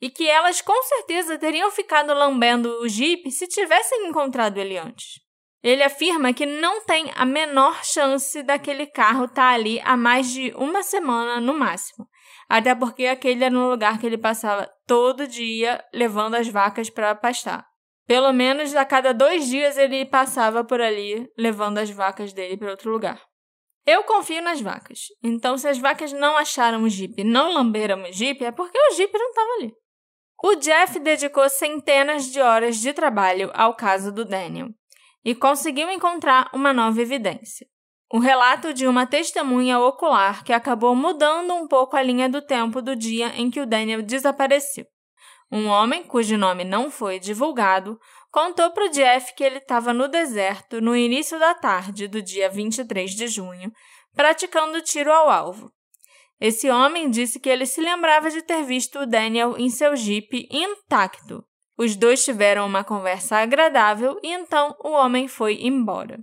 e 0.00 0.08
que 0.08 0.28
elas 0.28 0.60
com 0.60 0.80
certeza 0.84 1.38
teriam 1.38 1.72
ficado 1.72 2.14
lambendo 2.14 2.70
o 2.82 2.88
Jeep 2.88 3.28
se 3.32 3.48
tivessem 3.48 4.06
encontrado 4.06 4.58
ele 4.58 4.78
antes. 4.78 5.20
Ele 5.60 5.82
afirma 5.82 6.32
que 6.32 6.46
não 6.46 6.84
tem 6.84 7.10
a 7.16 7.24
menor 7.24 7.84
chance 7.84 8.44
daquele 8.44 8.86
carro 8.86 9.24
estar 9.24 9.42
tá 9.42 9.54
ali 9.54 9.80
há 9.84 9.96
mais 9.96 10.30
de 10.30 10.52
uma 10.56 10.84
semana 10.84 11.40
no 11.40 11.52
máximo. 11.52 12.06
Até 12.48 12.74
porque 12.74 13.06
aquele 13.06 13.44
era 13.44 13.54
um 13.54 13.68
lugar 13.68 13.98
que 13.98 14.06
ele 14.06 14.16
passava 14.16 14.70
todo 14.86 15.26
dia 15.26 15.84
levando 15.92 16.34
as 16.34 16.48
vacas 16.48 16.88
para 16.88 17.14
pastar. 17.14 17.66
Pelo 18.06 18.32
menos 18.32 18.74
a 18.74 18.86
cada 18.86 19.12
dois 19.12 19.46
dias 19.46 19.76
ele 19.76 20.06
passava 20.06 20.64
por 20.64 20.80
ali 20.80 21.30
levando 21.36 21.76
as 21.76 21.90
vacas 21.90 22.32
dele 22.32 22.56
para 22.56 22.70
outro 22.70 22.90
lugar. 22.90 23.22
Eu 23.84 24.02
confio 24.04 24.42
nas 24.42 24.60
vacas. 24.60 25.00
Então, 25.22 25.56
se 25.58 25.68
as 25.68 25.78
vacas 25.78 26.12
não 26.12 26.36
acharam 26.36 26.82
o 26.82 26.88
Jeep, 26.88 27.22
não 27.24 27.52
lamberam 27.52 28.02
o 28.02 28.12
Jeep, 28.12 28.42
é 28.44 28.50
porque 28.50 28.78
o 28.78 28.94
Jeep 28.94 29.12
não 29.12 29.28
estava 29.28 29.50
ali. 29.52 29.72
O 30.42 30.54
Jeff 30.54 30.98
dedicou 31.00 31.48
centenas 31.48 32.26
de 32.26 32.40
horas 32.40 32.76
de 32.76 32.92
trabalho 32.92 33.50
ao 33.54 33.74
caso 33.74 34.12
do 34.12 34.24
Daniel 34.24 34.68
e 35.24 35.34
conseguiu 35.34 35.90
encontrar 35.90 36.48
uma 36.54 36.72
nova 36.72 37.00
evidência. 37.02 37.66
O 38.10 38.18
relato 38.18 38.72
de 38.72 38.86
uma 38.86 39.06
testemunha 39.06 39.78
ocular 39.78 40.42
que 40.42 40.52
acabou 40.52 40.94
mudando 40.94 41.52
um 41.54 41.68
pouco 41.68 41.96
a 41.96 42.02
linha 42.02 42.28
do 42.28 42.40
tempo 42.40 42.80
do 42.80 42.96
dia 42.96 43.28
em 43.36 43.50
que 43.50 43.60
o 43.60 43.66
Daniel 43.66 44.02
desapareceu. 44.02 44.86
Um 45.50 45.66
homem, 45.66 46.02
cujo 46.02 46.36
nome 46.36 46.64
não 46.64 46.90
foi 46.90 47.18
divulgado, 47.18 47.98
contou 48.30 48.70
para 48.70 48.86
o 48.86 48.90
Jeff 48.90 49.34
que 49.34 49.44
ele 49.44 49.58
estava 49.58 49.92
no 49.92 50.08
deserto 50.08 50.80
no 50.80 50.96
início 50.96 51.38
da 51.38 51.54
tarde 51.54 52.08
do 52.08 52.22
dia 52.22 52.48
23 52.48 53.10
de 53.10 53.28
junho, 53.28 53.72
praticando 54.14 54.82
tiro 54.82 55.12
ao 55.12 55.30
alvo. 55.30 55.70
Esse 56.40 56.70
homem 56.70 57.10
disse 57.10 57.40
que 57.40 57.48
ele 57.48 57.66
se 57.66 57.80
lembrava 57.80 58.30
de 58.30 58.42
ter 58.42 58.62
visto 58.62 59.00
o 59.00 59.06
Daniel 59.06 59.56
em 59.58 59.68
seu 59.68 59.96
jipe 59.96 60.48
intacto, 60.50 61.44
os 61.78 61.94
dois 61.94 62.24
tiveram 62.24 62.66
uma 62.66 62.82
conversa 62.82 63.36
agradável 63.36 64.18
e 64.20 64.32
então 64.32 64.74
o 64.82 64.90
homem 64.90 65.28
foi 65.28 65.62
embora. 65.62 66.18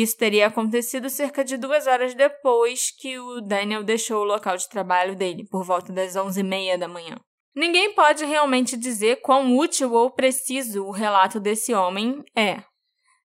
Isso 0.00 0.16
teria 0.16 0.46
acontecido 0.46 1.10
cerca 1.10 1.44
de 1.44 1.56
duas 1.56 1.88
horas 1.88 2.14
depois 2.14 2.88
que 2.96 3.18
o 3.18 3.40
Daniel 3.40 3.82
deixou 3.82 4.20
o 4.20 4.24
local 4.24 4.56
de 4.56 4.68
trabalho 4.68 5.16
dele, 5.16 5.44
por 5.50 5.64
volta 5.64 5.92
das 5.92 6.14
onze 6.14 6.38
e 6.38 6.44
meia 6.44 6.78
da 6.78 6.86
manhã. 6.86 7.16
Ninguém 7.52 7.92
pode 7.94 8.24
realmente 8.24 8.76
dizer 8.76 9.20
quão 9.22 9.56
útil 9.56 9.92
ou 9.92 10.08
preciso 10.08 10.84
o 10.84 10.92
relato 10.92 11.40
desse 11.40 11.74
homem 11.74 12.22
é. 12.36 12.62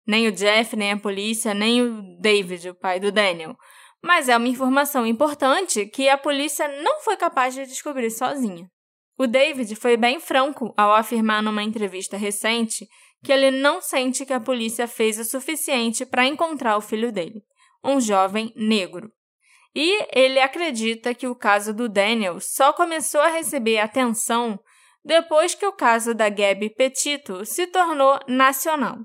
Nem 0.08 0.28
o 0.28 0.32
Jeff, 0.32 0.76
nem 0.76 0.94
a 0.94 1.00
polícia, 1.00 1.54
nem 1.54 1.84
o 1.84 2.02
David, 2.20 2.68
o 2.70 2.76
pai 2.76 3.00
do 3.00 3.12
Daniel. 3.12 3.56
Mas 4.04 4.28
é 4.28 4.36
uma 4.36 4.48
informação 4.48 5.06
importante 5.06 5.86
que 5.86 6.10
a 6.10 6.18
polícia 6.18 6.68
não 6.82 7.02
foi 7.02 7.16
capaz 7.16 7.54
de 7.54 7.68
descobrir 7.68 8.10
sozinha. 8.10 8.68
O 9.16 9.28
David 9.28 9.76
foi 9.76 9.96
bem 9.96 10.20
franco 10.20 10.74
ao 10.76 10.92
afirmar 10.92 11.44
numa 11.44 11.62
entrevista 11.62 12.18
recente 12.18 12.88
que 13.24 13.32
ele 13.32 13.50
não 13.50 13.82
sente 13.82 14.26
que 14.26 14.34
a 14.34 14.40
polícia 14.40 14.88
fez 14.88 15.18
o 15.18 15.24
suficiente 15.24 16.06
para 16.06 16.26
encontrar 16.26 16.78
o 16.78 16.82
filho 16.82 17.12
dele, 17.12 17.42
um 17.84 18.00
jovem 18.00 18.52
negro. 18.56 19.10
E 19.76 20.06
ele 20.14 20.40
acredita 20.40 21.14
que 21.16 21.28
o 21.28 21.34
caso 21.34 21.74
do 21.74 21.90
Daniel 21.90 22.40
só 22.40 22.74
começou 22.74 23.22
a 23.22 23.30
receber 23.30 23.80
atenção 23.80 24.60
depois 25.04 25.56
que 25.56 25.66
o 25.66 25.74
caso 25.74 26.14
da 26.14 26.30
Gabby 26.30 26.70
Petito 26.70 27.46
se 27.46 27.66
tornou 27.68 28.20
nacional. 28.28 28.98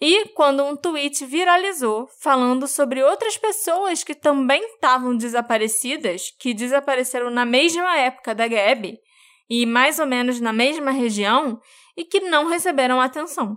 E 0.00 0.26
quando 0.30 0.64
um 0.64 0.76
tweet 0.76 1.24
viralizou 1.24 2.08
falando 2.20 2.66
sobre 2.66 3.02
outras 3.02 3.36
pessoas 3.36 4.02
que 4.02 4.14
também 4.14 4.60
estavam 4.74 5.16
desaparecidas, 5.16 6.32
que 6.38 6.52
desapareceram 6.52 7.30
na 7.30 7.44
mesma 7.44 7.96
época 7.96 8.34
da 8.34 8.48
Gabby, 8.48 8.98
e 9.48 9.64
mais 9.64 9.98
ou 9.98 10.06
menos 10.06 10.40
na 10.40 10.52
mesma 10.52 10.90
região 10.90 11.60
e 11.96 12.04
que 12.04 12.20
não 12.20 12.48
receberam 12.48 13.00
atenção. 13.00 13.56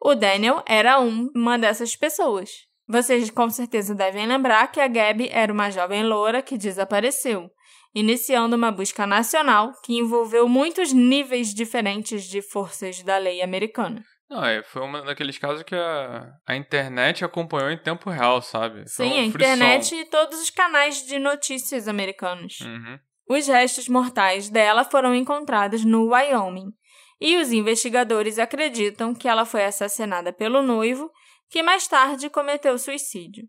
O 0.00 0.14
Daniel 0.14 0.62
era 0.66 1.00
um, 1.00 1.30
uma 1.34 1.58
dessas 1.58 1.96
pessoas. 1.96 2.50
Vocês 2.86 3.30
com 3.30 3.48
certeza 3.48 3.94
devem 3.94 4.26
lembrar 4.26 4.70
que 4.70 4.80
a 4.80 4.86
Gabby 4.86 5.28
era 5.32 5.52
uma 5.52 5.70
jovem 5.70 6.04
loura 6.04 6.42
que 6.42 6.58
desapareceu, 6.58 7.50
iniciando 7.94 8.56
uma 8.56 8.70
busca 8.70 9.06
nacional 9.06 9.72
que 9.82 9.96
envolveu 9.96 10.46
muitos 10.48 10.92
níveis 10.92 11.54
diferentes 11.54 12.24
de 12.24 12.42
forças 12.42 13.02
da 13.02 13.16
lei 13.16 13.40
americana. 13.40 14.04
Não, 14.28 14.44
é, 14.44 14.62
foi 14.62 14.82
um 14.82 14.92
daqueles 15.04 15.38
casos 15.38 15.62
que 15.62 15.74
a, 15.74 16.32
a 16.46 16.56
internet 16.56 17.24
acompanhou 17.24 17.70
em 17.70 17.78
tempo 17.78 18.10
real, 18.10 18.42
sabe? 18.42 18.84
Foi 18.90 19.06
Sim, 19.08 19.18
a 19.20 19.24
internet 19.24 19.94
e 19.94 20.04
todos 20.06 20.40
os 20.40 20.50
canais 20.50 21.06
de 21.06 21.18
notícias 21.18 21.86
americanos. 21.86 22.60
Uhum. 22.60 22.98
Os 23.28 23.46
restos 23.46 23.88
mortais 23.88 24.50
dela 24.50 24.84
foram 24.84 25.14
encontrados 25.14 25.84
no 25.84 26.08
Wyoming, 26.08 26.72
e 27.20 27.36
os 27.36 27.52
investigadores 27.52 28.38
acreditam 28.38 29.14
que 29.14 29.28
ela 29.28 29.44
foi 29.44 29.64
assassinada 29.64 30.32
pelo 30.32 30.62
noivo, 30.62 31.10
que 31.48 31.62
mais 31.62 31.86
tarde 31.86 32.28
cometeu 32.28 32.78
suicídio. 32.78 33.48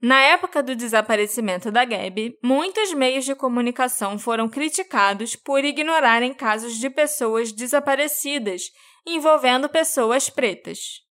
Na 0.00 0.20
época 0.20 0.62
do 0.62 0.74
desaparecimento 0.74 1.70
da 1.70 1.84
Gabby, 1.84 2.36
muitos 2.42 2.92
meios 2.92 3.24
de 3.24 3.36
comunicação 3.36 4.18
foram 4.18 4.48
criticados 4.48 5.36
por 5.36 5.64
ignorarem 5.64 6.34
casos 6.34 6.74
de 6.74 6.90
pessoas 6.90 7.52
desaparecidas 7.52 8.62
envolvendo 9.06 9.68
pessoas 9.68 10.28
pretas. 10.28 11.02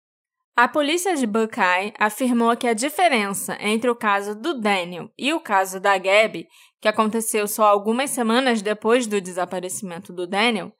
A 0.54 0.68
polícia 0.68 1.16
de 1.16 1.26
Buckeye 1.26 1.94
afirmou 1.98 2.54
que 2.54 2.66
a 2.66 2.74
diferença 2.74 3.56
entre 3.60 3.88
o 3.88 3.96
caso 3.96 4.34
do 4.34 4.60
Daniel 4.60 5.10
e 5.16 5.32
o 5.32 5.40
caso 5.40 5.80
da 5.80 5.96
Gabby 5.96 6.46
que 6.82 6.88
aconteceu 6.88 7.46
só 7.46 7.64
algumas 7.64 8.10
semanas 8.10 8.60
depois 8.60 9.06
do 9.06 9.20
desaparecimento 9.20 10.12
do 10.12 10.26
Daniel, 10.26 10.72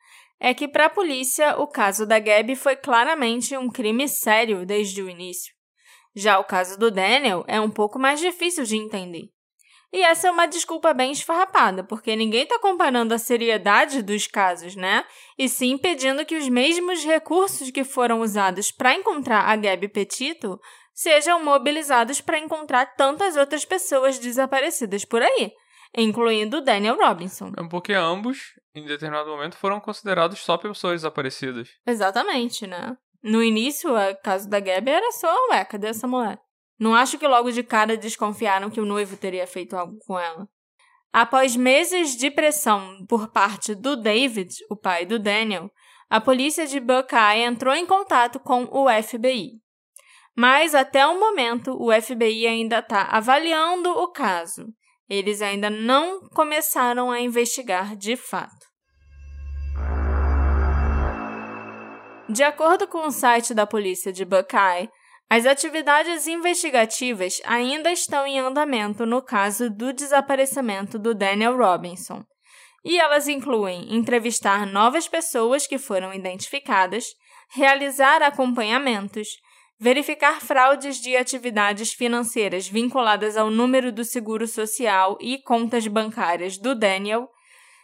é 0.44 0.52
que 0.52 0.66
para 0.66 0.86
a 0.86 0.90
polícia 0.90 1.56
o 1.56 1.68
caso 1.68 2.04
da 2.04 2.18
Gabby 2.18 2.56
foi 2.56 2.74
claramente 2.74 3.56
um 3.56 3.70
crime 3.70 4.08
sério 4.08 4.66
desde 4.66 5.00
o 5.00 5.08
início. 5.08 5.54
Já 6.16 6.40
o 6.40 6.44
caso 6.44 6.76
do 6.76 6.90
Daniel 6.90 7.44
é 7.46 7.60
um 7.60 7.70
pouco 7.70 7.96
mais 7.96 8.18
difícil 8.18 8.64
de 8.64 8.76
entender. 8.76 9.28
E 9.92 10.02
essa 10.02 10.26
é 10.26 10.30
uma 10.32 10.46
desculpa 10.46 10.92
bem 10.92 11.12
esfarrapada, 11.12 11.84
porque 11.84 12.16
ninguém 12.16 12.42
está 12.42 12.58
comparando 12.58 13.14
a 13.14 13.18
seriedade 13.18 14.02
dos 14.02 14.26
casos, 14.26 14.74
né? 14.74 15.04
E 15.38 15.48
sim 15.48 15.78
pedindo 15.78 16.26
que 16.26 16.36
os 16.36 16.48
mesmos 16.48 17.04
recursos 17.04 17.70
que 17.70 17.84
foram 17.84 18.20
usados 18.20 18.72
para 18.72 18.94
encontrar 18.94 19.42
a 19.42 19.54
Gabby 19.54 19.86
Petito 19.86 20.58
sejam 20.92 21.44
mobilizados 21.44 22.20
para 22.20 22.40
encontrar 22.40 22.96
tantas 22.96 23.36
outras 23.36 23.64
pessoas 23.64 24.18
desaparecidas 24.18 25.04
por 25.04 25.22
aí 25.22 25.52
incluindo 25.96 26.62
Daniel 26.62 26.96
Robinson. 26.96 27.52
É 27.56 27.68
porque 27.68 27.92
ambos, 27.92 28.54
em 28.74 28.84
determinado 28.84 29.30
momento, 29.30 29.56
foram 29.56 29.80
considerados 29.80 30.40
só 30.40 30.56
pessoas 30.56 31.02
desaparecidas. 31.02 31.68
Exatamente, 31.86 32.66
né? 32.66 32.96
No 33.22 33.42
início, 33.42 33.94
o 33.94 34.16
caso 34.22 34.48
da 34.48 34.58
Gabby 34.58 34.90
era 34.90 35.12
só, 35.12 35.32
ué, 35.50 35.64
cadê 35.64 35.88
essa 35.88 36.08
mulher? 36.08 36.38
Não 36.78 36.94
acho 36.94 37.18
que 37.18 37.28
logo 37.28 37.52
de 37.52 37.62
cara 37.62 37.96
desconfiaram 37.96 38.68
que 38.68 38.80
o 38.80 38.84
noivo 38.84 39.16
teria 39.16 39.46
feito 39.46 39.76
algo 39.76 39.96
com 40.04 40.18
ela. 40.18 40.48
Após 41.12 41.54
meses 41.54 42.16
de 42.16 42.30
pressão 42.30 43.04
por 43.06 43.30
parte 43.30 43.74
do 43.74 43.94
David, 43.96 44.52
o 44.68 44.76
pai 44.76 45.06
do 45.06 45.18
Daniel, 45.18 45.70
a 46.08 46.20
polícia 46.20 46.66
de 46.66 46.80
Buckeye 46.80 47.42
entrou 47.44 47.74
em 47.74 47.86
contato 47.86 48.40
com 48.40 48.64
o 48.64 48.88
FBI. 48.90 49.60
Mas 50.34 50.74
até 50.74 51.06
o 51.06 51.20
momento, 51.20 51.76
o 51.78 51.92
FBI 51.92 52.46
ainda 52.46 52.78
está 52.78 53.02
avaliando 53.02 53.90
o 53.90 54.08
caso 54.08 54.66
eles 55.08 55.42
ainda 55.42 55.68
não 55.68 56.20
começaram 56.30 57.10
a 57.10 57.20
investigar 57.20 57.96
de 57.96 58.16
fato. 58.16 58.72
De 62.28 62.42
acordo 62.42 62.86
com 62.86 63.06
o 63.06 63.10
site 63.10 63.52
da 63.52 63.66
polícia 63.66 64.12
de 64.12 64.24
Buckeye, 64.24 64.88
as 65.28 65.46
atividades 65.46 66.26
investigativas 66.26 67.40
ainda 67.44 67.90
estão 67.90 68.26
em 68.26 68.38
andamento 68.38 69.04
no 69.06 69.22
caso 69.22 69.70
do 69.70 69.92
desaparecimento 69.92 70.98
do 70.98 71.14
Daniel 71.14 71.56
Robinson, 71.56 72.22
e 72.84 72.98
elas 72.98 73.28
incluem 73.28 73.94
entrevistar 73.94 74.66
novas 74.66 75.08
pessoas 75.08 75.66
que 75.66 75.78
foram 75.78 76.12
identificadas, 76.12 77.04
realizar 77.54 78.22
acompanhamentos, 78.22 79.28
verificar 79.82 80.40
fraudes 80.40 81.00
de 81.00 81.16
atividades 81.16 81.92
financeiras 81.92 82.68
vinculadas 82.68 83.36
ao 83.36 83.50
número 83.50 83.90
do 83.90 84.04
seguro 84.04 84.46
social 84.46 85.18
e 85.20 85.38
contas 85.38 85.88
bancárias 85.88 86.56
do 86.56 86.72
Daniel 86.72 87.28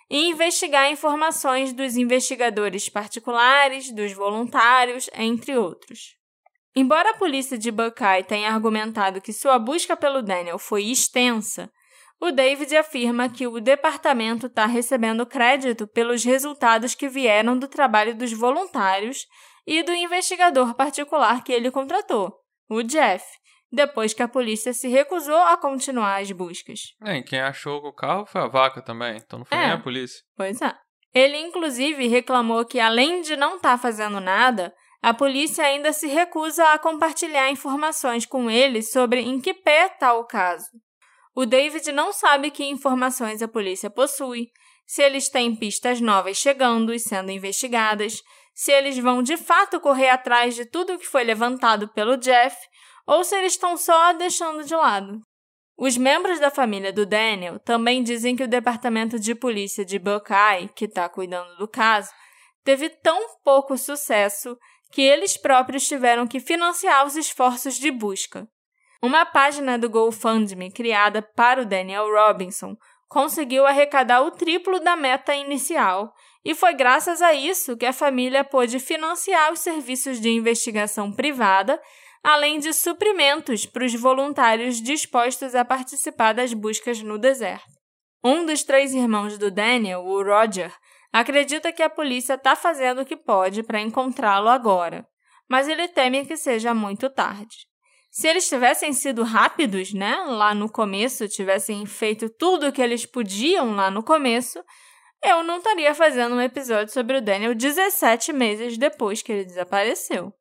e 0.09 0.29
investigar 0.29 0.93
informações 0.93 1.73
dos 1.73 1.97
investigadores 1.97 2.89
particulares, 2.89 3.93
dos 3.93 4.13
voluntários, 4.13 5.11
entre 5.13 5.57
outros. 5.57 6.15
Embora 6.73 7.11
a 7.11 7.19
polícia 7.19 7.59
de 7.59 7.73
Buckeye 7.73 8.23
tenha 8.23 8.53
argumentado 8.53 9.21
que 9.21 9.33
sua 9.33 9.59
busca 9.59 9.97
pelo 9.97 10.23
Daniel 10.23 10.57
foi 10.57 10.85
extensa, 10.85 11.69
o 12.21 12.33
David 12.33 12.77
afirma 12.77 13.29
que 13.29 13.47
o 13.47 13.61
departamento 13.61 14.47
está 14.47 14.67
recebendo 14.67 15.27
crédito 15.27 15.87
pelos 15.87 16.25
resultados 16.25 16.95
que 16.95 17.09
vieram 17.09 17.59
do 17.59 17.69
trabalho 17.69 18.15
dos 18.15 18.33
voluntários 18.33 19.27
e 19.67 19.83
do 19.83 19.93
investigador 19.93 20.75
particular 20.75 21.45
que 21.45 21.53
ele 21.53 21.71
contratou, 21.71 22.35
o 22.69 22.83
Jeff, 22.83 23.25
depois 23.71 24.15
que 24.15 24.23
a 24.23 24.29
polícia 24.29 24.73
se 24.73 24.89
recusou 24.89 25.37
a 25.37 25.57
continuar 25.57 26.21
as 26.21 26.33
buscas. 26.33 26.95
É, 27.05 27.23
quem 27.23 27.41
achou 27.41 27.79
o 27.85 27.93
carro 27.93 28.27
foi 28.27 28.41
a 28.41 28.49
vaca 28.49 28.83
também, 28.83 29.17
então 29.19 29.41
não 29.41 29.47
foi 29.47 29.59
é, 29.59 29.61
nem 29.61 29.71
a 29.73 29.79
polícia. 29.79 30.23
Pois 30.37 30.61
é. 30.61 30.75
Ele, 31.15 31.39
inclusive, 31.39 32.07
reclamou 32.07 32.65
que, 32.65 32.81
além 32.81 33.23
de 33.23 33.37
não 33.37 33.57
estar 33.57 33.73
tá 33.73 33.79
fazendo 33.79 34.21
nada, 34.21 34.75
a 35.03 35.15
polícia 35.15 35.65
ainda 35.65 35.93
se 35.93 36.07
recusa 36.07 36.65
a 36.73 36.79
compartilhar 36.79 37.51
informações 37.51 38.27
com 38.27 38.51
ele 38.51 38.83
sobre 38.83 39.21
em 39.21 39.41
que 39.41 39.55
pé 39.55 39.87
está 39.87 40.15
o 40.15 40.25
caso. 40.25 40.67
O 41.39 41.47
David 41.47 41.93
não 41.93 42.13
sabe 42.13 42.51
que 42.51 42.65
informações 42.65 43.41
a 43.43 43.47
polícia 43.47 43.89
possui, 43.89 44.51
se 44.85 45.01
eles 45.01 45.29
têm 45.29 45.55
pistas 45.55 46.01
novas 46.01 46.37
chegando 46.37 46.93
e 46.93 46.99
sendo 46.99 47.31
investigadas, 47.31 48.25
se 48.53 48.73
eles 48.73 48.99
vão 48.99 49.23
de 49.23 49.37
fato 49.37 49.79
correr 49.79 50.09
atrás 50.09 50.57
de 50.57 50.65
tudo 50.65 50.99
que 50.99 51.07
foi 51.07 51.23
levantado 51.23 51.87
pelo 51.91 52.17
Jeff 52.17 52.57
ou 53.07 53.23
se 53.23 53.37
eles 53.37 53.53
estão 53.53 53.77
só 53.77 54.13
deixando 54.15 54.65
de 54.65 54.75
lado. 54.75 55.21
Os 55.79 55.97
membros 55.97 56.41
da 56.41 56.51
família 56.51 56.93
do 56.93 57.07
Daniel 57.07 57.61
também 57.61 58.03
dizem 58.03 58.35
que 58.35 58.43
o 58.43 58.49
departamento 58.49 59.17
de 59.17 59.33
polícia 59.33 59.85
de 59.85 59.97
Buckeye, 59.97 60.69
que 60.75 60.87
está 60.87 61.09
cuidando 61.09 61.57
do 61.57 61.69
caso, 61.69 62.11
teve 62.65 62.89
tão 62.89 63.37
pouco 63.45 63.79
sucesso 63.79 64.59
que 64.91 65.03
eles 65.03 65.37
próprios 65.37 65.87
tiveram 65.87 66.27
que 66.27 66.41
financiar 66.41 67.07
os 67.07 67.15
esforços 67.15 67.77
de 67.77 67.93
busca. 67.93 68.49
Uma 69.01 69.25
página 69.25 69.79
do 69.79 69.89
GoFundMe 69.89 70.73
criada 70.73 71.23
para 71.23 71.63
o 71.63 71.65
Daniel 71.65 72.11
Robinson 72.11 72.77
conseguiu 73.09 73.65
arrecadar 73.65 74.23
o 74.23 74.33
triplo 74.33 74.81
da 74.81 74.97
meta 74.97 75.35
inicial, 75.37 76.13
e 76.45 76.53
foi 76.53 76.75
graças 76.75 77.23
a 77.23 77.33
isso 77.33 77.77
que 77.77 77.87
a 77.87 77.93
família 77.93 78.43
pôde 78.43 78.81
financiar 78.81 79.53
os 79.53 79.61
serviços 79.61 80.21
de 80.21 80.29
investigação 80.31 81.13
privada, 81.13 81.81
além 82.25 82.59
de 82.59 82.73
suprimentos 82.73 83.65
para 83.65 83.85
os 83.85 83.95
voluntários 83.95 84.83
dispostos 84.83 85.55
a 85.55 85.65
participar 85.65 86.35
das 86.35 86.53
buscas 86.53 87.01
no 87.01 87.19
deserto. 87.19 87.79
Um 88.25 88.45
dos 88.45 88.65
três 88.65 88.93
irmãos 88.93 89.39
do 89.39 89.49
Daniel, 89.49 90.01
o 90.01 90.25
Roger, 90.25 90.75
acredita 91.13 91.73
que 91.73 91.85
a 91.85 91.89
polícia 91.89 92.35
está 92.35 92.57
fazendo 92.57 93.03
o 93.03 93.07
que 93.07 93.17
pode 93.17 93.63
para 93.63 93.81
encontrá-lo 93.81 94.49
agora, 94.49 95.07
mas 95.49 95.69
ele 95.69 95.87
teme 95.87 96.27
que 96.27 96.37
seja 96.37 96.75
muito 96.75 97.09
tarde. 97.09 97.68
Se 98.19 98.27
eles 98.27 98.49
tivessem 98.49 98.93
sido 98.93 99.23
rápidos, 99.23 99.95
né, 99.95 100.17
lá 100.27 100.53
no 100.53 100.69
começo, 100.69 101.29
tivessem 101.29 101.87
feito 101.87 102.29
tudo 102.29 102.67
o 102.67 102.73
que 102.73 102.83
eles 102.83 103.07
podiam 103.07 103.77
lá 103.77 103.93
no 103.93 104.03
começo, 104.03 104.61
eu 105.25 105.45
não 105.45 105.59
estaria 105.59 105.95
fazendo 105.95 106.35
um 106.35 106.41
episódio 106.41 106.93
sobre 106.93 107.19
o 107.19 107.23
Daniel 107.23 107.55
17 107.55 108.33
meses 108.33 108.77
depois 108.77 109.23
que 109.23 109.31
ele 109.31 109.45
desapareceu. 109.45 110.33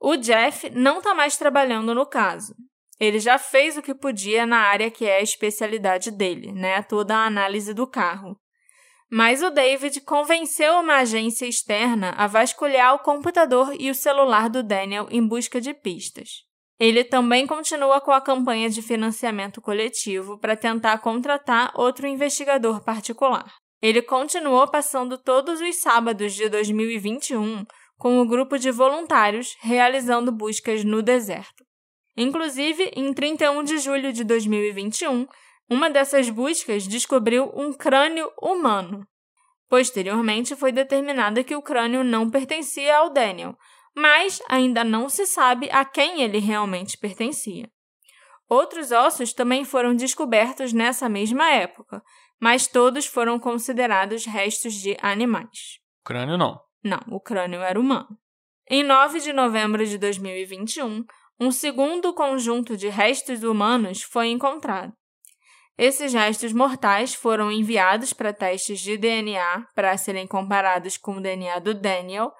O 0.00 0.16
Jeff 0.16 0.70
não 0.70 0.96
está 0.96 1.14
mais 1.14 1.36
trabalhando 1.36 1.94
no 1.94 2.06
caso. 2.06 2.54
Ele 2.98 3.18
já 3.18 3.36
fez 3.36 3.76
o 3.76 3.82
que 3.82 3.94
podia 3.94 4.46
na 4.46 4.60
área 4.60 4.90
que 4.90 5.04
é 5.04 5.18
a 5.18 5.22
especialidade 5.22 6.10
dele, 6.10 6.52
né? 6.52 6.80
Toda 6.80 7.14
a 7.14 7.26
análise 7.26 7.74
do 7.74 7.86
carro. 7.86 8.34
Mas 9.10 9.42
o 9.42 9.50
David 9.50 10.00
convenceu 10.00 10.72
uma 10.80 10.96
agência 10.96 11.44
externa 11.44 12.14
a 12.16 12.26
vasculhar 12.26 12.94
o 12.94 13.00
computador 13.00 13.74
e 13.78 13.90
o 13.90 13.94
celular 13.94 14.48
do 14.48 14.62
Daniel 14.62 15.06
em 15.10 15.26
busca 15.26 15.60
de 15.60 15.74
pistas. 15.74 16.48
Ele 16.80 17.04
também 17.04 17.46
continua 17.46 18.00
com 18.00 18.10
a 18.10 18.22
campanha 18.22 18.70
de 18.70 18.80
financiamento 18.80 19.60
coletivo 19.60 20.38
para 20.38 20.56
tentar 20.56 20.96
contratar 20.98 21.70
outro 21.74 22.06
investigador 22.06 22.82
particular. 22.82 23.52
Ele 23.82 24.00
continuou 24.00 24.66
passando 24.66 25.18
todos 25.18 25.60
os 25.60 25.76
sábados 25.76 26.32
de 26.32 26.48
2021 26.48 27.66
com 27.98 28.18
o 28.18 28.22
um 28.22 28.26
grupo 28.26 28.58
de 28.58 28.70
voluntários 28.70 29.54
realizando 29.60 30.32
buscas 30.32 30.82
no 30.82 31.02
deserto. 31.02 31.62
Inclusive, 32.16 32.90
em 32.96 33.12
31 33.12 33.62
de 33.62 33.76
julho 33.76 34.10
de 34.10 34.24
2021, 34.24 35.26
uma 35.68 35.90
dessas 35.90 36.30
buscas 36.30 36.88
descobriu 36.88 37.52
um 37.54 37.74
crânio 37.74 38.30
humano. 38.40 39.06
Posteriormente, 39.68 40.56
foi 40.56 40.72
determinado 40.72 41.44
que 41.44 41.54
o 41.54 41.62
crânio 41.62 42.02
não 42.02 42.30
pertencia 42.30 42.96
ao 42.96 43.10
Daniel, 43.10 43.54
mas 43.94 44.40
ainda 44.48 44.84
não 44.84 45.08
se 45.08 45.26
sabe 45.26 45.68
a 45.70 45.84
quem 45.84 46.22
ele 46.22 46.38
realmente 46.38 46.96
pertencia. 46.98 47.70
Outros 48.48 48.90
ossos 48.90 49.32
também 49.32 49.64
foram 49.64 49.94
descobertos 49.94 50.72
nessa 50.72 51.08
mesma 51.08 51.50
época, 51.50 52.02
mas 52.40 52.66
todos 52.66 53.06
foram 53.06 53.38
considerados 53.38 54.24
restos 54.24 54.74
de 54.74 54.96
animais. 55.00 55.78
O 56.00 56.04
crânio 56.04 56.36
não. 56.36 56.60
Não, 56.82 57.00
o 57.08 57.20
crânio 57.20 57.60
era 57.60 57.78
humano. 57.78 58.18
Em 58.68 58.82
9 58.82 59.20
de 59.20 59.32
novembro 59.32 59.84
de 59.84 59.98
2021, 59.98 61.04
um 61.38 61.50
segundo 61.50 62.12
conjunto 62.14 62.76
de 62.76 62.88
restos 62.88 63.42
humanos 63.42 64.02
foi 64.02 64.28
encontrado. 64.28 64.92
Esses 65.78 66.12
restos 66.12 66.52
mortais 66.52 67.14
foram 67.14 67.50
enviados 67.50 68.12
para 68.12 68.32
testes 68.32 68.80
de 68.80 68.98
DNA 68.98 69.66
para 69.74 69.96
serem 69.96 70.26
comparados 70.26 70.98
com 70.98 71.16
o 71.16 71.20
DNA 71.22 71.58
do 71.58 71.72
Daniel, 71.72 72.30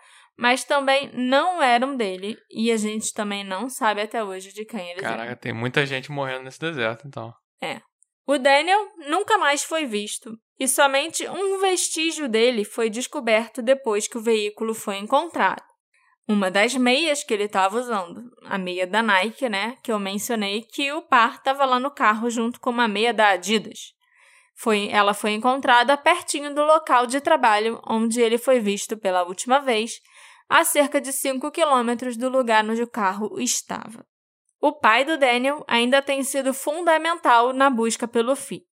mas 0.41 0.64
também 0.64 1.11
não 1.12 1.62
eram 1.62 1.95
dele 1.95 2.34
e 2.51 2.72
a 2.72 2.76
gente 2.78 3.12
também 3.12 3.45
não 3.45 3.68
sabe 3.68 4.01
até 4.01 4.24
hoje 4.24 4.55
de 4.55 4.64
quem 4.64 4.88
eles 4.88 5.03
Caraca, 5.03 5.22
eram. 5.24 5.36
tem 5.36 5.53
muita 5.53 5.84
gente 5.84 6.11
morrendo 6.11 6.45
nesse 6.45 6.59
deserto, 6.59 7.07
então. 7.07 7.30
É. 7.62 7.82
O 8.26 8.38
Daniel 8.38 8.88
nunca 9.07 9.36
mais 9.36 9.62
foi 9.62 9.84
visto 9.84 10.34
e 10.59 10.66
somente 10.66 11.28
um 11.28 11.61
vestígio 11.61 12.26
dele 12.26 12.64
foi 12.64 12.88
descoberto 12.88 13.61
depois 13.61 14.09
que 14.09 14.16
o 14.16 14.22
veículo 14.22 14.72
foi 14.72 14.97
encontrado. 14.97 15.62
Uma 16.26 16.51
das 16.51 16.74
meias 16.74 17.22
que 17.22 17.34
ele 17.34 17.45
estava 17.45 17.78
usando, 17.78 18.22
a 18.45 18.57
meia 18.57 18.86
da 18.86 19.03
Nike, 19.03 19.47
né, 19.47 19.76
que 19.82 19.93
eu 19.93 19.99
mencionei 19.99 20.62
que 20.62 20.91
o 20.91 21.03
par 21.03 21.34
estava 21.34 21.66
lá 21.66 21.78
no 21.78 21.91
carro 21.91 22.30
junto 22.30 22.59
com 22.61 22.70
uma 22.70 22.88
meia 22.88 23.12
da 23.12 23.28
Adidas. 23.30 23.93
Foi, 24.57 24.88
ela 24.91 25.12
foi 25.12 25.32
encontrada 25.32 25.99
pertinho 25.99 26.55
do 26.55 26.62
local 26.64 27.07
de 27.07 27.20
trabalho 27.20 27.78
onde 27.86 28.22
ele 28.22 28.38
foi 28.38 28.59
visto 28.59 28.97
pela 28.97 29.22
última 29.24 29.59
vez 29.59 30.01
a 30.51 30.64
cerca 30.64 31.01
de 31.01 31.12
5 31.12 31.48
quilômetros 31.53 32.16
do 32.16 32.28
lugar 32.28 32.68
onde 32.68 32.82
o 32.82 32.90
carro 32.90 33.38
estava. 33.40 34.05
O 34.61 34.72
pai 34.72 35.05
do 35.05 35.16
Daniel 35.16 35.64
ainda 35.68 36.03
tem 36.03 36.24
sido 36.24 36.53
fundamental 36.53 37.53
na 37.53 37.70
busca 37.70 38.09
pelo 38.09 38.34
filho. 38.34 38.66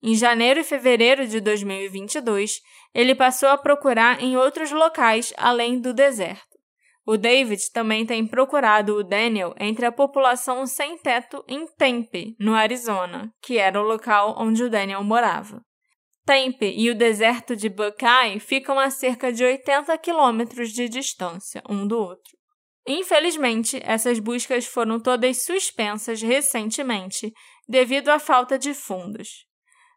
Em 0.00 0.14
janeiro 0.14 0.60
e 0.60 0.64
fevereiro 0.64 1.26
de 1.26 1.40
2022, 1.40 2.60
ele 2.94 3.12
passou 3.12 3.48
a 3.48 3.58
procurar 3.58 4.22
em 4.22 4.36
outros 4.36 4.70
locais 4.70 5.34
além 5.36 5.80
do 5.80 5.92
deserto. 5.92 6.56
O 7.04 7.16
David 7.16 7.60
também 7.72 8.06
tem 8.06 8.24
procurado 8.24 8.94
o 8.94 9.02
Daniel 9.02 9.52
entre 9.58 9.84
a 9.84 9.92
população 9.92 10.64
sem 10.64 10.96
teto 10.96 11.44
em 11.48 11.66
Tempe, 11.66 12.36
no 12.38 12.54
Arizona, 12.54 13.32
que 13.42 13.58
era 13.58 13.80
o 13.80 13.84
local 13.84 14.36
onde 14.38 14.62
o 14.62 14.70
Daniel 14.70 15.02
morava. 15.02 15.60
Tempe 16.26 16.74
e 16.76 16.90
o 16.90 16.94
deserto 16.96 17.54
de 17.54 17.68
Buckeye 17.68 18.40
ficam 18.40 18.80
a 18.80 18.90
cerca 18.90 19.32
de 19.32 19.44
80 19.44 19.96
quilômetros 19.98 20.72
de 20.72 20.88
distância 20.88 21.62
um 21.68 21.86
do 21.86 21.96
outro. 21.96 22.36
Infelizmente, 22.84 23.80
essas 23.84 24.18
buscas 24.18 24.66
foram 24.66 24.98
todas 24.98 25.44
suspensas 25.44 26.20
recentemente 26.20 27.32
devido 27.68 28.08
à 28.08 28.18
falta 28.18 28.58
de 28.58 28.74
fundos. 28.74 29.46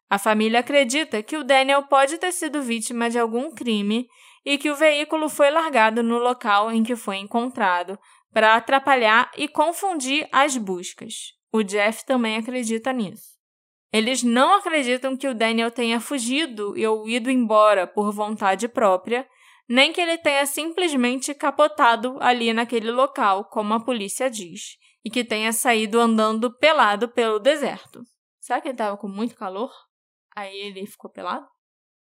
A 0.08 0.20
família 0.20 0.60
acredita 0.60 1.24
que 1.24 1.36
o 1.36 1.44
Daniel 1.44 1.88
pode 1.88 2.20
ter 2.20 2.32
sido 2.32 2.62
vítima 2.62 3.10
de 3.10 3.18
algum 3.18 3.50
crime 3.50 4.08
e 4.46 4.56
que 4.60 4.70
o 4.70 4.76
veículo 4.76 5.30
foi 5.30 5.50
largado 5.50 6.04
no 6.04 6.20
local 6.20 6.72
em 6.72 6.84
que 6.84 6.96
foi 6.96 7.18
encontrado 7.18 7.98
para 8.32 8.56
atrapalhar 8.56 9.32
e 9.36 9.48
confundir 9.48 10.28
as 10.32 10.56
buscas. 10.58 11.34
O 11.52 11.64
Jeff 11.64 12.06
também 12.06 12.38
acredita 12.38 12.94
nisso. 12.94 13.39
Eles 13.92 14.24
não 14.24 14.56
acreditam 14.56 15.18
que 15.18 15.28
o 15.28 15.34
Daniel 15.34 15.72
tenha 15.72 16.00
fugido 16.00 16.74
ou 16.90 17.10
ido 17.10 17.30
embora 17.30 17.88
por 17.88 18.12
vontade 18.12 18.68
própria, 18.68 19.28
nem 19.68 19.92
que 19.92 20.02
ele 20.02 20.18
tenha 20.18 20.46
simplesmente 20.46 21.34
capotado 21.34 22.18
ali 22.20 22.54
naquele 22.54 22.92
local, 22.92 23.46
como 23.46 23.74
a 23.74 23.84
polícia 23.84 24.30
diz, 24.30 24.78
e 25.04 25.10
que 25.10 25.24
tenha 25.24 25.52
saído 25.52 26.00
andando 26.00 26.56
pelado 26.58 27.10
pelo 27.10 27.40
deserto. 27.40 28.02
Será 28.40 28.62
que 28.62 28.68
ele 28.68 28.74
estava 28.74 28.98
com 28.98 29.08
muito 29.08 29.36
calor? 29.36 29.72
Aí 30.36 30.56
ele 30.56 30.86
ficou 30.86 31.10
pelado? 31.12 31.48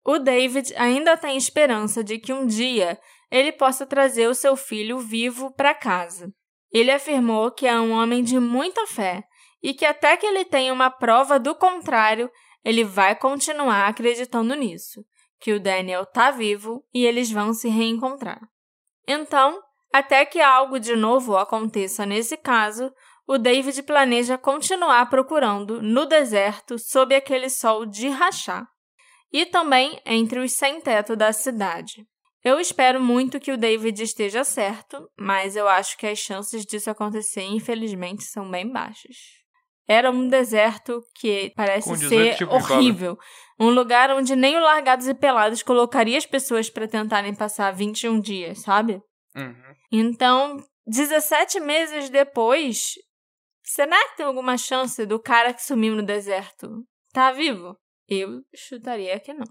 o 0.05 0.19
David 0.19 0.71
ainda 0.77 1.17
tem 1.17 1.35
esperança 1.35 2.03
de 2.03 2.19
que 2.19 2.31
um 2.31 2.45
dia 2.45 2.99
ele 3.31 3.51
possa 3.51 3.87
trazer 3.87 4.27
o 4.27 4.35
seu 4.35 4.55
filho 4.55 4.99
vivo 4.99 5.51
para 5.51 5.73
casa. 5.73 6.31
Ele 6.71 6.91
afirmou 6.91 7.49
que 7.49 7.65
é 7.65 7.79
um 7.79 7.91
homem 7.91 8.23
de 8.23 8.39
muita 8.39 8.85
fé 8.85 9.23
e 9.65 9.73
que 9.73 9.83
até 9.83 10.15
que 10.15 10.27
ele 10.27 10.45
tenha 10.45 10.71
uma 10.71 10.91
prova 10.91 11.39
do 11.39 11.55
contrário, 11.55 12.29
ele 12.63 12.83
vai 12.83 13.15
continuar 13.15 13.87
acreditando 13.87 14.53
nisso, 14.53 15.03
que 15.39 15.53
o 15.53 15.59
Daniel 15.59 16.03
está 16.03 16.29
vivo 16.29 16.85
e 16.93 17.03
eles 17.03 17.31
vão 17.31 17.51
se 17.51 17.67
reencontrar. 17.67 18.39
Então, 19.07 19.59
até 19.91 20.23
que 20.23 20.39
algo 20.39 20.79
de 20.79 20.95
novo 20.95 21.35
aconteça 21.35 22.05
nesse 22.05 22.37
caso, 22.37 22.93
o 23.25 23.39
David 23.39 23.81
planeja 23.81 24.37
continuar 24.37 25.09
procurando 25.09 25.81
no 25.81 26.05
deserto 26.05 26.77
sob 26.77 27.15
aquele 27.15 27.49
sol 27.49 27.87
de 27.87 28.07
rachar 28.07 28.67
e 29.33 29.47
também 29.47 29.99
entre 30.05 30.37
os 30.37 30.53
sem-teto 30.53 31.15
da 31.15 31.33
cidade. 31.33 32.05
Eu 32.43 32.59
espero 32.59 33.01
muito 33.01 33.39
que 33.39 33.51
o 33.51 33.57
David 33.57 34.03
esteja 34.03 34.43
certo, 34.43 35.09
mas 35.17 35.55
eu 35.55 35.67
acho 35.67 35.97
que 35.97 36.05
as 36.05 36.19
chances 36.19 36.63
disso 36.63 36.91
acontecer, 36.91 37.41
infelizmente, 37.41 38.23
são 38.25 38.47
bem 38.51 38.71
baixas. 38.71 39.43
Era 39.87 40.09
um 40.09 40.27
deserto 40.27 41.01
que 41.15 41.51
parece 41.55 41.95
ser 41.97 42.37
horrível. 42.49 43.17
Um 43.59 43.69
lugar 43.69 44.11
onde 44.11 44.35
nem 44.35 44.57
o 44.57 44.61
Largados 44.61 45.07
e 45.07 45.13
Pelados 45.13 45.61
colocaria 45.63 46.17
as 46.17 46.25
pessoas 46.25 46.69
para 46.69 46.87
tentarem 46.87 47.33
passar 47.35 47.71
21 47.71 48.19
dias, 48.19 48.61
sabe? 48.61 49.01
Uhum. 49.35 49.75
Então, 49.91 50.57
17 50.87 51.59
meses 51.59 52.09
depois, 52.09 52.95
será 53.63 53.97
que 54.09 54.17
tem 54.17 54.25
alguma 54.25 54.57
chance 54.57 55.05
do 55.05 55.19
cara 55.19 55.53
que 55.53 55.63
sumiu 55.63 55.95
no 55.95 56.03
deserto 56.03 56.83
tá 57.15 57.31
vivo? 57.31 57.77
Eu 58.09 58.41
chutaria 58.53 59.17
que 59.21 59.33
não. 59.33 59.47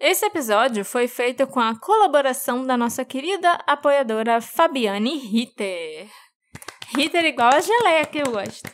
Esse 0.00 0.24
episódio 0.24 0.84
foi 0.86 1.06
feito 1.06 1.46
com 1.46 1.60
a 1.60 1.78
colaboração 1.78 2.64
da 2.64 2.78
nossa 2.78 3.04
querida 3.04 3.52
apoiadora 3.66 4.40
Fabiane 4.40 5.18
Ritter. 5.18 6.08
Ritter 6.96 7.26
igual 7.26 7.50
a 7.52 7.60
geleia 7.60 8.06
que 8.06 8.18
eu 8.18 8.30
gosto. 8.30 8.70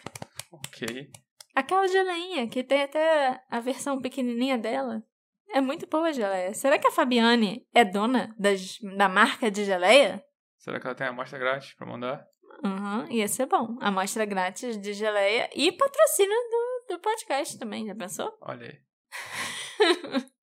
Ok. 0.75 1.11
Aquela 1.55 1.87
geleinha 1.87 2.49
que 2.49 2.65
tem 2.65 2.83
até 2.83 3.41
a 3.49 3.61
versão 3.61 4.01
pequenininha 4.01 4.59
dela. 4.59 5.03
É 5.51 5.61
muito 5.61 5.87
boa 5.87 6.09
a 6.09 6.13
geleia. 6.13 6.53
Será 6.53 6.79
que 6.79 6.89
a 6.89 6.91
Fabiane 6.91 7.65
é 7.73 7.85
dona 7.85 8.35
das, 8.37 8.79
da 8.97 9.09
marca 9.09 9.51
de 9.51 9.65
geleia? 9.65 10.25
Será 10.59 10.81
que 10.81 10.87
ela 10.87 10.97
tem 10.97 11.07
amostra 11.07 11.39
grátis 11.39 11.75
pra 11.75 11.87
mandar? 11.87 12.27
Uhum, 12.65 13.07
ia 13.11 13.29
ser 13.29 13.47
bom. 13.47 13.77
Amostra 13.81 14.25
grátis 14.25 14.81
de 14.81 14.93
geleia 14.95 15.49
e 15.55 15.71
patrocínio 15.71 16.37
do, 16.51 16.95
do 16.95 17.01
podcast 17.01 17.59
também, 17.59 17.87
já 17.87 17.95
pensou? 17.95 18.37
Olha 18.41 18.67
aí. 18.67 20.25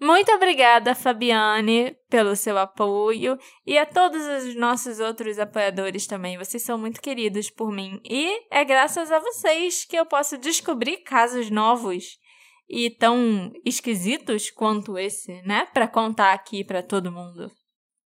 Muito 0.00 0.30
obrigada, 0.30 0.94
Fabiane, 0.94 1.96
pelo 2.08 2.36
seu 2.36 2.56
apoio 2.56 3.36
e 3.66 3.76
a 3.76 3.84
todos 3.84 4.24
os 4.26 4.54
nossos 4.54 5.00
outros 5.00 5.40
apoiadores 5.40 6.06
também. 6.06 6.38
Vocês 6.38 6.62
são 6.62 6.78
muito 6.78 7.00
queridos 7.00 7.50
por 7.50 7.72
mim 7.72 8.00
e 8.04 8.46
é 8.48 8.64
graças 8.64 9.10
a 9.10 9.18
vocês 9.18 9.84
que 9.84 9.96
eu 9.96 10.06
posso 10.06 10.38
descobrir 10.38 10.98
casos 10.98 11.50
novos 11.50 12.16
e 12.68 12.90
tão 12.90 13.52
esquisitos 13.64 14.50
quanto 14.50 14.96
esse, 14.96 15.42
né, 15.42 15.66
para 15.74 15.88
contar 15.88 16.32
aqui 16.32 16.62
para 16.62 16.82
todo 16.82 17.10
mundo. 17.10 17.50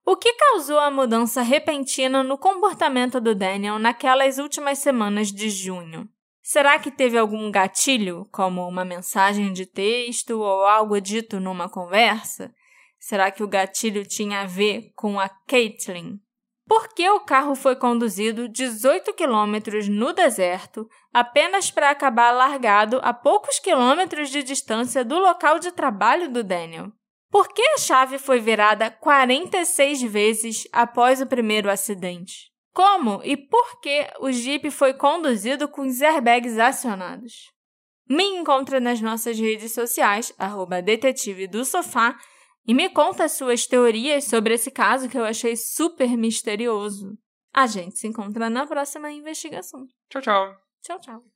O 0.05 0.16
que 0.16 0.32
causou 0.34 0.80
a 0.80 0.91
mudança 0.91 1.43
repentina 1.43 2.22
no 2.22 2.39
comportamento 2.39 3.20
do 3.20 3.34
Daniel 3.34 3.78
naquelas 3.78 4.39
últimas 4.39 4.78
semanas 4.78 5.30
de 5.32 5.51
junho? 5.51 6.09
Será 6.49 6.78
que 6.78 6.92
teve 6.92 7.18
algum 7.18 7.51
gatilho, 7.51 8.24
como 8.30 8.68
uma 8.68 8.84
mensagem 8.84 9.53
de 9.53 9.66
texto 9.66 10.38
ou 10.38 10.64
algo 10.64 11.01
dito 11.01 11.40
numa 11.40 11.68
conversa? 11.68 12.55
Será 13.01 13.32
que 13.32 13.42
o 13.42 13.49
gatilho 13.49 14.07
tinha 14.07 14.42
a 14.42 14.47
ver 14.47 14.92
com 14.94 15.18
a 15.18 15.28
Caitlin? 15.28 16.20
Por 16.64 16.94
que 16.94 17.11
o 17.11 17.18
carro 17.18 17.57
foi 17.57 17.74
conduzido 17.74 18.49
18 18.49 19.12
quilômetros 19.14 19.88
no 19.88 20.12
deserto 20.12 20.88
apenas 21.12 21.68
para 21.72 21.90
acabar 21.90 22.30
largado 22.30 23.01
a 23.03 23.12
poucos 23.12 23.59
quilômetros 23.59 24.30
de 24.30 24.44
distância 24.44 25.05
do 25.05 25.18
local 25.18 25.59
de 25.59 25.72
trabalho 25.72 26.30
do 26.30 26.44
Daniel? 26.44 26.92
Por 27.28 27.49
que 27.49 27.62
a 27.74 27.78
chave 27.78 28.18
foi 28.18 28.38
virada 28.38 28.88
46 28.88 30.01
vezes 30.03 30.68
após 30.72 31.20
o 31.20 31.26
primeiro 31.26 31.68
acidente? 31.68 32.55
Como 32.77 33.22
e 33.24 33.39
por 33.39 33.81
que 33.81 34.07
o 34.20 34.31
Jeep 34.31 34.70
foi 34.70 34.93
conduzido 34.93 35.66
com 35.66 35.81
os 35.81 36.03
airbags 36.03 36.59
acionados? 36.59 37.51
Me 38.07 38.22
encontra 38.22 38.79
nas 38.79 39.01
nossas 39.01 39.39
redes 39.41 39.72
sociais, 39.72 40.31
arroba 40.37 40.83
detetive 40.83 41.47
do 41.47 41.64
sofá, 41.64 42.14
e 42.68 42.74
me 42.74 42.91
conta 42.91 43.31
suas 43.31 43.66
teorias 43.66 44.24
sobre 44.24 44.53
esse 44.53 44.70
caso 44.70 45.09
que 45.09 45.16
eu 45.16 45.24
achei 45.24 45.57
super 45.57 46.18
misterioso. 46.18 47.16
A 47.51 47.66
gente 47.66 47.99
se 47.99 48.09
encontra 48.09 48.51
na 48.51 48.66
próxima 48.66 49.11
investigação. 49.11 49.87
Tchau, 50.11 50.20
tchau. 50.20 50.55
Tchau, 50.83 51.01
tchau. 51.01 51.36